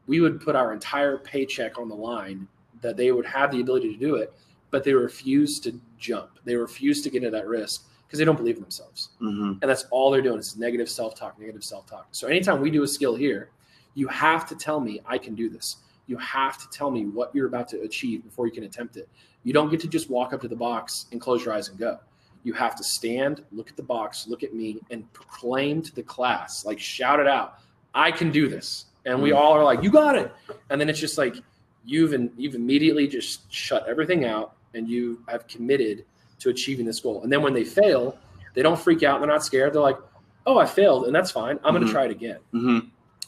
We 0.06 0.20
would 0.20 0.40
put 0.40 0.56
our 0.56 0.72
entire 0.72 1.18
paycheck 1.18 1.78
on 1.78 1.88
the 1.88 1.94
line 1.94 2.46
that 2.80 2.96
they 2.96 3.10
would 3.12 3.26
have 3.26 3.50
the 3.50 3.60
ability 3.60 3.92
to 3.94 3.98
do 3.98 4.16
it, 4.16 4.32
but 4.70 4.84
they 4.84 4.92
refuse 4.92 5.58
to 5.60 5.78
jump. 5.98 6.38
They 6.44 6.56
refuse 6.56 7.02
to 7.02 7.10
get 7.10 7.22
into 7.22 7.36
that 7.36 7.46
risk 7.46 7.86
because 8.06 8.18
they 8.18 8.24
don't 8.24 8.36
believe 8.36 8.56
in 8.56 8.62
themselves. 8.62 9.10
hmm 9.18 9.52
And 9.60 9.62
that's 9.62 9.84
all 9.90 10.10
they're 10.10 10.22
doing 10.22 10.38
is 10.38 10.56
negative 10.56 10.88
self-talk, 10.88 11.38
negative 11.38 11.64
self-talk. 11.64 12.08
So 12.12 12.28
anytime 12.28 12.60
we 12.60 12.70
do 12.70 12.82
a 12.82 12.88
skill 12.88 13.16
here, 13.16 13.50
you 13.94 14.06
have 14.08 14.46
to 14.48 14.54
tell 14.54 14.78
me 14.78 15.00
I 15.06 15.18
can 15.18 15.34
do 15.34 15.48
this. 15.48 15.78
You 16.06 16.16
have 16.18 16.58
to 16.58 16.68
tell 16.70 16.90
me 16.90 17.06
what 17.06 17.34
you're 17.34 17.48
about 17.48 17.68
to 17.68 17.80
achieve 17.80 18.22
before 18.22 18.46
you 18.46 18.52
can 18.52 18.64
attempt 18.64 18.96
it. 18.96 19.08
You 19.42 19.52
don't 19.52 19.70
get 19.70 19.80
to 19.80 19.88
just 19.88 20.08
walk 20.08 20.32
up 20.32 20.40
to 20.42 20.48
the 20.48 20.56
box 20.56 21.06
and 21.10 21.20
close 21.20 21.44
your 21.44 21.54
eyes 21.54 21.68
and 21.68 21.78
go. 21.78 21.98
You 22.44 22.52
have 22.52 22.76
to 22.76 22.84
stand, 22.84 23.42
look 23.50 23.68
at 23.70 23.76
the 23.76 23.82
box, 23.82 24.28
look 24.28 24.44
at 24.44 24.54
me, 24.54 24.78
and 24.90 25.12
proclaim 25.12 25.82
to 25.82 25.92
the 25.94 26.02
class, 26.02 26.64
like 26.64 26.78
shout 26.78 27.18
it 27.18 27.26
out, 27.26 27.58
I 27.94 28.12
can 28.12 28.30
do 28.30 28.48
this. 28.48 28.86
And 29.06 29.22
we 29.22 29.32
all 29.32 29.52
are 29.52 29.62
like, 29.64 29.82
you 29.82 29.90
got 29.90 30.16
it. 30.16 30.34
And 30.68 30.80
then 30.80 30.88
it's 30.90 30.98
just 30.98 31.16
like 31.16 31.36
you've 31.84 32.12
in, 32.12 32.30
you've 32.36 32.56
immediately 32.56 33.06
just 33.06 33.50
shut 33.52 33.86
everything 33.88 34.24
out 34.24 34.56
and 34.74 34.88
you 34.88 35.22
have 35.28 35.46
committed 35.46 36.04
to 36.40 36.50
achieving 36.50 36.84
this 36.84 37.00
goal. 37.00 37.22
And 37.22 37.32
then 37.32 37.40
when 37.40 37.54
they 37.54 37.64
fail, 37.64 38.18
they 38.54 38.62
don't 38.62 38.78
freak 38.78 39.02
out. 39.04 39.20
They're 39.20 39.28
not 39.28 39.44
scared. 39.44 39.72
They're 39.72 39.80
like, 39.80 39.96
oh, 40.44 40.58
I 40.58 40.66
failed, 40.66 41.06
and 41.06 41.14
that's 41.14 41.30
fine. 41.30 41.58
I'm 41.64 41.72
going 41.72 41.84
Mhm. 41.84 41.86
to 41.86 41.92
try 41.92 42.04
it 42.04 42.10
again. 42.10 42.38
hmm 42.52 42.78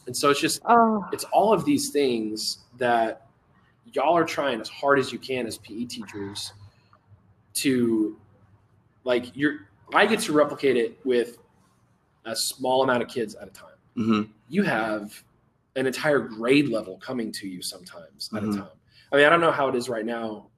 And 0.07 0.17
so 0.17 0.31
it's 0.31 0.41
just 0.41 0.61
Oh, 0.67 1.07
it's 1.13 1.25
all 1.25 1.53
of 1.53 1.65
these 1.65 1.91
things 1.91 2.59
that 2.79 3.27
y'all 3.93 4.17
are 4.17 4.25
trying 4.25 4.61
as 4.61 4.69
hard 4.69 4.99
as 4.99 5.13
you 5.13 5.19
can 5.19 5.47
as 5.47 5.59
PE 5.59 5.85
teachers 5.85 6.53
to 7.55 8.17
like 9.05 9.37
you're 9.37 9.69
I 9.95 10.07
get 10.07 10.21
to 10.21 10.33
replicate 10.33 10.77
it 10.77 10.99
with 11.05 11.39
a 12.27 12.37
small 12.37 12.83
amount 12.83 13.03
of 13.03 13.09
kids 13.09 13.35
at 13.37 13.49
a 13.49 13.51
time. 13.51 13.77
hmm 13.95 14.23
You 14.49 14.63
have 14.65 15.23
an 15.77 15.87
entire 15.87 16.19
grade 16.21 16.69
level 16.69 16.99
coming 16.99 17.31
to 17.33 17.47
you 17.49 17.63
sometimes 17.63 18.31
at 18.35 18.43
Mhm. 18.43 18.55
a 18.55 18.57
time. 18.59 18.69
I 19.13 19.17
mean, 19.17 19.27
I 19.27 19.29
don't 19.29 19.41
know 19.41 19.53
how 19.53 19.69
it 19.69 19.75
is 19.75 19.89
right 19.89 20.05
now, 20.05 20.51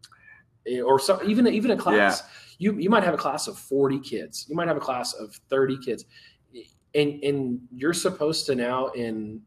eh, 0.66 0.80
or 0.80 0.98
so 0.98 1.20
even 1.24 1.46
even 1.46 1.70
a 1.72 1.76
class. 1.76 2.22
You 2.58 2.76
you 2.78 2.90
might 2.90 3.04
have 3.04 3.14
a 3.14 3.18
class 3.18 3.48
of 3.48 3.58
forty 3.58 3.98
kids. 4.00 4.46
You 4.48 4.56
might 4.56 4.68
have 4.68 4.76
a 4.76 4.80
class 4.80 5.14
of 5.14 5.34
thirty 5.48 5.78
kids, 5.78 6.04
and 6.94 7.22
and 7.22 7.60
you're 7.72 7.92
supposed 7.94 8.46
to 8.46 8.54
now 8.54 8.88
in 8.88 9.42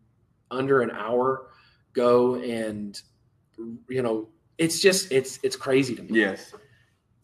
under 0.51 0.81
an 0.81 0.91
hour 0.91 1.49
go 1.93 2.35
and 2.35 3.01
you 3.89 4.01
know 4.01 4.29
it's 4.57 4.79
just 4.79 5.11
it's 5.11 5.39
it's 5.43 5.55
crazy 5.55 5.95
to 5.95 6.03
me. 6.03 6.19
Yes. 6.19 6.53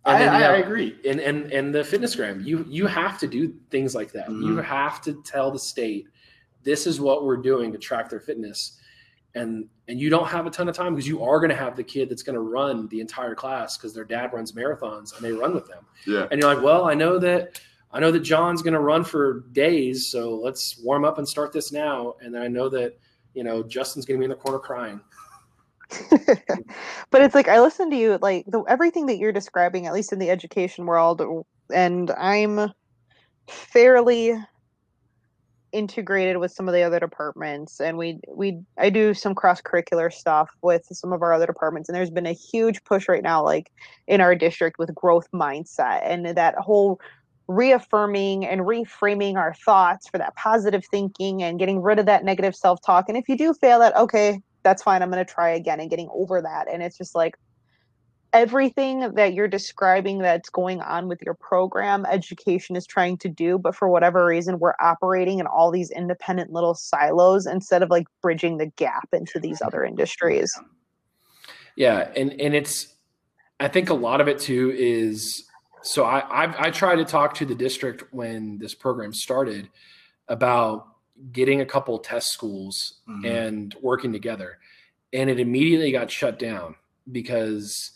I, 0.05 0.17
then 0.17 0.39
you 0.39 0.45
I, 0.45 0.53
I 0.53 0.57
agree. 0.57 0.97
and 1.05 1.19
and 1.19 1.51
and 1.51 1.73
the 1.75 1.79
FitnessGram 1.79 2.43
you 2.45 2.65
you 2.67 2.87
have 2.87 3.19
to 3.19 3.27
do 3.27 3.53
things 3.69 3.93
like 3.93 4.11
that 4.13 4.29
you 4.29 4.55
Mhm. 4.55 4.63
have 4.63 5.01
to 5.03 5.21
tell 5.23 5.51
the 5.51 5.59
state 5.59 6.07
this 6.63 6.87
is 6.87 6.99
what 6.99 7.23
we're 7.25 7.37
doing 7.37 7.71
to 7.71 7.77
track 7.77 8.09
their 8.09 8.19
fitness. 8.19 8.77
And 9.35 9.67
and 9.87 9.99
you 9.99 10.09
don't 10.09 10.27
have 10.27 10.47
a 10.47 10.49
ton 10.49 10.67
of 10.69 10.75
time 10.75 10.95
because 10.95 11.07
you 11.07 11.23
are 11.23 11.39
going 11.39 11.49
to 11.51 11.55
have 11.55 11.75
the 11.75 11.83
kid 11.83 12.09
that's 12.09 12.23
going 12.23 12.33
to 12.35 12.41
run 12.41 12.87
the 12.87 12.99
entire 12.99 13.35
class 13.35 13.77
because 13.77 13.93
their 13.93 14.03
dad 14.03 14.33
runs 14.33 14.53
marathons 14.53 15.15
and 15.15 15.23
they 15.23 15.31
run 15.31 15.53
with 15.53 15.67
them. 15.67 15.85
Yeah. 16.07 16.27
and 16.31 16.41
you're 16.41 16.53
like 16.53 16.63
well 16.63 16.85
i 16.85 16.93
know 16.93 17.19
that 17.19 17.61
i 17.91 17.99
know 17.99 18.11
that 18.11 18.21
john's 18.21 18.61
going 18.61 18.73
to 18.73 18.79
run 18.79 19.03
for 19.03 19.41
days 19.51 20.07
so 20.07 20.35
let's 20.35 20.79
warm 20.79 21.05
up 21.05 21.17
and 21.19 21.27
start 21.27 21.53
this 21.53 21.71
now. 21.71 22.15
And 22.21 22.33
then 22.33 22.41
i 22.41 22.47
know 22.47 22.69
that 22.69 22.97
you 23.35 23.43
know 23.43 23.61
justin's 23.61 24.05
going 24.05 24.17
to 24.17 24.19
be 24.19 24.25
in 24.25 24.31
the 24.31 24.35
corner 24.35 24.59
crying. 24.59 24.99
But 27.11 27.21
it's 27.21 27.33
like 27.33 27.47
I 27.47 27.59
listen 27.59 27.89
to 27.89 27.95
you 27.95 28.19
like 28.21 28.45
the 28.47 28.61
everything 28.67 29.07
that 29.07 29.17
you're 29.17 29.31
describing, 29.31 29.87
at 29.87 29.93
least 29.93 30.13
in 30.13 30.19
the 30.19 30.29
education 30.29 30.85
world, 30.85 31.21
and 31.73 32.11
I'm 32.11 32.71
fairly 33.47 34.35
integrated 35.71 36.37
with 36.37 36.51
some 36.51 36.67
of 36.67 36.73
the 36.73 36.81
other 36.81 36.99
departments 36.99 37.79
and 37.79 37.97
we 37.97 38.19
we 38.27 38.59
I 38.77 38.89
do 38.89 39.13
some 39.13 39.35
cross 39.35 39.61
curricular 39.61 40.11
stuff 40.11 40.49
with 40.61 40.85
some 40.91 41.13
of 41.13 41.21
our 41.21 41.33
other 41.33 41.45
departments 41.45 41.89
and 41.89 41.95
there's 41.95 42.09
been 42.09 42.25
a 42.25 42.33
huge 42.33 42.83
push 42.83 43.07
right 43.07 43.21
now 43.21 43.43
like 43.43 43.71
in 44.07 44.19
our 44.21 44.35
district 44.35 44.79
with 44.79 44.93
growth 44.95 45.27
mindset 45.31 46.01
and 46.03 46.25
that 46.25 46.55
whole 46.55 46.99
reaffirming 47.47 48.45
and 48.45 48.61
reframing 48.61 49.35
our 49.35 49.53
thoughts 49.53 50.07
for 50.07 50.17
that 50.17 50.35
positive 50.35 50.83
thinking 50.85 51.43
and 51.43 51.59
getting 51.59 51.81
rid 51.81 51.99
of 51.99 52.05
that 52.05 52.23
negative 52.23 52.55
self-talk 52.55 53.07
and 53.07 53.17
if 53.17 53.29
you 53.29 53.37
do 53.37 53.53
fail 53.53 53.79
that 53.79 53.95
okay 53.95 54.39
that's 54.63 54.83
fine 54.83 55.01
i'm 55.01 55.11
going 55.11 55.23
to 55.23 55.31
try 55.31 55.49
again 55.49 55.79
and 55.79 55.89
getting 55.89 56.09
over 56.13 56.41
that 56.41 56.67
and 56.71 56.81
it's 56.81 56.97
just 56.97 57.15
like 57.15 57.35
everything 58.33 59.13
that 59.15 59.33
you're 59.33 59.47
describing 59.47 60.19
that's 60.19 60.49
going 60.49 60.81
on 60.81 61.07
with 61.07 61.21
your 61.21 61.33
program 61.33 62.05
education 62.05 62.75
is 62.75 62.85
trying 62.85 63.17
to 63.17 63.27
do 63.27 63.57
but 63.57 63.75
for 63.75 63.89
whatever 63.89 64.25
reason 64.25 64.59
we're 64.59 64.75
operating 64.79 65.39
in 65.39 65.47
all 65.47 65.71
these 65.71 65.89
independent 65.89 66.51
little 66.51 66.75
silos 66.75 67.47
instead 67.47 67.81
of 67.81 67.89
like 67.89 68.05
bridging 68.21 68.57
the 68.57 68.67
gap 68.77 69.09
into 69.13 69.39
these 69.39 69.61
other 69.61 69.83
industries. 69.83 70.53
Yeah, 71.75 72.11
and 72.15 72.39
and 72.39 72.53
it's 72.53 72.95
I 73.59 73.67
think 73.67 73.89
a 73.89 73.93
lot 73.93 74.21
of 74.21 74.27
it 74.27 74.39
too 74.39 74.73
is 74.77 75.45
so 75.81 76.03
I 76.03 76.19
I, 76.19 76.67
I 76.67 76.71
tried 76.71 76.97
to 76.97 77.05
talk 77.05 77.33
to 77.35 77.45
the 77.45 77.55
district 77.55 78.03
when 78.11 78.57
this 78.59 78.75
program 78.75 79.13
started 79.13 79.69
about 80.27 80.87
getting 81.31 81.61
a 81.61 81.65
couple 81.65 81.97
test 81.99 82.31
schools 82.31 82.99
Mhm. 83.09 83.25
and 83.25 83.75
working 83.81 84.11
together, 84.13 84.59
and 85.13 85.29
it 85.29 85.39
immediately 85.39 85.91
got 85.91 86.11
shut 86.11 86.37
down 86.37 86.75
because 87.11 87.91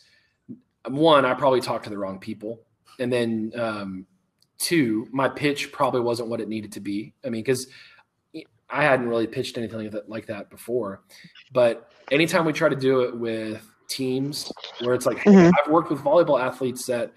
one 0.87 1.25
I 1.25 1.33
probably 1.33 1.61
talked 1.61 1.85
to 1.85 1.89
the 1.89 1.97
wrong 1.97 2.19
people, 2.19 2.61
and 2.99 3.11
then 3.11 3.51
um, 3.55 4.05
two 4.57 5.07
my 5.11 5.29
pitch 5.29 5.71
probably 5.71 6.01
wasn't 6.01 6.29
what 6.29 6.41
it 6.41 6.47
needed 6.47 6.71
to 6.73 6.79
be. 6.79 7.13
I 7.25 7.29
mean 7.29 7.41
because. 7.43 7.67
I 8.69 8.81
hadn't 8.81 9.07
really 9.07 9.27
pitched 9.27 9.55
anything 9.59 9.77
like 9.77 9.91
that, 9.91 10.09
like 10.09 10.25
that 10.27 10.49
before, 10.49 11.03
but 11.51 11.91
anytime 12.09 12.43
we 12.43 12.53
try 12.53 12.69
to 12.69 12.75
do 12.75 13.01
it 13.01 13.15
with 13.15 13.63
teams 13.87 14.51
where 14.79 14.95
it's 14.95 15.05
like, 15.05 15.19
hey, 15.19 15.29
Mhm. 15.31 15.51
I've 15.63 15.71
worked 15.71 15.91
with 15.91 15.99
volleyball 15.99 16.41
athletes 16.41 16.87
that, 16.87 17.11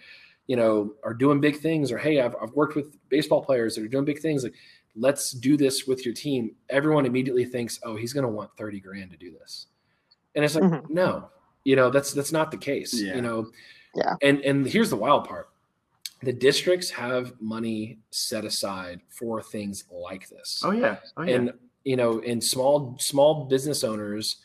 you 0.48 0.56
know, 0.56 0.92
are 1.02 1.14
doing 1.14 1.40
big 1.40 1.56
things, 1.56 1.90
or 1.90 1.96
hey, 1.96 2.20
I've, 2.20 2.36
I've 2.42 2.50
worked 2.52 2.76
with 2.76 2.98
baseball 3.08 3.42
players 3.42 3.74
that 3.74 3.84
are 3.84 3.88
doing 3.88 4.04
big 4.04 4.18
things. 4.18 4.44
Like, 4.44 4.52
let's 4.96 5.30
do 5.32 5.56
this 5.56 5.86
with 5.86 6.04
your 6.04 6.12
team. 6.12 6.54
Everyone 6.68 7.06
immediately 7.06 7.46
thinks, 7.46 7.80
oh, 7.84 7.96
he's 7.96 8.12
going 8.12 8.26
to 8.26 8.30
want 8.32 8.50
30 8.58 8.78
grand 8.80 9.10
to 9.12 9.16
do 9.16 9.30
this. 9.30 9.68
And 10.34 10.44
it's 10.44 10.56
like, 10.56 10.64
Mhm. 10.64 10.90
no, 10.90 11.30
you 11.66 11.74
know, 11.74 11.90
that's, 11.90 12.12
that's 12.12 12.32
not 12.32 12.50
the 12.50 12.56
case, 12.56 12.94
Yeah. 12.94 13.16
you 13.16 13.22
know? 13.22 13.50
Yeah. 13.94 14.14
And, 14.22 14.40
and 14.42 14.66
here's 14.66 14.90
the 14.90 14.96
wild 14.96 15.26
part. 15.26 15.48
The 16.22 16.32
districts 16.32 16.88
have 16.90 17.32
money 17.40 17.98
set 18.10 18.44
aside 18.44 19.00
for 19.08 19.42
things 19.42 19.84
like 19.90 20.28
this 20.28 20.62
Oh 20.64 20.70
yeah. 20.70 20.96
Oh 21.16 21.22
yeah. 21.22 21.34
and 21.34 21.52
you 21.84 21.96
know 21.96 22.20
and 22.20 22.42
small 22.42 22.96
small 22.98 23.44
business 23.44 23.84
owners 23.84 24.36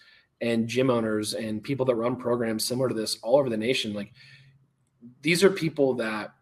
and 0.42 0.68
gym 0.68 0.90
owners 0.90 1.34
and 1.34 1.64
people 1.64 1.86
that 1.86 1.96
run 1.96 2.16
programs 2.18 2.66
similar 2.66 2.90
to 2.90 2.94
this 2.94 3.18
all 3.24 3.40
over 3.40 3.50
the 3.50 3.58
nation 3.58 3.94
like 3.94 4.12
these 5.22 5.44
are 5.44 5.50
people 5.50 5.94
that 5.96 6.34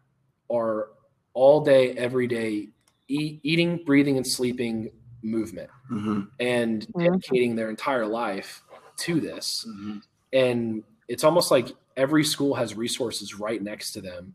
are 0.50 0.88
all 1.32 1.60
day 1.62 1.92
every 1.92 2.26
day 2.26 2.68
eat, 3.08 3.40
eating 3.44 3.82
breathing 3.86 4.16
and 4.16 4.26
sleeping 4.26 4.90
movement 5.22 5.70
hmm 5.88 6.22
and 6.40 6.86
Mhm. 6.94 7.04
dedicating 7.04 7.54
their 7.54 7.70
entire 7.70 8.06
life 8.06 8.62
to 8.98 9.20
this 9.20 9.64
hmm 9.66 9.98
and 10.32 10.82
it's 11.08 11.24
almost 11.24 11.50
like 11.50 11.68
every 11.96 12.24
school 12.24 12.54
has 12.54 12.74
resources 12.74 13.38
right 13.38 13.62
next 13.62 13.92
to 13.92 14.00
them 14.00 14.34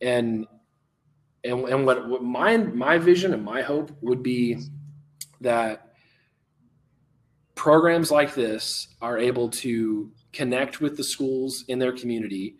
and 0.00 0.46
and, 1.44 1.68
and 1.68 1.86
what, 1.86 2.08
what 2.08 2.24
my 2.24 2.56
my 2.56 2.98
vision 2.98 3.32
and 3.32 3.44
my 3.44 3.62
hope 3.62 3.90
would 4.00 4.22
be 4.22 4.58
that 5.40 5.92
programs 7.54 8.10
like 8.10 8.34
this 8.34 8.88
are 9.00 9.18
able 9.18 9.48
to 9.48 10.10
connect 10.32 10.80
with 10.80 10.96
the 10.96 11.04
schools 11.04 11.64
in 11.68 11.78
their 11.78 11.92
community 11.92 12.56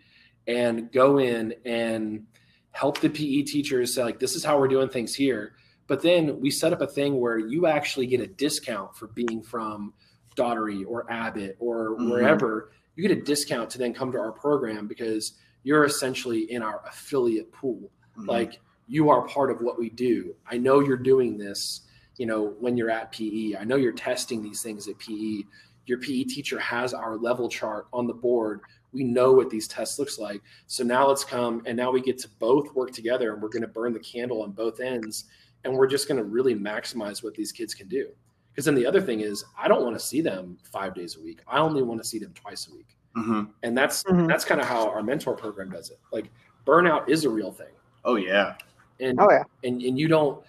and 0.47 0.91
go 0.93 1.19
in 1.19 1.55
and 1.64 2.27
help 2.73 3.01
the 3.01 3.09
PE 3.09 3.43
teachers 3.43 3.95
say 3.95 4.05
like 4.05 4.19
this 4.19 4.35
is 4.35 4.45
how 4.45 4.59
we're 4.59 4.69
doing 4.69 4.89
things 4.89 5.14
here. 5.14 5.55
But 5.87 6.03
then 6.03 6.41
we 6.41 6.51
set 6.51 6.73
up 6.73 6.81
a 6.81 6.87
thing 6.87 7.21
where 7.21 7.39
you 7.39 7.67
actually 7.67 8.07
get 8.07 8.21
a 8.21 8.27
discount 8.27 8.97
for 8.97 9.09
being 9.09 9.43
from 9.43 9.95
Daugherty 10.37 10.84
or 10.84 11.05
Abbett 11.11 11.57
or 11.59 11.97
Mhm. 11.99 12.11
wherever. 12.11 12.70
You 12.95 13.07
get 13.07 13.16
a 13.18 13.20
discount 13.20 13.70
to 13.70 13.78
then 13.78 13.93
come 13.93 14.12
to 14.12 14.18
our 14.18 14.32
program 14.32 14.87
because 14.87 15.32
you're 15.64 15.84
essentially 15.84 16.51
in 16.51 16.62
our 16.62 16.82
affiliate 16.87 17.51
pool. 17.51 17.91
Mhm. 18.16 18.28
Like 18.28 18.61
you 18.87 19.11
are 19.11 19.26
part 19.26 19.51
of 19.51 19.61
what 19.61 19.78
we 19.78 19.91
do. 19.91 20.37
I 20.47 20.59
know 20.59 20.78
you're 20.80 20.97
doing 20.97 21.37
this, 21.37 21.80
you 22.16 22.26
know, 22.26 22.55
when 22.61 22.76
you're 22.76 22.91
at 22.91 23.11
PE. 23.11 23.57
I 23.57 23.64
know 23.64 23.74
you're 23.76 23.93
testing 23.93 24.43
these 24.43 24.62
things 24.62 24.87
at 24.89 24.97
PE. 24.99 25.43
Your 25.87 25.99
PE 25.99 26.24
teacher 26.24 26.59
has 26.61 26.95
our 26.95 27.16
level 27.16 27.49
chart 27.49 27.87
on 27.93 28.07
the 28.07 28.14
board. 28.14 28.61
We 28.93 29.03
know 29.05 29.32
what 29.32 29.51
these 29.51 29.66
tests 29.68 29.99
looks 29.99 30.18
like. 30.18 30.41
So 30.66 30.84
now 30.84 31.09
let's 31.09 31.24
come 31.24 31.62
and 31.66 31.76
now 31.76 31.91
we 31.91 32.01
get 32.01 32.18
to 32.18 32.28
both 32.39 32.72
work 32.74 32.93
together 32.93 33.32
and 33.32 33.43
we're 33.43 33.49
going 33.51 33.62
to 33.62 33.68
burn 33.68 33.93
the 33.93 34.01
candle 34.01 34.43
on 34.43 34.53
both 34.53 34.80
ends 34.80 35.24
and 35.64 35.74
we're 35.76 35.87
just 35.89 36.07
going 36.09 36.18
to 36.18 36.24
really 36.24 36.55
maximize 36.55 37.22
what 37.24 37.34
these 37.34 37.51
kids 37.53 37.74
can 37.74 37.89
do. 37.89 38.09
Because 38.57 38.64
then 38.64 38.74
the 38.74 38.86
other 38.86 39.02
thing 39.02 39.20
is 39.20 39.44
I 39.59 39.68
don't 39.68 39.82
want 39.84 39.94
to 39.98 40.00
see 40.04 40.22
them 40.22 40.57
5 40.72 40.94
days 40.94 41.16
a 41.16 41.20
week. 41.20 41.40
I 41.46 41.59
only 41.59 41.82
want 41.82 42.00
to 42.02 42.09
see 42.09 42.18
them 42.18 42.32
twice 42.34 42.68
a 42.68 42.74
week 42.74 42.86
Mhm. 43.14 43.50
and 43.62 43.76
that's 43.76 44.02
Mhm. 44.04 44.26
that's 44.26 44.44
kind 44.46 44.61
of 44.62 44.66
how 44.66 44.88
our 44.88 45.02
mentor 45.02 45.34
program 45.34 45.70
does 45.70 45.90
it 45.90 45.98
like 46.12 46.30
burnout 46.66 47.07
is 47.09 47.24
a 47.24 47.30
real 47.30 47.50
thing 47.52 47.72
Oh 48.04 48.16
yeah. 48.16 48.57
and 49.00 49.18
Oh 49.20 49.30
yeah. 49.30 49.42
and 49.64 49.80
and 49.82 49.98
you 49.98 50.09
don't 50.09 50.42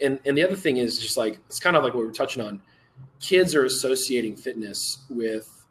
and 0.00 0.18
and 0.24 0.36
the 0.36 0.42
other 0.42 0.56
thing 0.56 0.78
is 0.78 0.98
just 0.98 1.16
like 1.18 1.38
it's 1.46 1.58
kind 1.60 1.76
of 1.76 1.82
like 1.84 1.92
what 1.94 2.00
we 2.00 2.06
were 2.06 2.12
touching 2.12 2.42
on 2.42 2.60
kids 3.20 3.54
are 3.54 3.64
associating 3.64 4.36
fitness 4.36 4.98
with 5.10 5.64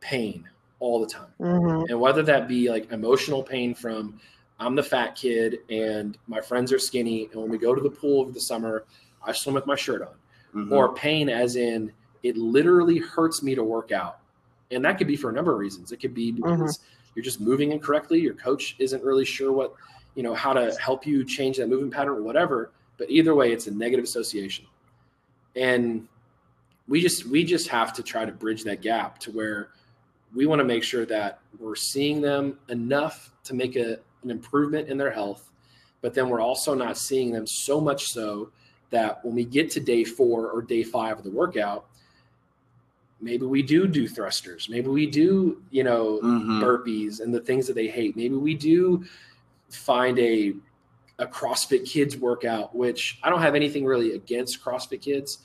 pain 0.00 0.48
all 0.80 1.00
the 1.00 1.06
time 1.06 1.32
hmm 1.38 1.82
and 1.90 1.98
whether 2.00 2.22
that 2.22 2.48
be 2.48 2.70
like 2.70 2.90
emotional 2.92 3.42
pain 3.42 3.74
from 3.74 4.18
i'm 4.60 4.74
the 4.74 4.82
fat 4.82 5.14
kid 5.16 5.58
and 5.70 6.16
my 6.28 6.40
friends 6.40 6.72
are 6.72 6.78
skinny 6.78 7.26
and 7.32 7.40
when 7.42 7.50
we 7.50 7.58
go 7.58 7.74
to 7.74 7.80
the 7.82 7.90
pool 7.90 8.20
over 8.22 8.30
the 8.32 8.40
summer 8.40 8.84
i 9.22 9.32
swim 9.32 9.54
with 9.54 9.66
my 9.66 9.74
shirt 9.76 10.00
on 10.02 10.14
Mhm. 10.54 10.72
or 10.72 10.94
pain 10.94 11.28
as 11.28 11.56
in 11.56 11.92
it 12.22 12.36
literally 12.36 12.98
hurts 12.98 13.42
me 13.42 13.54
to 13.54 13.62
work 13.62 13.92
out. 13.92 14.20
And 14.70 14.84
that 14.84 14.98
could 14.98 15.06
be 15.06 15.16
for 15.16 15.30
a 15.30 15.32
number 15.32 15.52
of 15.52 15.58
reasons. 15.58 15.92
It 15.92 15.98
could 15.98 16.14
be 16.14 16.32
because 16.32 16.80
you're 17.14 17.24
just 17.24 17.40
moving 17.40 17.72
incorrectly. 17.72 18.20
Your 18.20 18.34
coach 18.34 18.76
isn't 18.78 19.02
really 19.02 19.24
sure 19.24 19.52
what 19.52 19.74
you 20.14 20.22
know 20.22 20.34
how 20.34 20.52
to 20.52 20.74
help 20.80 21.06
you 21.06 21.24
change 21.24 21.58
that 21.58 21.68
movement 21.68 21.92
pattern 21.92 22.16
or 22.18 22.22
whatever. 22.22 22.70
But 22.96 23.10
either 23.10 23.34
way 23.34 23.52
it's 23.52 23.66
a 23.66 23.70
negative 23.70 24.04
association. 24.04 24.66
And 25.54 26.08
we 26.88 27.00
just 27.00 27.26
we 27.26 27.44
just 27.44 27.68
have 27.68 27.92
to 27.94 28.02
try 28.02 28.24
to 28.24 28.32
bridge 28.32 28.64
that 28.64 28.82
gap 28.82 29.18
to 29.20 29.30
where 29.30 29.70
we 30.34 30.46
want 30.46 30.60
to 30.60 30.64
make 30.64 30.82
sure 30.82 31.06
that 31.06 31.40
we're 31.58 31.76
seeing 31.76 32.20
them 32.20 32.58
enough 32.68 33.32
to 33.44 33.54
make 33.54 33.76
a, 33.76 33.98
an 34.22 34.30
improvement 34.30 34.88
in 34.88 34.98
their 34.98 35.10
health 35.10 35.50
but 36.00 36.14
then 36.14 36.28
we're 36.28 36.40
also 36.40 36.74
not 36.74 36.96
seeing 36.98 37.32
them 37.32 37.46
so 37.46 37.80
much 37.80 38.04
so 38.06 38.50
that 38.90 39.24
when 39.24 39.34
we 39.34 39.44
get 39.44 39.70
to 39.72 39.80
day 39.80 40.04
four 40.04 40.50
or 40.50 40.62
day 40.62 40.82
five 40.82 41.18
of 41.18 41.24
the 41.24 41.30
workout, 41.30 41.86
maybe 43.20 43.46
we 43.46 43.62
do 43.62 43.86
do 43.86 44.08
thrusters. 44.08 44.68
Maybe 44.68 44.88
we 44.88 45.06
do, 45.06 45.62
you 45.70 45.84
know, 45.84 46.20
Mhm. 46.22 46.62
burpees 46.62 47.20
and 47.20 47.34
the 47.34 47.40
things 47.40 47.66
that 47.66 47.74
they 47.74 47.88
hate. 47.88 48.16
Maybe 48.16 48.36
we 48.36 48.54
do 48.54 49.04
find 49.68 50.18
a 50.18 50.54
a 51.20 51.26
CrossFit 51.26 51.84
Kids 51.84 52.16
workout, 52.16 52.76
which 52.76 53.18
I 53.24 53.28
don't 53.28 53.40
have 53.40 53.56
anything 53.56 53.84
really 53.84 54.12
against 54.12 54.62
CrossFit 54.62 55.00
Kids, 55.00 55.38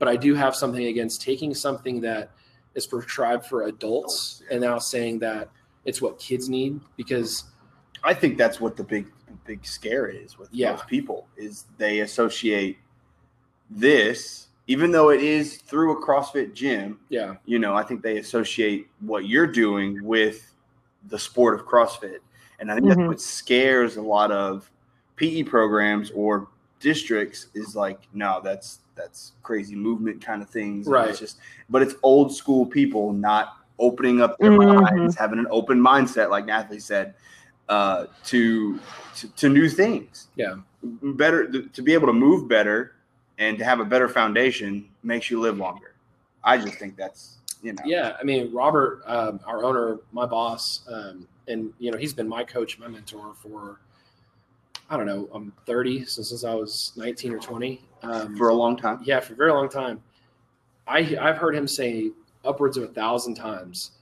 but 0.00 0.08
I 0.08 0.16
do 0.16 0.34
have 0.34 0.56
something 0.56 0.86
against 0.86 1.22
taking 1.22 1.54
something 1.54 2.00
that 2.00 2.32
is 2.74 2.84
prescribed 2.84 3.46
for 3.46 3.62
adults 3.62 4.42
and 4.50 4.60
now 4.60 4.80
saying 4.80 5.20
that 5.20 5.48
it's 5.84 6.02
what 6.02 6.18
kids 6.18 6.48
need 6.48 6.80
because 6.96 7.44
I 8.02 8.12
think 8.12 8.38
that's 8.38 8.60
what 8.60 8.76
the 8.76 8.82
big 8.82 9.06
big 9.46 9.64
scare 9.64 10.08
is 10.08 10.36
with 10.36 10.48
Yeah. 10.52 10.72
most 10.72 10.88
people 10.88 11.28
is 11.36 11.66
they 11.78 12.00
associate 12.00 12.78
this, 13.70 14.48
even 14.66 14.90
though 14.90 15.10
it 15.10 15.22
is 15.22 15.56
through 15.58 15.92
a 15.92 16.04
CrossFit 16.04 16.52
gym. 16.54 16.98
yeah, 17.08 17.34
You 17.46 17.58
know, 17.58 17.74
I 17.74 17.82
think 17.82 18.02
they 18.02 18.18
associate 18.18 18.88
what 19.00 19.26
you're 19.28 19.46
doing 19.46 20.02
with 20.04 20.54
the 21.08 21.18
sport 21.18 21.58
of 21.58 21.66
CrossFit, 21.66 22.18
and 22.58 22.70
I 22.70 22.74
think 22.74 22.86
Mhm. 22.86 22.96
that's 22.96 23.08
what 23.08 23.20
scares 23.20 23.96
a 23.96 24.02
lot 24.02 24.30
of 24.30 24.70
PE 25.16 25.44
programs 25.44 26.10
or 26.12 26.48
districts. 26.80 27.46
Is 27.54 27.74
like, 27.76 28.00
no, 28.12 28.40
that's 28.42 28.80
that's 28.96 29.32
crazy 29.42 29.74
movement 29.74 30.20
kind 30.22 30.42
of 30.42 30.50
things. 30.50 30.86
and 30.86 30.92
Right. 30.94 31.08
It's 31.08 31.18
just, 31.18 31.38
but 31.70 31.80
it's 31.80 31.94
old 32.02 32.34
school 32.34 32.66
people 32.66 33.14
not 33.14 33.56
opening 33.78 34.20
up 34.20 34.36
their 34.38 34.50
Mhm. 34.50 34.82
minds, 34.82 35.16
having 35.16 35.38
an 35.38 35.46
open 35.50 35.80
mindset, 35.80 36.28
like 36.28 36.44
Nathali 36.44 36.82
said, 36.82 37.14
uh, 37.70 38.06
to, 38.24 38.78
to 39.16 39.28
to 39.36 39.48
new 39.48 39.68
things. 39.68 40.28
Yeah. 40.36 40.56
better 40.82 41.46
to 41.50 41.82
be 41.82 41.92
able 41.94 42.06
to 42.08 42.12
move 42.12 42.46
better 42.48 42.92
and 43.40 43.58
to 43.58 43.64
have 43.64 43.80
a 43.80 43.84
better 43.84 44.08
foundation 44.08 44.88
makes 45.02 45.30
you 45.30 45.40
live 45.40 45.58
longer. 45.58 45.94
I 46.44 46.58
just 46.58 46.74
think 46.74 46.96
that's 46.96 47.38
you 47.62 47.72
know. 47.72 47.82
Yeah, 47.84 48.16
I 48.20 48.22
mean, 48.22 48.52
Robert, 48.52 49.02
um, 49.06 49.40
our 49.46 49.64
owner, 49.64 49.98
my 50.12 50.26
boss, 50.26 50.82
um, 50.88 51.26
and 51.48 51.72
you 51.78 51.90
know, 51.90 51.98
he's 51.98 52.12
been 52.14 52.28
my 52.28 52.44
coach, 52.44 52.78
my 52.78 52.86
mentor 52.86 53.32
for 53.34 53.80
I 54.88 54.96
don't 54.96 55.06
know, 55.06 55.28
I'm 55.32 55.52
30 55.66 56.04
so 56.04 56.22
since 56.22 56.44
I 56.44 56.52
was 56.54 56.92
19 56.96 57.32
or 57.32 57.38
20. 57.38 57.80
Um, 58.02 58.36
For 58.36 58.48
a 58.48 58.54
long 58.54 58.76
time. 58.76 59.00
yeah, 59.04 59.20
for 59.20 59.34
a 59.34 59.36
very 59.36 59.52
long 59.52 59.68
time. 59.68 60.02
I 60.86 61.16
I've 61.20 61.36
heard 61.36 61.54
him 61.54 61.66
say 61.68 62.10
upwards 62.44 62.76
of 62.76 62.84
a 62.84 62.88
thousand 62.88 63.34
times. 63.34 63.92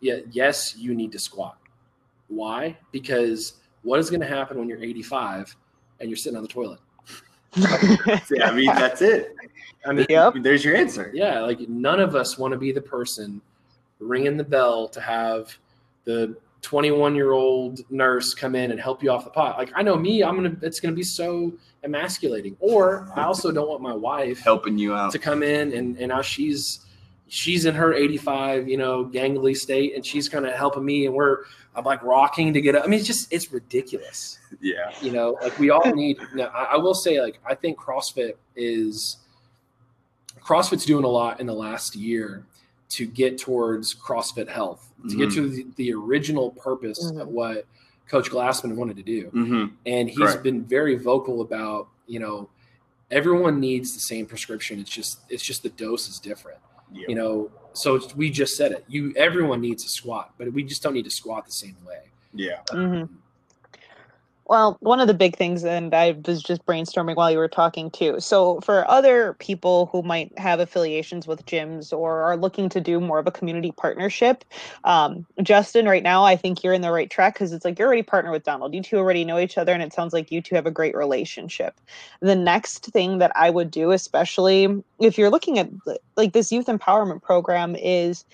Yeah, 0.00 0.18
yes, 0.30 0.76
you 0.76 0.94
need 0.94 1.12
to 1.12 1.18
squat. 1.18 1.58
Why? 2.28 2.76
Because 2.92 3.54
what 3.82 3.98
is 4.00 4.10
going 4.10 4.20
to 4.20 4.26
happen 4.26 4.58
when 4.58 4.68
you're 4.68 4.82
85 4.82 5.56
and 6.00 6.08
you're 6.08 6.16
sitting 6.16 6.36
on 6.36 6.42
the 6.42 6.48
toilet? 6.48 6.78
Yeah, 8.30 8.50
I 8.50 8.52
mean 8.54 8.66
that's 8.66 9.02
it. 9.02 9.34
I 9.86 9.92
mean, 9.92 10.06
Yep. 10.08 10.34
There's 10.42 10.64
your 10.64 10.76
answer. 10.76 11.10
yeah, 11.14 11.40
like 11.40 11.60
none 11.68 12.00
of 12.00 12.14
us 12.14 12.36
want 12.38 12.52
to 12.52 12.58
be 12.58 12.72
the 12.72 12.80
person 12.80 13.40
ringing 14.00 14.36
the 14.36 14.44
bell 14.44 14.88
to 14.88 15.00
have 15.00 15.56
the 16.04 16.36
21 16.62 17.14
year 17.14 17.32
old 17.32 17.80
nurse 17.90 18.34
come 18.34 18.54
in 18.54 18.70
and 18.72 18.80
help 18.80 19.02
you 19.02 19.10
off 19.10 19.24
the 19.24 19.30
pot. 19.30 19.56
Like 19.58 19.70
I 19.74 19.82
know 19.82 19.96
me, 19.96 20.22
I'm 20.24 20.34
gonna 20.34 20.56
it's 20.62 20.80
gonna 20.80 20.94
be 20.94 21.02
so 21.04 21.52
emasculating. 21.84 22.56
Or 22.60 23.08
I 23.14 23.22
also 23.24 23.52
don't 23.52 23.68
want 23.68 23.80
my 23.80 23.94
wife 23.94 24.40
Helping 24.40 24.76
you 24.76 24.94
out. 24.94 25.12
to 25.12 25.18
come 25.18 25.42
in 25.42 25.72
and 25.72 25.96
and 25.96 26.08
now 26.08 26.20
she's 26.22 26.80
she's 27.28 27.64
in 27.66 27.74
her 27.74 27.92
85 27.92 28.68
you 28.68 28.76
know 28.78 29.04
gangly 29.04 29.54
state 29.56 29.94
and 29.94 30.04
she's 30.04 30.28
kind 30.28 30.46
of 30.46 30.52
helping 30.54 30.84
me 30.84 31.06
and 31.06 31.14
we're 31.14 31.44
i'm 31.78 31.84
like 31.84 32.02
rocking 32.02 32.52
to 32.52 32.60
get 32.60 32.74
up 32.74 32.82
i 32.84 32.86
mean 32.88 32.98
it's 32.98 33.06
just 33.06 33.32
it's 33.32 33.52
ridiculous 33.52 34.38
Yeah. 34.60 34.92
you 35.00 35.12
know 35.12 35.38
like 35.40 35.56
we 35.58 35.70
all 35.70 35.88
need 35.94 36.18
now, 36.34 36.48
I, 36.48 36.64
I 36.74 36.76
will 36.76 36.94
say 36.94 37.20
like 37.20 37.38
i 37.46 37.54
think 37.54 37.78
crossfit 37.78 38.32
is 38.56 39.18
crossfit's 40.40 40.84
doing 40.84 41.04
a 41.04 41.08
lot 41.08 41.40
in 41.40 41.46
the 41.46 41.54
last 41.54 41.94
year 41.96 42.44
to 42.90 43.06
get 43.06 43.38
towards 43.38 43.94
crossfit 43.94 44.48
health 44.48 44.92
to 45.08 45.16
get 45.16 45.28
Mhm. 45.28 45.34
to 45.34 45.48
the, 45.50 45.66
the 45.76 45.92
original 45.94 46.50
purpose 46.52 47.04
of 47.10 47.14
Mhm. 47.16 47.26
what 47.28 47.66
coach 48.08 48.30
glassman 48.30 48.74
wanted 48.74 48.96
to 48.96 49.02
do 49.02 49.28
hmm 49.28 49.66
and 49.86 50.08
he's 50.08 50.18
Correct. 50.18 50.42
been 50.42 50.64
very 50.64 50.96
vocal 50.96 51.40
about 51.42 51.88
you 52.06 52.18
know 52.18 52.48
everyone 53.10 53.60
needs 53.60 53.94
the 53.94 54.00
same 54.00 54.26
prescription 54.26 54.80
it's 54.80 54.90
just 54.90 55.20
it's 55.28 55.42
just 55.42 55.62
the 55.62 55.68
dose 55.70 56.08
is 56.08 56.18
different 56.18 56.58
Yeah. 56.92 57.04
you 57.08 57.14
know 57.14 57.50
so 57.78 58.00
we 58.16 58.30
just 58.30 58.56
said 58.56 58.72
it 58.72 58.84
you 58.88 59.12
everyone 59.16 59.60
needs 59.60 59.84
a 59.84 59.88
squat 59.88 60.32
but 60.38 60.52
we 60.52 60.62
just 60.62 60.82
don't 60.82 60.94
need 60.94 61.04
to 61.04 61.10
squat 61.10 61.46
the 61.46 61.52
same 61.52 61.76
way 61.86 62.00
yeah. 62.34 62.60
Mhm. 62.70 63.08
Well, 64.48 64.78
one 64.80 64.98
of 64.98 65.08
the 65.08 65.14
big 65.14 65.36
things, 65.36 65.62
and 65.62 65.94
I 65.94 66.18
was 66.26 66.42
just 66.42 66.64
brainstorming 66.64 67.16
while 67.16 67.30
you 67.30 67.36
were 67.36 67.48
talking 67.48 67.90
too. 67.90 68.18
So, 68.18 68.60
for 68.60 68.90
other 68.90 69.34
people 69.34 69.90
who 69.92 70.02
might 70.02 70.36
have 70.38 70.58
affiliations 70.58 71.26
with 71.26 71.44
gyms 71.44 71.92
or 71.92 72.22
are 72.22 72.36
looking 72.36 72.70
to 72.70 72.80
do 72.80 72.98
more 72.98 73.18
of 73.18 73.26
a 73.26 73.30
community 73.30 73.72
partnership, 73.72 74.44
um, 74.84 75.26
Justin, 75.42 75.86
right 75.86 76.02
now, 76.02 76.24
I 76.24 76.36
think 76.36 76.64
you're 76.64 76.72
in 76.72 76.80
the 76.80 76.90
right 76.92 77.10
track 77.10 77.34
because 77.34 77.52
it's 77.52 77.64
like 77.64 77.78
you're 77.78 77.88
already 77.88 78.02
partnered 78.02 78.32
with 78.32 78.44
Donald. 78.44 78.74
You 78.74 78.82
two 78.82 78.96
already 78.96 79.22
know 79.24 79.38
each 79.38 79.58
other, 79.58 79.72
and 79.74 79.82
it 79.82 79.92
sounds 79.92 80.14
like 80.14 80.32
you 80.32 80.40
two 80.40 80.54
have 80.54 80.66
a 80.66 80.70
great 80.70 80.96
relationship. 80.96 81.78
The 82.20 82.36
next 82.36 82.86
thing 82.86 83.18
that 83.18 83.32
I 83.36 83.50
would 83.50 83.70
do, 83.70 83.90
especially 83.90 84.82
if 84.98 85.18
you're 85.18 85.30
looking 85.30 85.58
at 85.58 85.68
like 86.16 86.32
this 86.32 86.50
youth 86.50 86.66
empowerment 86.66 87.22
program, 87.22 87.76
is 87.76 88.24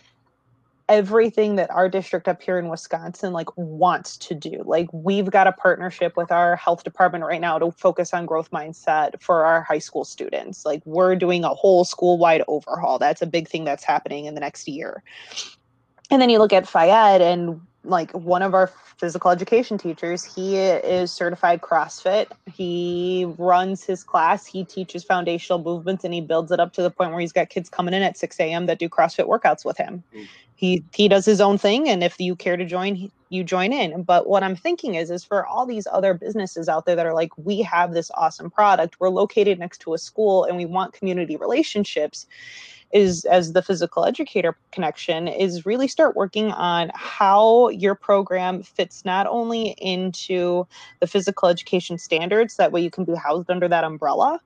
everything 0.89 1.57
that 1.57 1.70
our 1.70 1.89
district 1.89 2.28
up 2.28 2.43
here 2.43 2.59
in 2.59 2.68
Wisconsin 2.68 3.32
like 3.32 3.49
wants 3.57 4.16
to 4.18 4.35
do. 4.35 4.62
Like 4.64 4.89
we've 4.93 5.30
got 5.30 5.47
a 5.47 5.53
partnership 5.53 6.16
with 6.16 6.30
our 6.30 6.57
health 6.57 6.85
department 6.85 7.24
right 7.24 7.41
now 7.41 7.59
to 7.59 7.72
focus 7.72 8.12
on 8.12 8.26
growth 8.26 8.51
mindset 8.51 9.20
for 9.20 9.45
our 9.45 9.62
high 9.62 9.78
school 9.78 10.05
students. 10.05 10.66
Like 10.66 10.82
we're 10.85 11.16
doing 11.16 11.45
a 11.45 11.49
whole 11.49 11.85
school-wide 11.85 12.43
overhaul. 12.49 12.99
That's 12.99 13.22
a 13.22 13.26
big 13.26 13.49
thing 13.49 13.64
that's 13.64 13.85
happening 13.85 14.26
in 14.26 14.35
the 14.35 14.41
next 14.41 14.68
year. 14.68 15.03
And 16.11 16.20
then 16.20 16.28
you 16.28 16.39
look 16.39 16.53
at 16.53 16.68
Fayette 16.68 17.22
and 17.22 17.61
like 17.85 18.11
one 18.12 18.43
of 18.43 18.55
our 18.55 18.68
physical 18.97 19.30
education 19.30 19.76
teachers 19.76 20.24
he 20.24 20.57
is 20.57 21.12
certified 21.12 21.61
crossfit. 21.61 22.26
He 22.53 23.26
runs 23.39 23.85
his 23.85 24.03
class 24.05 24.47
he 24.47 24.64
teaches 24.64 25.05
foundational 25.05 25.62
movements 25.62 26.05
and 26.05 26.14
he 26.14 26.20
builds 26.20 26.51
it 26.53 26.61
up 26.61 26.72
to 26.74 26.82
the 26.82 26.91
point 26.91 27.11
where 27.11 27.20
he's 27.20 27.32
got 27.32 27.49
kids 27.51 27.68
coming 27.68 27.95
in 27.95 28.03
at 28.03 28.16
6 28.16 28.41
a.m 28.41 28.66
that 28.66 28.78
do 28.78 28.89
crossfit 28.89 29.26
workouts 29.28 29.64
with 29.64 29.76
him. 29.76 30.03
Mm. 30.14 30.26
he 30.55 30.85
he 30.95 31.09
does 31.09 31.24
his 31.24 31.41
own 31.41 31.59
thing 31.59 31.89
and 31.89 32.03
if 32.03 32.18
you 32.18 32.35
care 32.37 32.57
to 32.57 32.64
join 32.64 32.95
he- 32.95 33.12
you 33.30 33.43
join 33.43 33.72
in. 33.72 34.03
But 34.03 34.28
what 34.28 34.43
i'm 34.43 34.57
thinking 34.57 34.95
is 34.95 35.11
is 35.11 35.24
for 35.24 35.45
all 35.47 35.66
these 35.66 35.87
other 35.91 36.14
businesses 36.14 36.68
out 36.68 36.87
there 36.87 36.97
that 36.97 37.07
are 37.07 37.14
like 37.14 37.30
we 37.37 37.62
have 37.62 37.93
this 37.93 38.11
awesome 38.14 38.51
product. 38.51 38.97
We're 39.01 39.11
located 39.11 39.59
next 39.59 39.78
to 39.82 39.95
a 39.95 39.99
school 39.99 40.45
and 40.45 40.57
we 40.57 40.64
want 40.66 40.93
community 40.93 41.37
relationships 41.37 42.26
is 42.95 43.24
as 43.26 43.53
the 43.53 43.61
physical 43.61 44.07
educator 44.07 44.57
connection 44.70 45.28
is 45.28 45.66
really 45.66 45.88
start 45.88 46.16
working 46.16 46.53
on 46.53 46.90
how 46.95 47.68
your 47.68 47.95
program 47.95 48.62
fits 48.62 49.05
not 49.05 49.26
only 49.26 49.74
into 49.78 50.66
the 51.01 51.07
physical 51.07 51.49
education 51.49 51.99
standards 51.99 52.57
that 52.57 52.72
way 52.72 52.80
you 52.80 52.90
can 52.90 53.05
be 53.05 53.14
housed 53.14 53.51
under 53.51 53.68
that 53.68 53.84
umbrella 53.84 54.40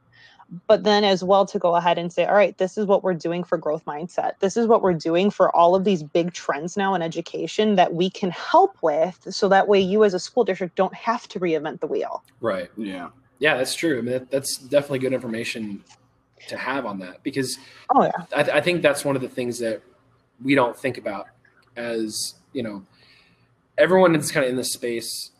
but 0.66 0.82
then 0.82 1.04
as 1.04 1.22
well 1.22 1.44
to 1.44 1.58
go 1.58 1.76
ahead 1.76 1.98
and 1.98 2.10
say 2.10 2.24
all 2.24 2.34
right 2.34 2.56
this 2.56 2.78
is 2.78 2.86
what 2.86 3.04
we're 3.04 3.12
doing 3.12 3.44
for 3.44 3.58
growth 3.58 3.84
mindset 3.84 4.32
this 4.40 4.56
is 4.56 4.66
what 4.66 4.82
we're 4.82 4.94
doing 4.94 5.30
for 5.30 5.54
all 5.54 5.74
of 5.74 5.84
these 5.84 6.02
big 6.02 6.32
trends 6.32 6.74
now 6.76 6.94
in 6.94 7.02
education 7.02 7.76
that 7.76 7.92
we 7.92 8.08
can 8.08 8.30
help 8.30 8.76
with 8.82 9.26
so 9.28 9.48
that 9.48 9.68
way 9.68 9.78
you 9.78 10.04
as 10.04 10.14
a 10.14 10.18
school 10.18 10.44
district 10.44 10.74
don't 10.74 10.94
have 10.94 11.28
to 11.28 11.38
reinvent 11.38 11.80
the 11.80 11.86
wheel 11.86 12.24
Right. 12.40 12.70
Yeah. 12.76 13.10
Yeah, 13.40 13.56
that's 13.56 13.74
true. 13.74 13.98
I 13.98 14.00
mean, 14.00 14.12
that, 14.12 14.30
that's 14.30 14.58
definitely 14.58 14.98
good 14.98 15.12
information 15.12 15.82
to 16.48 16.56
have 16.56 16.86
on 16.86 16.98
that 17.00 17.22
because 17.22 17.58
oh 17.94 18.04
yeah. 18.04 18.10
I, 18.36 18.58
I 18.58 18.60
think 18.60 18.82
that's 18.82 19.04
one 19.04 19.16
of 19.16 19.22
the 19.22 19.28
things 19.28 19.58
that 19.58 19.82
we 20.44 20.54
don't 20.54 20.76
think 20.76 20.98
about 20.98 21.26
as 21.76 22.34
you 22.52 22.62
know 22.62 22.84
everyone 23.76 24.12
that's 24.12 24.30
kind 24.30 24.44
of 24.44 24.50
in 24.50 24.56
this 24.56 24.72
space 24.72 25.30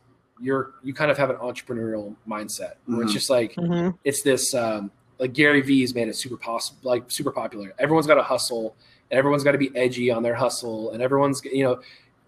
you're 0.41 0.73
you 0.83 0.95
kind 0.95 1.11
of 1.11 1.19
have 1.19 1.31
an 1.31 1.37
entrepreneurial 1.37 2.15
mindset 2.29 2.75
where 2.87 3.03
it's 3.03 3.13
just 3.13 3.29
like 3.31 3.55
Mhm. 3.57 3.97
it's 4.05 4.23
this 4.23 4.55
um, 4.55 4.91
like 5.19 5.33
Gary 5.33 5.61
Vee's 5.63 5.95
made 5.95 6.07
it 6.09 6.15
super 6.15 6.37
possible 6.37 6.79
like 6.85 7.11
super 7.11 7.33
popular. 7.33 7.75
Everyone's 7.79 8.07
got 8.07 8.15
to 8.15 8.23
hustle 8.23 8.77
and 9.11 9.19
everyone's 9.19 9.43
got 9.43 9.53
to 9.53 9.59
be 9.59 9.71
edgy 9.77 10.11
on 10.13 10.23
their 10.23 10.35
hustle 10.37 10.93
and 10.93 11.03
everyone's 11.03 11.43
you 11.45 11.65
know 11.65 11.81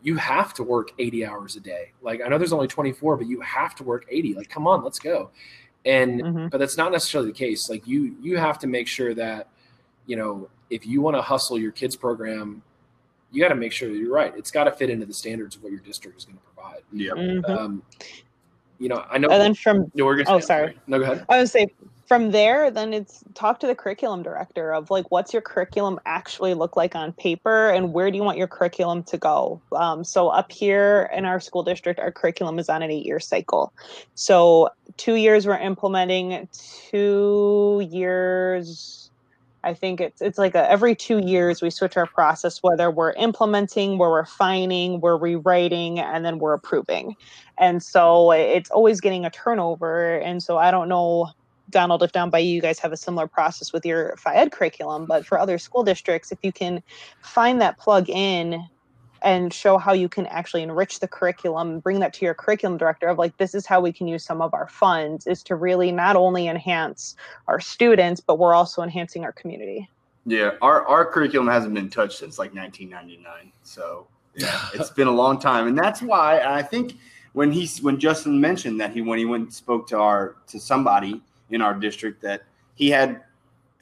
you 0.02 0.16
have 0.16 0.54
to 0.54 0.62
work 0.64 0.90
80 0.98 1.24
hours 1.26 1.54
a 1.56 1.60
day. 1.60 1.92
Like 2.02 2.20
I 2.24 2.28
know 2.28 2.36
there's 2.38 2.52
only 2.52 2.66
24 2.66 3.16
but 3.16 3.26
you 3.28 3.40
have 3.42 3.76
to 3.76 3.84
work 3.84 4.06
80 4.10 4.34
like 4.34 4.48
come 4.48 4.66
on 4.66 4.82
let's 4.82 4.98
go 4.98 5.30
and 5.84 6.20
Mhm. 6.22 6.50
but 6.50 6.58
that's 6.58 6.76
not 6.76 6.92
necessarily 6.92 7.30
the 7.30 7.36
case 7.38 7.70
like 7.70 7.86
you 7.86 8.14
you 8.20 8.36
have 8.36 8.58
to 8.58 8.66
make 8.66 8.86
sure 8.86 9.14
that 9.14 9.48
you 10.06 10.16
know 10.16 10.48
if 10.68 10.86
you 10.86 11.00
want 11.00 11.16
to 11.16 11.22
hustle 11.22 11.58
your 11.58 11.72
kids 11.72 11.96
program 11.96 12.62
you 13.32 13.40
got 13.40 13.48
to 13.48 13.54
make 13.54 13.72
sure 13.72 13.88
that 13.88 13.96
you're 13.96 14.12
right 14.12 14.34
it's 14.36 14.50
got 14.50 14.64
to 14.64 14.72
fit 14.72 14.90
into 14.90 15.06
the 15.06 15.14
standards 15.14 15.56
of 15.56 15.62
what 15.62 15.72
your 15.72 15.80
district 15.80 16.18
is 16.18 16.24
going 16.26 16.36
to 16.36 16.44
provide 16.44 16.82
Yeah. 16.92 17.12
Mhm. 17.12 17.48
um, 17.48 17.82
you 18.78 18.88
know 18.88 19.04
i 19.10 19.16
know 19.18 19.28
and 19.30 19.40
then 19.40 19.54
from 19.54 19.90
no, 19.94 20.04
we're 20.04 20.22
oh, 20.26 20.38
sorry. 20.40 20.78
no 20.86 20.98
go 20.98 21.04
ahead 21.04 21.24
I 21.28 21.38
would 21.38 21.48
say 21.48 21.66
from 22.10 22.32
there, 22.32 22.72
then 22.72 22.92
it's 22.92 23.22
talk 23.34 23.60
to 23.60 23.68
the 23.68 23.74
curriculum 23.76 24.20
director 24.20 24.74
of 24.74 24.90
like, 24.90 25.12
what's 25.12 25.32
your 25.32 25.40
curriculum 25.40 26.00
actually 26.06 26.54
look 26.54 26.76
like 26.76 26.96
on 26.96 27.12
paper, 27.12 27.70
and 27.70 27.92
where 27.92 28.10
do 28.10 28.16
you 28.16 28.24
want 28.24 28.36
your 28.36 28.48
curriculum 28.48 29.04
to 29.04 29.16
go? 29.16 29.62
Um, 29.70 30.02
so 30.02 30.26
up 30.26 30.50
here 30.50 31.08
in 31.14 31.24
our 31.24 31.38
school 31.38 31.62
district, 31.62 32.00
our 32.00 32.10
curriculum 32.10 32.58
is 32.58 32.68
on 32.68 32.82
an 32.82 32.90
eight-year 32.90 33.20
cycle. 33.20 33.72
So 34.16 34.70
two 34.96 35.14
years 35.14 35.46
we're 35.46 35.58
implementing, 35.58 36.48
two 36.90 37.88
years. 37.88 39.12
I 39.62 39.72
think 39.74 40.00
it's 40.00 40.20
it's 40.20 40.38
like 40.38 40.56
a, 40.56 40.68
every 40.68 40.96
two 40.96 41.18
years 41.18 41.62
we 41.62 41.70
switch 41.70 41.96
our 41.96 42.06
process, 42.06 42.60
whether 42.60 42.90
we're 42.90 43.12
implementing, 43.12 43.98
we're 43.98 44.18
refining, 44.18 45.00
we're 45.00 45.16
rewriting, 45.16 46.00
and 46.00 46.24
then 46.24 46.40
we're 46.40 46.54
approving. 46.54 47.14
And 47.56 47.80
so 47.80 48.32
it's 48.32 48.70
always 48.72 49.00
getting 49.00 49.24
a 49.24 49.30
turnover. 49.30 50.18
And 50.18 50.42
so 50.42 50.58
I 50.58 50.72
don't 50.72 50.88
know 50.88 51.30
Donald, 51.70 52.02
if 52.02 52.12
down 52.12 52.30
by 52.30 52.38
you, 52.38 52.54
you 52.54 52.60
guys 52.60 52.78
have 52.78 52.92
a 52.92 52.96
similar 52.96 53.26
process 53.26 53.72
with 53.72 53.86
your 53.86 54.16
FIED 54.16 54.52
curriculum, 54.52 55.06
but 55.06 55.24
for 55.24 55.38
other 55.38 55.58
school 55.58 55.82
districts, 55.82 56.32
if 56.32 56.38
you 56.42 56.52
can 56.52 56.82
find 57.22 57.60
that 57.60 57.78
plug 57.78 58.08
in 58.08 58.64
and 59.22 59.52
show 59.52 59.76
how 59.76 59.92
you 59.92 60.08
can 60.08 60.26
actually 60.26 60.62
enrich 60.62 61.00
the 61.00 61.08
curriculum, 61.08 61.70
and 61.70 61.82
bring 61.82 62.00
that 62.00 62.14
to 62.14 62.24
your 62.24 62.34
curriculum 62.34 62.78
director 62.78 63.06
of 63.08 63.18
like, 63.18 63.36
this 63.36 63.54
is 63.54 63.66
how 63.66 63.80
we 63.80 63.92
can 63.92 64.08
use 64.08 64.24
some 64.24 64.40
of 64.40 64.54
our 64.54 64.68
funds, 64.68 65.26
is 65.26 65.42
to 65.42 65.54
really 65.54 65.92
not 65.92 66.16
only 66.16 66.48
enhance 66.48 67.16
our 67.46 67.60
students, 67.60 68.20
but 68.20 68.38
we're 68.38 68.54
also 68.54 68.82
enhancing 68.82 69.24
our 69.24 69.32
community. 69.32 69.88
Yeah. 70.26 70.52
Our 70.62 70.86
our 70.86 71.04
curriculum 71.04 71.48
hasn't 71.48 71.74
been 71.74 71.90
touched 71.90 72.18
since 72.18 72.38
like 72.38 72.54
1999. 72.54 73.52
So 73.62 74.06
yeah, 74.36 74.68
it's 74.74 74.90
been 74.90 75.08
a 75.08 75.12
long 75.12 75.38
time, 75.38 75.66
and 75.66 75.76
that's 75.76 76.02
why 76.02 76.40
I 76.40 76.62
think 76.62 76.96
when 77.32 77.50
he 77.52 77.68
when 77.82 77.98
Justin 77.98 78.40
mentioned 78.40 78.80
that 78.80 78.92
he 78.92 79.00
when 79.02 79.18
he 79.18 79.24
went 79.24 79.44
and 79.44 79.52
spoke 79.52 79.86
to 79.88 79.98
our 79.98 80.36
to 80.48 80.60
somebody 80.60 81.22
in 81.50 81.60
our 81.62 81.74
district 81.74 82.22
that 82.22 82.42
he 82.74 82.90
had 82.90 83.22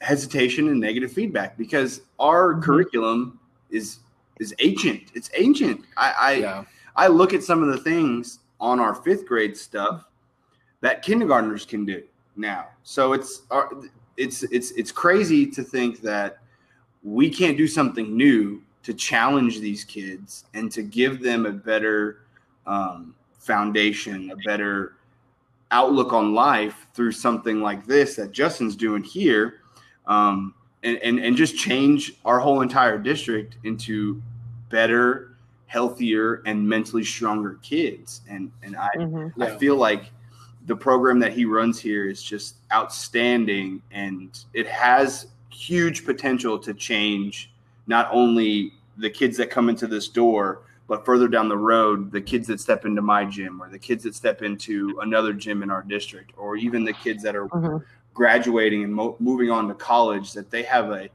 hesitation 0.01 0.67
and 0.69 0.79
negative 0.79 1.11
feedback 1.11 1.57
because 1.57 2.01
our 2.19 2.55
Mhm. 2.55 2.63
curriculum 2.63 3.39
is 3.69 3.99
is 4.39 4.53
ancient. 4.59 5.03
It's 5.13 5.29
ancient. 5.35 5.81
I 5.97 6.13
I, 6.17 6.31
yeah 6.33 6.63
I 6.95 7.07
look 7.07 7.33
at 7.33 7.43
some 7.43 7.61
of 7.63 7.69
the 7.69 7.77
things 7.77 8.39
on 8.59 8.79
our 8.79 8.93
fifth 8.95 9.25
grade 9.25 9.55
stuff 9.55 10.05
that 10.81 11.01
kindergartners 11.01 11.65
can 11.65 11.85
do 11.85 12.03
now. 12.35 12.67
So 12.83 13.13
it's 13.13 13.43
it's 14.17 14.43
it's 14.43 14.71
it's 14.71 14.91
crazy 14.91 15.45
to 15.45 15.63
think 15.63 16.01
that 16.01 16.39
we 17.03 17.29
can't 17.29 17.57
do 17.57 17.67
something 17.67 18.15
new 18.15 18.61
to 18.83 18.93
challenge 18.93 19.59
these 19.59 19.83
kids 19.83 20.45
and 20.53 20.71
to 20.71 20.81
give 20.81 21.21
them 21.21 21.45
a 21.45 21.51
better 21.51 22.21
um, 22.65 23.13
foundation, 23.37 24.31
a 24.31 24.35
better 24.37 24.95
outlook 25.71 26.13
on 26.13 26.33
life 26.33 26.87
through 26.93 27.11
something 27.11 27.61
like 27.61 27.85
this 27.85 28.15
that 28.15 28.31
Justin's 28.31 28.75
doing 28.75 29.03
here, 29.03 29.61
um, 30.07 30.53
and, 30.83 30.97
and 30.97 31.19
and 31.19 31.35
just 31.35 31.57
change 31.57 32.13
our 32.25 32.39
whole 32.39 32.61
entire 32.61 32.97
district 32.97 33.57
into 33.63 34.21
better, 34.69 35.35
healthier, 35.67 36.41
and 36.45 36.67
mentally 36.67 37.03
stronger 37.03 37.59
kids. 37.61 38.21
And 38.29 38.51
and 38.63 38.75
I 38.75 38.89
Mhm. 38.95 39.33
I 39.41 39.57
feel 39.57 39.75
like 39.75 40.11
the 40.65 40.75
program 40.75 41.19
that 41.19 41.33
he 41.33 41.45
runs 41.45 41.79
here 41.79 42.09
is 42.09 42.21
just 42.21 42.55
outstanding 42.71 43.81
and 43.91 44.43
it 44.53 44.67
has 44.67 45.27
huge 45.49 46.05
potential 46.05 46.59
to 46.59 46.73
change 46.73 47.51
not 47.87 48.07
only 48.11 48.73
the 48.97 49.09
kids 49.09 49.35
that 49.37 49.49
come 49.49 49.69
into 49.69 49.87
this 49.87 50.07
door 50.07 50.61
but 50.89 51.05
further 51.05 51.27
down 51.29 51.47
the 51.47 51.55
road 51.57 52.11
the 52.11 52.19
kids 52.19 52.47
that 52.47 52.59
step 52.59 52.83
into 52.83 53.01
my 53.01 53.23
gym 53.23 53.61
or 53.61 53.69
the 53.69 53.79
kids 53.79 54.03
that 54.03 54.15
step 54.15 54.41
into 54.41 54.99
another 55.01 55.31
gym 55.31 55.63
in 55.63 55.69
our 55.69 55.83
district 55.83 56.33
or 56.35 56.57
even 56.57 56.83
the 56.83 56.91
kids 56.91 57.23
that 57.23 57.35
are 57.35 57.47
Mhm. 57.47 57.81
graduating 58.13 58.83
and 58.83 58.93
mo- 58.93 59.15
moving 59.19 59.49
on 59.51 59.67
to 59.69 59.73
college 59.75 60.33
that 60.33 60.49
they 60.51 60.63
have 60.63 60.89
a 60.91 61.07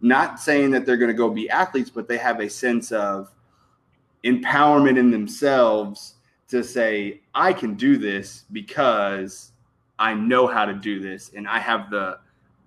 not 0.00 0.40
saying 0.40 0.70
that 0.70 0.86
they're 0.86 0.96
going 0.96 1.10
to 1.10 1.14
go 1.14 1.28
be 1.28 1.48
athletes 1.50 1.90
but 1.90 2.08
they 2.08 2.16
have 2.16 2.40
a 2.40 2.48
sense 2.48 2.90
of 2.90 3.30
empowerment 4.24 4.96
in 4.98 5.10
themselves 5.10 6.14
to 6.48 6.64
say 6.64 7.20
i 7.34 7.52
can 7.52 7.74
do 7.74 7.96
this 7.98 8.44
because 8.52 9.52
i 9.98 10.14
know 10.14 10.46
how 10.46 10.64
to 10.64 10.72
do 10.74 10.98
this 11.00 11.30
and 11.36 11.46
i 11.46 11.58
have 11.58 11.90
the 11.90 12.18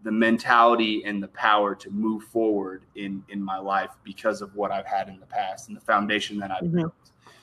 the 0.04 0.12
mentality 0.12 1.04
and 1.06 1.22
the 1.22 1.28
power 1.30 1.76
to 1.76 1.90
move 1.92 2.24
forward 2.24 2.84
in 2.96 3.24
in 3.30 3.42
my 3.42 3.58
life 3.58 3.92
because 4.04 4.42
of 4.42 4.56
what 4.56 4.72
i've 4.72 4.86
had 4.86 5.08
in 5.08 5.20
the 5.20 5.26
past 5.26 5.68
and 5.68 5.78
the 5.78 5.82
foundation 5.82 6.38
that 6.40 6.52
i've 6.52 6.64
Mhm. 6.64 6.74
built. 6.74 6.94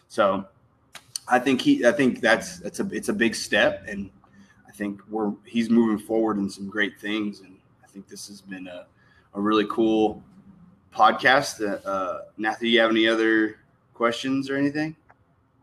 So 0.08 0.44
i 1.28 1.38
think 1.38 1.60
he 1.60 1.84
i 1.86 1.92
think 1.92 2.20
that's 2.20 2.58
that's 2.58 2.80
a 2.80 2.88
it's 2.90 3.08
a 3.08 3.12
big 3.12 3.34
step 3.34 3.84
and 3.86 4.10
i 4.66 4.72
think 4.72 5.00
we're 5.08 5.32
he's 5.44 5.70
moving 5.70 5.98
forward 5.98 6.38
in 6.38 6.48
some 6.50 6.68
great 6.68 6.98
things 6.98 7.40
and 7.40 7.56
i 7.84 7.86
think 7.86 8.08
this 8.08 8.26
has 8.28 8.40
been 8.40 8.66
a, 8.66 8.86
a 9.34 9.40
really 9.40 9.66
cool 9.70 10.22
podcast. 10.94 11.60
Uh, 11.60 11.86
uh 11.88 12.22
Nathan, 12.38 12.60
do 12.60 12.68
you 12.68 12.80
have 12.80 12.90
any 12.90 13.06
other 13.06 13.58
questions 13.94 14.48
or 14.50 14.56
anything 14.56 14.96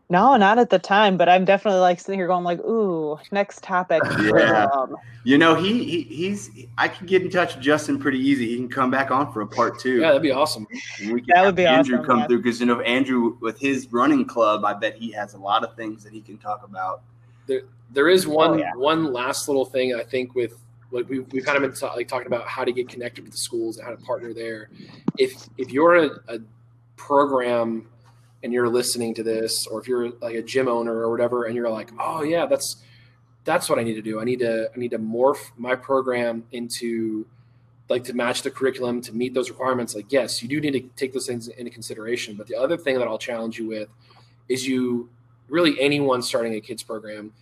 No, 0.08 0.36
not 0.36 0.58
at 0.58 0.70
the 0.70 0.78
time, 0.78 1.16
but 1.16 1.28
I'm 1.28 1.44
definitely 1.44 1.80
like 1.80 1.98
sitting 1.98 2.18
here 2.20 2.28
going 2.28 2.44
like, 2.44 2.60
ooh, 2.60 3.18
next 3.32 3.62
topic. 3.62 4.02
Yeah. 4.18 4.66
Um, 4.66 4.96
you 5.24 5.38
know 5.38 5.56
he, 5.56 5.82
he 5.82 6.02
he's 6.02 6.50
i 6.78 6.86
can 6.86 7.04
get 7.04 7.20
in 7.22 7.28
touch 7.30 7.56
with 7.56 7.64
justin 7.64 7.98
pretty 7.98 8.18
easy 8.20 8.46
he 8.46 8.56
can 8.56 8.68
come 8.68 8.92
back 8.92 9.10
on 9.10 9.32
for 9.32 9.40
a 9.40 9.46
part 9.46 9.76
two 9.76 9.96
yeah 9.98 10.06
that'd 10.08 10.22
be 10.22 10.30
awesome 10.30 10.68
And 11.00 11.12
we 11.14 11.20
can 11.20 11.30
That 11.34 11.44
would 11.44 11.56
be 11.56 11.66
Andrew 11.66 11.96
awesome, 11.96 12.06
come 12.06 12.18
yeah. 12.20 12.26
through 12.28 12.42
because 12.42 12.60
you 12.60 12.66
know 12.66 12.80
Andrew 12.82 13.36
with 13.40 13.58
his 13.58 13.92
running 13.92 14.24
club, 14.24 14.64
I 14.64 14.74
bet 14.74 14.94
he 14.96 15.10
has 15.12 15.34
a 15.34 15.38
lot 15.38 15.64
of 15.64 15.74
things 15.74 16.04
that 16.04 16.12
he 16.12 16.20
can 16.20 16.38
talk 16.38 16.62
about. 16.62 17.02
There, 17.48 17.62
there 17.90 18.08
is 18.08 18.28
one 18.28 18.50
Oh, 18.52 18.56
yeah. 18.56 18.72
one 18.76 19.12
last 19.12 19.48
little 19.48 19.64
thing 19.64 19.96
I 19.96 20.04
think 20.04 20.36
with 20.36 20.54
like 20.92 21.08
we 21.08 21.20
we've 21.20 21.44
kind 21.44 21.56
of 21.56 21.62
been 21.62 21.72
ta- 21.78 21.94
like 21.94 22.06
talking 22.06 22.28
about 22.28 22.46
how 22.46 22.64
to 22.64 22.70
get 22.72 22.88
connected 22.88 23.24
with 23.24 23.32
the 23.32 23.38
schools 23.38 23.78
and 23.78 23.84
how 23.84 23.90
to 23.90 24.00
partner 24.02 24.32
there. 24.32 24.70
If 25.18 25.48
if 25.58 25.72
you're 25.72 25.96
a, 25.96 26.10
a 26.28 26.38
program 26.96 27.88
and 28.42 28.52
you're 28.52 28.68
listening 28.68 29.14
to 29.14 29.22
this, 29.22 29.66
or 29.66 29.80
if 29.80 29.88
you're 29.88 30.10
like 30.20 30.34
a 30.34 30.42
gym 30.42 30.68
owner 30.68 30.92
or 30.94 31.10
whatever, 31.10 31.44
and 31.44 31.54
you're 31.54 31.70
like, 31.70 31.90
oh 31.98 32.22
yeah, 32.22 32.46
that's 32.46 32.76
that's 33.44 33.68
what 33.68 33.78
I 33.78 33.82
need 33.82 33.94
to 33.94 34.02
do. 34.02 34.20
I 34.20 34.24
need 34.24 34.40
to 34.40 34.70
I 34.74 34.78
need 34.78 34.90
to 34.90 34.98
morph 34.98 35.50
my 35.56 35.74
program 35.74 36.44
into 36.52 37.26
like 37.88 38.02
to 38.04 38.12
match 38.14 38.42
the 38.42 38.50
curriculum 38.50 39.00
to 39.02 39.12
meet 39.14 39.32
those 39.34 39.48
requirements. 39.50 39.94
Like 39.94 40.10
yes, 40.12 40.42
you 40.42 40.48
do 40.48 40.60
need 40.60 40.72
to 40.72 40.80
take 40.96 41.12
those 41.12 41.26
things 41.26 41.48
into 41.48 41.70
consideration. 41.70 42.34
But 42.36 42.46
the 42.48 42.56
other 42.56 42.76
thing 42.76 42.98
that 42.98 43.06
I'll 43.06 43.18
challenge 43.18 43.58
you 43.58 43.66
with 43.68 43.88
is 44.48 44.66
you 44.66 45.08
really 45.48 45.80
anyone 45.80 46.22
starting 46.22 46.54
a 46.54 46.60
kids 46.60 46.82
program, 46.82 47.32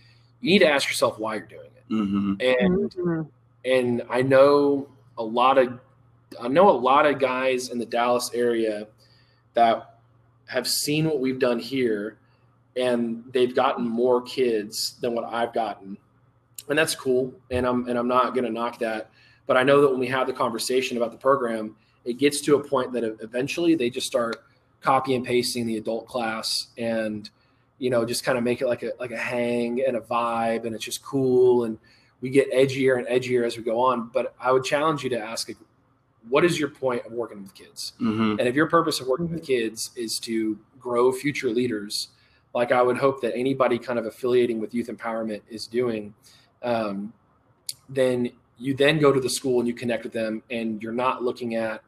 you 0.41 0.51
need 0.51 0.59
to 0.59 0.69
ask 0.69 0.87
yourself 0.87 1.17
why 1.17 1.35
you're 1.35 1.47
doing 1.47 1.71
it. 1.75 1.93
Mm-hmm. 1.93 2.33
And 2.39 2.91
Mhm. 2.91 3.29
and 3.65 4.03
I 4.09 4.21
know 4.21 4.87
a 5.17 5.23
lot 5.23 5.57
of 5.57 5.79
I 6.39 6.47
know 6.47 6.69
a 6.69 6.77
lot 6.77 7.05
of 7.05 7.19
guys 7.19 7.69
in 7.69 7.79
the 7.79 7.85
Dallas 7.85 8.29
area 8.33 8.87
that 9.53 9.94
have 10.47 10.67
seen 10.67 11.05
what 11.05 11.19
we've 11.19 11.39
done 11.39 11.59
here 11.59 12.17
and 12.75 13.23
they've 13.31 13.55
gotten 13.55 13.87
more 13.87 14.21
kids 14.21 14.97
than 15.01 15.13
what 15.15 15.25
I've 15.25 15.53
gotten. 15.53 15.97
And 16.67 16.77
that's 16.77 16.95
cool. 16.95 17.33
And 17.51 17.65
I'm 17.65 17.87
and 17.87 17.97
I'm 17.97 18.07
not 18.07 18.33
going 18.33 18.45
to 18.45 18.51
knock 18.51 18.79
that, 18.79 19.09
but 19.47 19.55
I 19.55 19.63
know 19.63 19.81
that 19.81 19.89
when 19.89 19.99
we 19.99 20.07
have 20.07 20.27
the 20.27 20.33
conversation 20.33 20.97
about 20.97 21.11
the 21.11 21.17
program, 21.17 21.75
it 22.03 22.17
gets 22.17 22.41
to 22.41 22.55
a 22.55 22.63
point 22.63 22.91
that 22.93 23.03
eventually 23.21 23.75
they 23.75 23.89
just 23.89 24.07
start 24.07 24.43
copy 24.81 25.15
and 25.15 25.25
pasting 25.25 25.65
the 25.65 25.77
adult 25.77 26.05
class 26.05 26.67
and 26.77 27.29
you 27.79 27.89
know 27.89 28.05
just 28.05 28.23
kind 28.23 28.37
of 28.37 28.43
make 28.43 28.61
it 28.61 28.67
like 28.67 28.83
a 28.83 28.91
like 28.99 29.11
a 29.11 29.17
hang 29.17 29.83
and 29.85 29.97
a 29.97 30.01
vibe 30.01 30.65
and 30.65 30.75
it's 30.75 30.85
just 30.85 31.03
cool 31.03 31.63
and 31.63 31.79
we 32.21 32.29
get 32.29 32.51
edgier 32.51 32.97
and 32.97 33.07
edgier 33.07 33.45
as 33.45 33.57
we 33.57 33.63
go 33.63 33.79
on. 33.79 34.09
But 34.13 34.33
I 34.39 34.51
would 34.51 34.63
challenge 34.63 35.03
you 35.03 35.09
to 35.11 35.19
ask, 35.19 35.49
what 36.29 36.43
is 36.43 36.59
your 36.59 36.69
point 36.69 37.05
of 37.05 37.11
working 37.11 37.41
with 37.41 37.53
kids? 37.53 37.93
Mm-hmm. 38.01 38.39
And 38.39 38.41
if 38.41 38.55
your 38.55 38.67
purpose 38.67 38.99
of 38.99 39.07
working 39.07 39.29
with 39.29 39.45
kids 39.45 39.91
is 39.95 40.19
to 40.19 40.59
grow 40.79 41.11
future 41.11 41.49
leaders, 41.49 42.09
like 42.53 42.71
I 42.71 42.81
would 42.81 42.97
hope 42.97 43.21
that 43.21 43.35
anybody 43.35 43.77
kind 43.77 43.99
of 43.99 44.05
affiliating 44.05 44.59
with 44.59 44.73
youth 44.73 44.87
empowerment 44.87 45.41
is 45.49 45.67
doing, 45.67 46.13
um, 46.63 47.13
then 47.89 48.31
you 48.57 48.73
then 48.73 48.99
go 48.99 49.11
to 49.11 49.19
the 49.19 49.29
school 49.29 49.59
and 49.59 49.67
you 49.67 49.73
connect 49.73 50.03
with 50.03 50.13
them, 50.13 50.41
and 50.49 50.81
you're 50.81 50.93
not 50.93 51.23
looking 51.23 51.55
at 51.55 51.81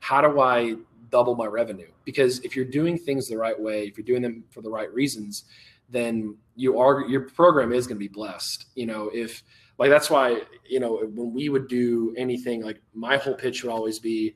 how 0.00 0.20
do 0.20 0.40
I 0.40 0.76
double 1.10 1.36
my 1.36 1.46
revenue? 1.46 1.90
Because 2.04 2.40
if 2.40 2.56
you're 2.56 2.64
doing 2.64 2.98
things 2.98 3.28
the 3.28 3.38
right 3.38 3.58
way, 3.58 3.86
if 3.86 3.96
you're 3.96 4.06
doing 4.06 4.22
them 4.22 4.44
for 4.50 4.62
the 4.62 4.70
right 4.70 4.92
reasons, 4.92 5.44
then 5.90 6.36
you 6.56 6.78
are 6.78 7.06
your 7.08 7.22
program 7.22 7.72
is 7.72 7.86
going 7.86 7.96
to 7.96 8.00
be 8.00 8.08
blessed. 8.08 8.66
You 8.74 8.86
know, 8.86 9.10
if 9.12 9.42
like 9.78 9.90
that's 9.90 10.10
why 10.10 10.40
you 10.68 10.80
know 10.80 10.98
when 11.14 11.32
we 11.32 11.48
would 11.48 11.68
do 11.68 12.14
anything 12.16 12.62
like 12.62 12.80
my 12.94 13.16
whole 13.16 13.34
pitch 13.34 13.62
would 13.64 13.72
always 13.72 13.98
be 13.98 14.34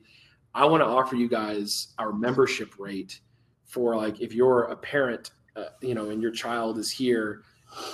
i 0.53 0.65
want 0.65 0.81
to 0.81 0.85
offer 0.85 1.15
you 1.15 1.29
guys 1.29 1.93
our 1.97 2.11
membership 2.11 2.77
rate 2.77 3.21
for 3.65 3.95
like 3.95 4.19
if 4.21 4.33
you're 4.33 4.63
a 4.63 4.75
parent 4.75 5.31
uh, 5.55 5.65
you 5.81 5.93
know 5.95 6.09
and 6.09 6.21
your 6.21 6.31
child 6.31 6.77
is 6.77 6.91
here 6.91 7.43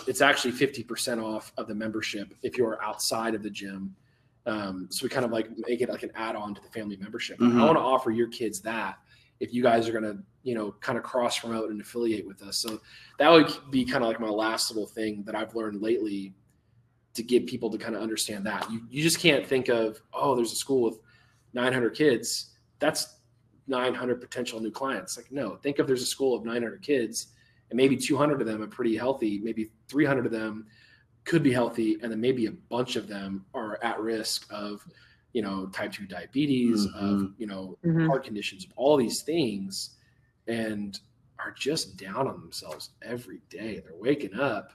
it's 0.07 0.21
actually 0.21 0.53
50% 0.53 1.21
off 1.21 1.51
of 1.57 1.67
the 1.67 1.75
membership 1.75 2.33
if 2.43 2.57
you're 2.57 2.81
outside 2.81 3.35
of 3.35 3.43
the 3.43 3.49
gym. 3.49 3.93
Um, 4.45 4.87
so 4.89 5.03
we 5.03 5.09
kind 5.09 5.25
of 5.25 5.31
like 5.31 5.49
make 5.67 5.81
it 5.81 5.89
like 5.89 6.03
an 6.03 6.11
add-on 6.15 6.55
to 6.55 6.61
the 6.61 6.69
family 6.69 6.95
membership. 6.95 7.39
Mhm. 7.39 7.59
i 7.59 7.65
want 7.65 7.77
to 7.77 7.81
offer 7.81 8.09
your 8.11 8.29
kids 8.29 8.61
that 8.61 8.97
if 9.41 9.53
you 9.53 9.61
guys 9.61 9.89
are 9.89 9.91
going 9.91 10.05
to 10.05 10.17
you 10.43 10.55
know 10.55 10.71
kind 10.79 10.97
of 10.97 11.03
cross 11.03 11.39
promote 11.39 11.71
and 11.71 11.81
affiliate 11.81 12.25
with 12.25 12.41
us. 12.41 12.57
So 12.57 12.79
that 13.19 13.29
would 13.29 13.51
be 13.69 13.83
kind 13.83 14.01
of 14.03 14.07
like 14.07 14.19
my 14.21 14.29
last 14.29 14.71
little 14.71 14.87
thing 14.87 15.23
that 15.25 15.35
i've 15.35 15.53
learned 15.55 15.81
lately 15.81 16.33
to 17.15 17.23
get 17.23 17.47
people 17.47 17.69
to 17.71 17.77
kind 17.77 17.95
of 17.95 18.01
understand 18.01 18.45
that. 18.45 18.69
You, 18.71 18.85
you 18.89 19.01
just 19.01 19.19
can't 19.19 19.45
think 19.45 19.69
of, 19.69 20.01
oh, 20.13 20.35
there's 20.35 20.51
a 20.51 20.55
school 20.55 20.81
with 20.83 20.99
900 21.53 21.95
kids. 21.95 22.51
That's 22.79 23.19
900 23.67 24.21
potential 24.21 24.59
new 24.59 24.71
clients. 24.71 25.17
Like, 25.17 25.31
no, 25.31 25.55
think 25.55 25.79
of 25.79 25.87
there's 25.87 26.03
a 26.03 26.05
school 26.05 26.35
of 26.35 26.45
900 26.45 26.81
kids 26.81 27.27
and 27.71 27.77
maybe 27.77 27.97
200 27.97 28.41
of 28.41 28.47
them 28.47 28.61
are 28.61 28.67
pretty 28.67 28.95
healthy. 28.95 29.39
Maybe 29.39 29.71
300 29.87 30.25
of 30.25 30.31
them 30.31 30.67
could 31.23 31.41
be 31.41 31.51
healthy. 31.51 31.97
And 32.01 32.11
then 32.11 32.21
maybe 32.21 32.45
a 32.45 32.51
bunch 32.51 32.95
of 32.97 33.07
them 33.07 33.45
are 33.55 33.79
at 33.83 33.99
risk 33.99 34.45
of, 34.51 34.85
you 35.33 35.41
know, 35.41 35.67
type 35.67 35.91
2 35.93 36.05
diabetes, 36.05 36.85
of, 36.85 36.91
Mhm. 37.21 37.33
you 37.37 37.47
know, 37.47 37.77
Mhm. 37.83 38.07
heart 38.07 38.23
conditions, 38.25 38.65
of 38.65 38.71
all 38.75 38.97
these 38.97 39.23
things, 39.23 39.97
and 40.47 40.99
are 41.39 41.51
just 41.51 41.97
down 41.97 42.27
on 42.27 42.39
themselves 42.41 42.91
every 43.01 43.41
day. 43.49 43.79
They're 43.79 43.95
waking 43.95 44.35
up 44.35 44.73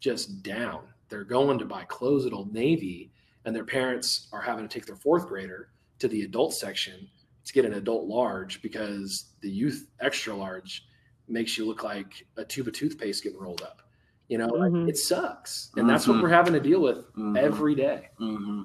just 0.00 0.42
down. 0.42 0.91
They're 1.12 1.24
going 1.24 1.58
to 1.58 1.66
buy 1.66 1.84
clothes 1.84 2.24
at 2.24 2.32
Old 2.32 2.54
Navy, 2.54 3.12
and 3.44 3.54
their 3.54 3.66
parents 3.66 4.28
are 4.32 4.40
having 4.40 4.66
to 4.66 4.72
take 4.72 4.86
their 4.86 4.96
fourth 4.96 5.28
grader 5.28 5.68
to 5.98 6.08
the 6.08 6.22
adult 6.22 6.54
section 6.54 7.06
to 7.44 7.52
get 7.52 7.66
an 7.66 7.74
adult 7.74 8.06
large 8.08 8.62
because 8.62 9.26
the 9.42 9.50
youth 9.50 9.88
extra 10.00 10.34
large 10.34 10.86
makes 11.28 11.58
you 11.58 11.66
look 11.66 11.84
like 11.84 12.26
a 12.38 12.44
tube 12.46 12.66
of 12.66 12.72
toothpaste 12.72 13.22
getting 13.22 13.38
rolled 13.38 13.60
up. 13.60 13.82
You 14.28 14.38
know, 14.38 14.46
like, 14.46 14.72
Mhm. 14.72 14.88
it 14.88 14.96
sucks. 14.96 15.70
And 15.76 15.86
that's 15.86 16.08
what 16.08 16.22
we're 16.22 16.30
having 16.30 16.54
to 16.54 16.60
deal 16.60 16.80
with 16.80 17.04
Mhm. 17.12 17.36
every 17.36 17.74
day. 17.74 18.08
Mm-hmm. 18.18 18.62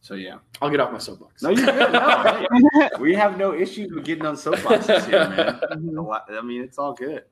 So 0.00 0.14
yeah, 0.14 0.38
I'll 0.62 0.70
get 0.70 0.80
off 0.80 0.90
my 0.90 0.96
soapbox. 0.98 1.42
no, 1.42 1.50
you're 1.50 1.66
good. 1.66 1.92
No, 1.92 2.46
hey, 2.72 2.88
we 2.98 3.14
have 3.14 3.36
no 3.36 3.52
issues 3.52 3.92
with 3.92 4.06
getting 4.06 4.24
on 4.24 4.36
soapboxes 4.36 5.04
here, 5.06 5.28
man. 5.28 5.60
I 6.30 6.40
mean, 6.40 6.62
it's 6.62 6.78
all 6.78 6.94
good. 6.94 7.24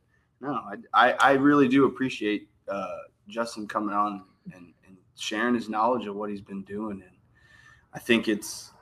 No, 0.42 0.52
I, 0.52 0.76
I, 0.92 1.12
I 1.12 1.32
really 1.34 1.68
do 1.68 1.86
appreciate 1.86 2.50
uh, 2.68 2.86
Justin 3.28 3.66
coming 3.66 3.94
on 3.94 4.24
and, 4.54 4.72
and 4.86 4.96
sharing 5.16 5.54
his 5.54 5.68
knowledge 5.68 6.06
of 6.06 6.14
what 6.14 6.30
he's 6.30 6.40
been 6.40 6.62
doing, 6.62 7.02
and 7.02 7.16
I 7.92 7.98
think 7.98 8.28
it's, 8.28 8.72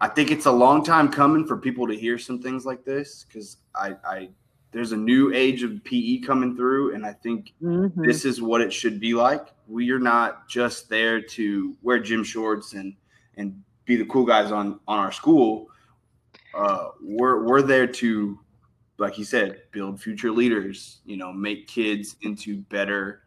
I 0.00 0.08
think 0.08 0.30
it's 0.30 0.46
a 0.46 0.52
long 0.52 0.84
time 0.84 1.08
coming 1.10 1.46
for 1.46 1.56
people 1.56 1.86
to 1.88 1.96
hear 1.96 2.18
some 2.18 2.40
things 2.40 2.66
like 2.66 2.84
this 2.84 3.24
because 3.24 3.58
I, 3.74 3.94
I, 4.04 4.28
there's 4.72 4.92
a 4.92 4.96
new 4.96 5.32
age 5.32 5.62
of 5.62 5.82
PE 5.84 6.18
coming 6.18 6.56
through, 6.56 6.94
and 6.94 7.06
I 7.06 7.12
think 7.12 7.54
Mhm. 7.62 8.04
this 8.04 8.24
is 8.24 8.42
what 8.42 8.60
it 8.60 8.72
should 8.72 9.00
be 9.00 9.14
like. 9.14 9.46
We 9.68 9.90
are 9.92 9.98
not 10.00 10.48
just 10.48 10.88
there 10.88 11.20
to 11.20 11.76
wear 11.82 11.98
gym 11.98 12.24
shorts 12.24 12.74
and 12.74 12.94
and 13.36 13.62
be 13.84 13.96
the 13.96 14.04
cool 14.06 14.24
guys 14.24 14.52
on 14.52 14.80
on 14.86 14.98
our 14.98 15.12
school. 15.12 15.68
Uh, 16.56 16.90
we're 17.02 17.44
we're 17.44 17.62
there 17.62 17.86
to, 17.86 18.38
like 18.98 19.18
you 19.18 19.24
said, 19.24 19.62
build 19.72 20.00
future 20.00 20.30
leaders. 20.30 21.00
You 21.04 21.16
know, 21.16 21.32
make 21.32 21.66
kids 21.66 22.16
into 22.22 22.58
better, 22.62 23.23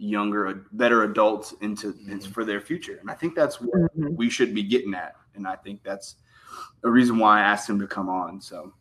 younger, 0.00 0.66
better 0.72 1.02
adults 1.04 1.52
into, 1.60 1.94
into 2.08 2.30
for 2.30 2.44
their 2.44 2.60
future. 2.60 2.96
And 3.00 3.10
I 3.10 3.14
think 3.14 3.34
that's 3.34 3.60
what 3.60 3.92
Mhm. 3.96 4.16
we 4.16 4.30
should 4.30 4.54
be 4.54 4.62
getting 4.62 4.94
at. 4.94 5.14
And 5.34 5.46
I 5.46 5.56
think 5.56 5.82
that's 5.82 6.16
a 6.84 6.90
reason 6.90 7.18
why 7.18 7.38
I 7.38 7.42
asked 7.42 7.68
him 7.68 7.78
to 7.80 7.86
come 7.86 8.08
on. 8.08 8.40
So 8.40 8.72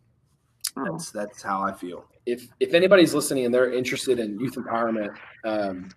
Oh. 0.77 0.85
that's 0.85 1.11
that's 1.11 1.41
how 1.41 1.61
I 1.61 1.73
feel. 1.73 2.05
if 2.25 2.47
if 2.59 2.73
anybody's 2.73 3.13
listening 3.13 3.45
and 3.45 3.53
they're 3.53 3.73
interested 3.73 4.19
in 4.19 4.39
youth 4.39 4.55
empowerment, 4.55 5.15
um, 5.45 5.89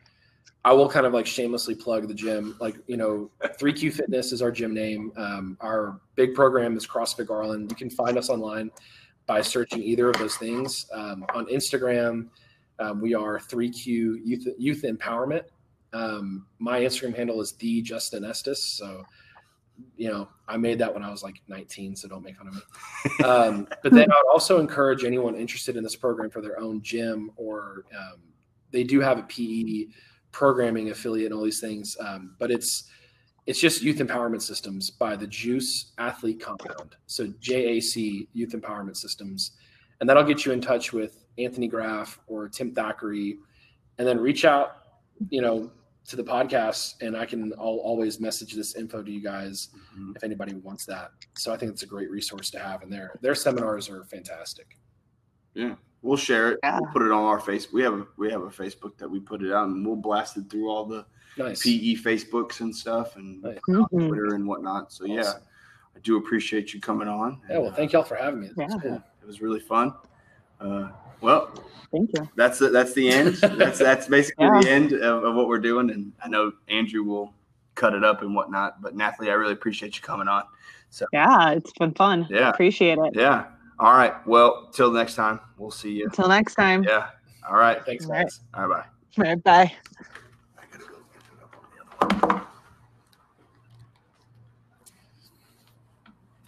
I 0.64 0.72
will 0.72 0.88
kind 0.88 1.04
of 1.06 1.12
like 1.12 1.26
shamelessly 1.26 1.74
plug 1.74 2.08
the 2.08 2.14
gym. 2.14 2.56
Like 2.60 2.76
you 2.86 2.96
know, 2.96 3.30
3Q 3.60 3.92
Fitness 3.92 4.32
is 4.32 4.40
our 4.42 4.50
gym 4.50 4.72
name. 4.74 5.12
Um, 5.16 5.56
our 5.60 6.00
big 6.16 6.34
program 6.34 6.76
is 6.76 6.86
CrossFit 6.86 7.26
Garland. 7.26 7.70
You 7.70 7.76
can 7.76 7.90
find 7.90 8.16
us 8.18 8.28
online 8.30 8.70
by 9.26 9.40
searching 9.42 9.82
either 9.82 10.08
of 10.08 10.16
those 10.16 10.36
things. 10.36 10.86
Um, 10.92 11.24
on 11.34 11.46
Instagram, 11.46 12.28
um, 12.82 13.00
we 13.00 13.14
are 13.14 13.38
3Q 13.38 13.84
Youth 14.24 14.46
Youth 14.58 14.82
Empowerment. 14.82 15.44
Um, 15.92 16.46
my 16.58 16.80
Instagram 16.80 17.16
handle 17.16 17.40
is 17.40 17.52
the 17.52 17.82
Justin 17.82 18.24
Estes. 18.24 18.62
So 18.62 19.04
you 19.96 20.10
know, 20.10 20.28
I 20.48 20.56
made 20.56 20.78
that 20.78 20.92
when 20.92 21.02
I 21.02 21.10
was 21.10 21.22
like 21.22 21.40
19, 21.48 21.96
so 21.96 22.08
don't 22.08 22.22
make 22.22 22.36
fun 22.36 22.48
of 22.48 22.54
me. 22.54 22.60
Um, 23.24 23.68
but 23.82 23.92
then 23.92 24.10
I 24.10 24.14
would 24.16 24.32
also 24.32 24.60
encourage 24.60 25.04
anyone 25.04 25.34
interested 25.34 25.76
in 25.76 25.82
this 25.82 25.96
program 25.96 26.30
for 26.30 26.40
their 26.40 26.58
own 26.58 26.82
gym, 26.82 27.30
or 27.36 27.84
um, 27.96 28.20
they 28.70 28.84
do 28.84 29.00
have 29.00 29.18
a 29.18 29.22
PE 29.22 29.86
programming 30.30 30.90
affiliate 30.90 31.30
and 31.30 31.34
all 31.38 31.44
these 31.44 31.60
things. 31.60 31.96
Um, 32.00 32.34
but 32.38 32.50
it's 32.50 32.84
it's 33.46 33.60
just 33.60 33.82
Youth 33.82 33.98
Empowerment 33.98 34.42
Systems 34.42 34.90
by 34.90 35.16
the 35.16 35.26
Juice 35.26 35.92
Athlete 35.98 36.40
Compound. 36.40 36.96
So 37.06 37.26
JAC 37.40 38.28
Youth 38.32 38.52
Empowerment 38.52 38.96
Systems, 38.96 39.52
and 40.00 40.08
that'll 40.08 40.24
get 40.24 40.44
you 40.44 40.52
in 40.52 40.60
touch 40.60 40.92
with 40.92 41.21
Anthony 41.38 41.68
Graf 41.68 42.18
or 42.26 42.48
Tim 42.48 42.74
Thackeray, 42.74 43.38
and 43.98 44.06
then 44.06 44.18
reach 44.18 44.44
out, 44.44 44.78
you 45.30 45.40
know, 45.40 45.70
to 46.04 46.16
the 46.16 46.24
podcast, 46.24 47.00
and 47.00 47.16
I 47.16 47.24
can 47.24 47.52
I'll 47.58 47.80
always 47.84 48.18
message 48.20 48.54
this 48.54 48.74
info 48.74 49.02
to 49.02 49.10
you 49.10 49.20
guys 49.22 49.68
Mhm. 49.96 50.16
if 50.16 50.24
anybody 50.24 50.54
wants 50.54 50.84
that. 50.86 51.12
So 51.36 51.52
I 51.52 51.56
think 51.56 51.70
it's 51.72 51.84
a 51.84 51.86
great 51.86 52.10
resource 52.10 52.50
to 52.50 52.58
have, 52.58 52.82
and 52.82 52.92
their 52.92 53.18
their 53.22 53.34
seminars 53.34 53.88
are 53.88 54.04
fantastic. 54.04 54.76
Yeah, 55.54 55.76
we'll 56.02 56.16
share 56.16 56.52
it. 56.52 56.58
Yeah. 56.62 56.80
We'll 56.80 56.90
put 56.92 57.02
it 57.02 57.12
on 57.12 57.22
our 57.24 57.38
face. 57.38 57.72
We 57.72 57.82
have 57.82 57.94
a 57.94 58.06
we 58.16 58.30
have 58.32 58.42
a 58.42 58.48
Facebook 58.50 58.96
that 58.98 59.08
we 59.08 59.20
put 59.20 59.42
it 59.42 59.52
out, 59.52 59.68
and 59.68 59.86
we'll 59.86 59.96
blast 59.96 60.36
it 60.36 60.50
through 60.50 60.68
all 60.68 60.84
the 60.86 61.06
Nice. 61.38 61.62
PE 61.62 61.94
Facebooks 61.94 62.60
and 62.60 62.74
stuff, 62.74 63.16
and 63.16 63.40
Nice. 63.42 63.58
on 63.68 63.84
Mhm. 63.92 64.08
Twitter 64.08 64.34
and 64.34 64.46
whatnot. 64.46 64.92
So 64.92 65.04
yeah, 65.06 65.32
I 65.94 66.00
do 66.00 66.16
appreciate 66.16 66.74
you 66.74 66.80
coming 66.80 67.06
on. 67.08 67.40
Yeah, 67.48 67.58
well, 67.58 67.72
thank 67.72 67.92
y'all 67.92 68.02
for 68.02 68.16
having 68.16 68.40
me. 68.40 68.50
That's 68.56 68.74
Yeah. 68.74 68.80
cool. 68.80 69.02
It 69.22 69.26
was 69.26 69.40
really 69.40 69.60
fun. 69.60 69.94
Uh, 70.60 70.90
well, 71.22 71.50
Thank 71.90 72.10
you. 72.14 72.28
that's 72.36 72.58
the, 72.58 72.68
that's 72.70 72.92
the 72.94 73.08
end. 73.08 73.34
that's 73.58 73.78
that's 73.78 74.08
basically 74.08 74.44
Yeah. 74.46 74.60
the 74.62 74.70
end 74.70 74.92
of, 74.92 75.24
of 75.24 75.34
what 75.34 75.48
we're 75.48 75.58
doing, 75.58 75.90
and 75.90 76.12
I 76.24 76.28
know 76.28 76.52
Andrew 76.68 77.02
will 77.02 77.32
cut 77.74 77.94
it 77.94 78.04
up 78.04 78.22
and 78.22 78.34
whatnot. 78.34 78.80
But 78.82 78.96
Nathali, 78.96 79.28
I 79.28 79.32
really 79.34 79.52
appreciate 79.52 79.96
you 79.96 80.02
coming 80.02 80.28
on. 80.28 80.44
So 80.90 81.06
yeah, 81.12 81.50
it's 81.52 81.72
been 81.78 81.94
fun. 81.94 82.26
Yeah. 82.30 82.50
Appreciate 82.50 82.98
it. 82.98 83.14
Yeah. 83.14 83.46
All 83.78 83.92
right. 83.94 84.14
Well, 84.26 84.68
till 84.72 84.90
next 84.92 85.14
time, 85.14 85.40
we'll 85.58 85.70
see 85.70 85.90
you. 85.92 86.04
Until 86.04 86.28
next 86.28 86.54
time. 86.54 86.84
Yeah. 86.84 87.08
All 87.48 87.56
right. 87.56 87.84
Thanks, 87.84 88.04
All 88.06 88.12
right. 88.12 88.24
guys. 88.24 88.40
All 88.54 88.66
right. 88.68 88.84
Bye. 89.14 89.24
right, 89.24 89.44
bye. 89.44 89.72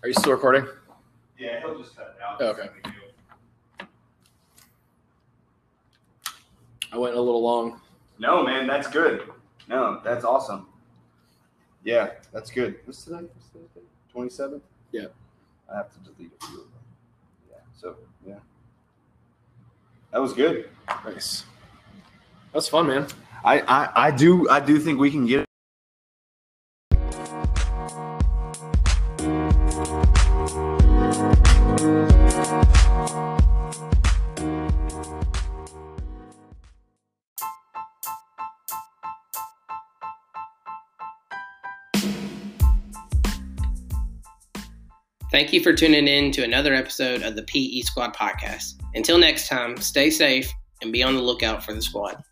Are 0.03 0.09
you 0.09 0.15
still 0.15 0.33
recording? 0.33 0.67
Yeah, 1.39 1.61
he'll 1.61 1.79
just 1.79 1.97
cut 1.97 2.17
it 2.17 2.23
out. 2.23 2.37
Oh, 2.41 2.47
okay. 2.49 2.69
I 6.95 6.97
went 6.97 7.17
a 7.17 7.21
little 7.21 7.43
long. 7.43 7.81
No, 8.21 8.45
man, 8.45 8.69
that's 8.69 8.87
good. 8.87 9.29
No, 9.69 10.01
that's 10.05 10.25
awesome. 10.25 10.69
Yeah, 11.83 12.11
that's 12.33 12.53
good. 12.53 12.77
What's 12.85 13.03
today? 13.03 13.27
Twenty 14.13 14.31
seventh. 14.31 14.63
Yeah. 14.93 15.07
I 15.69 15.77
have 15.79 15.91
to 15.91 15.99
delete 15.99 16.31
a 16.41 16.47
few 16.47 16.59
of 16.59 16.65
them. 16.67 16.73
Yeah. 17.51 17.57
So 17.77 17.97
yeah, 18.25 18.39
that 20.13 20.21
was 20.21 20.33
good. 20.35 20.71
Nice. 21.05 21.45
That's 22.53 22.69
fun, 22.69 22.87
man. 22.87 23.09
I, 23.45 23.61
I 23.63 24.07
I 24.07 24.11
do 24.13 24.49
I 24.49 24.61
do 24.61 24.79
think 24.79 25.01
we 25.01 25.11
can 25.11 25.27
get. 25.27 25.45
Thank 45.35 45.53
you 45.53 45.61
for 45.61 45.73
tuning 45.73 46.07
in 46.07 46.31
to 46.31 46.45
another 46.45 46.75
episode 46.75 47.23
of 47.23 47.35
the 47.35 47.43
PE 47.43 47.81
Squad 47.81 48.15
podcast. 48.15 48.75
Until 48.95 49.19
next 49.19 49.49
time, 49.49 49.77
stay 49.79 50.09
safe 50.09 50.49
and 50.81 50.93
be 50.93 51.03
on 51.03 51.17
the 51.17 51.21
lookout 51.21 51.65
for 51.65 51.75
the 51.75 51.83
squad. 51.83 52.23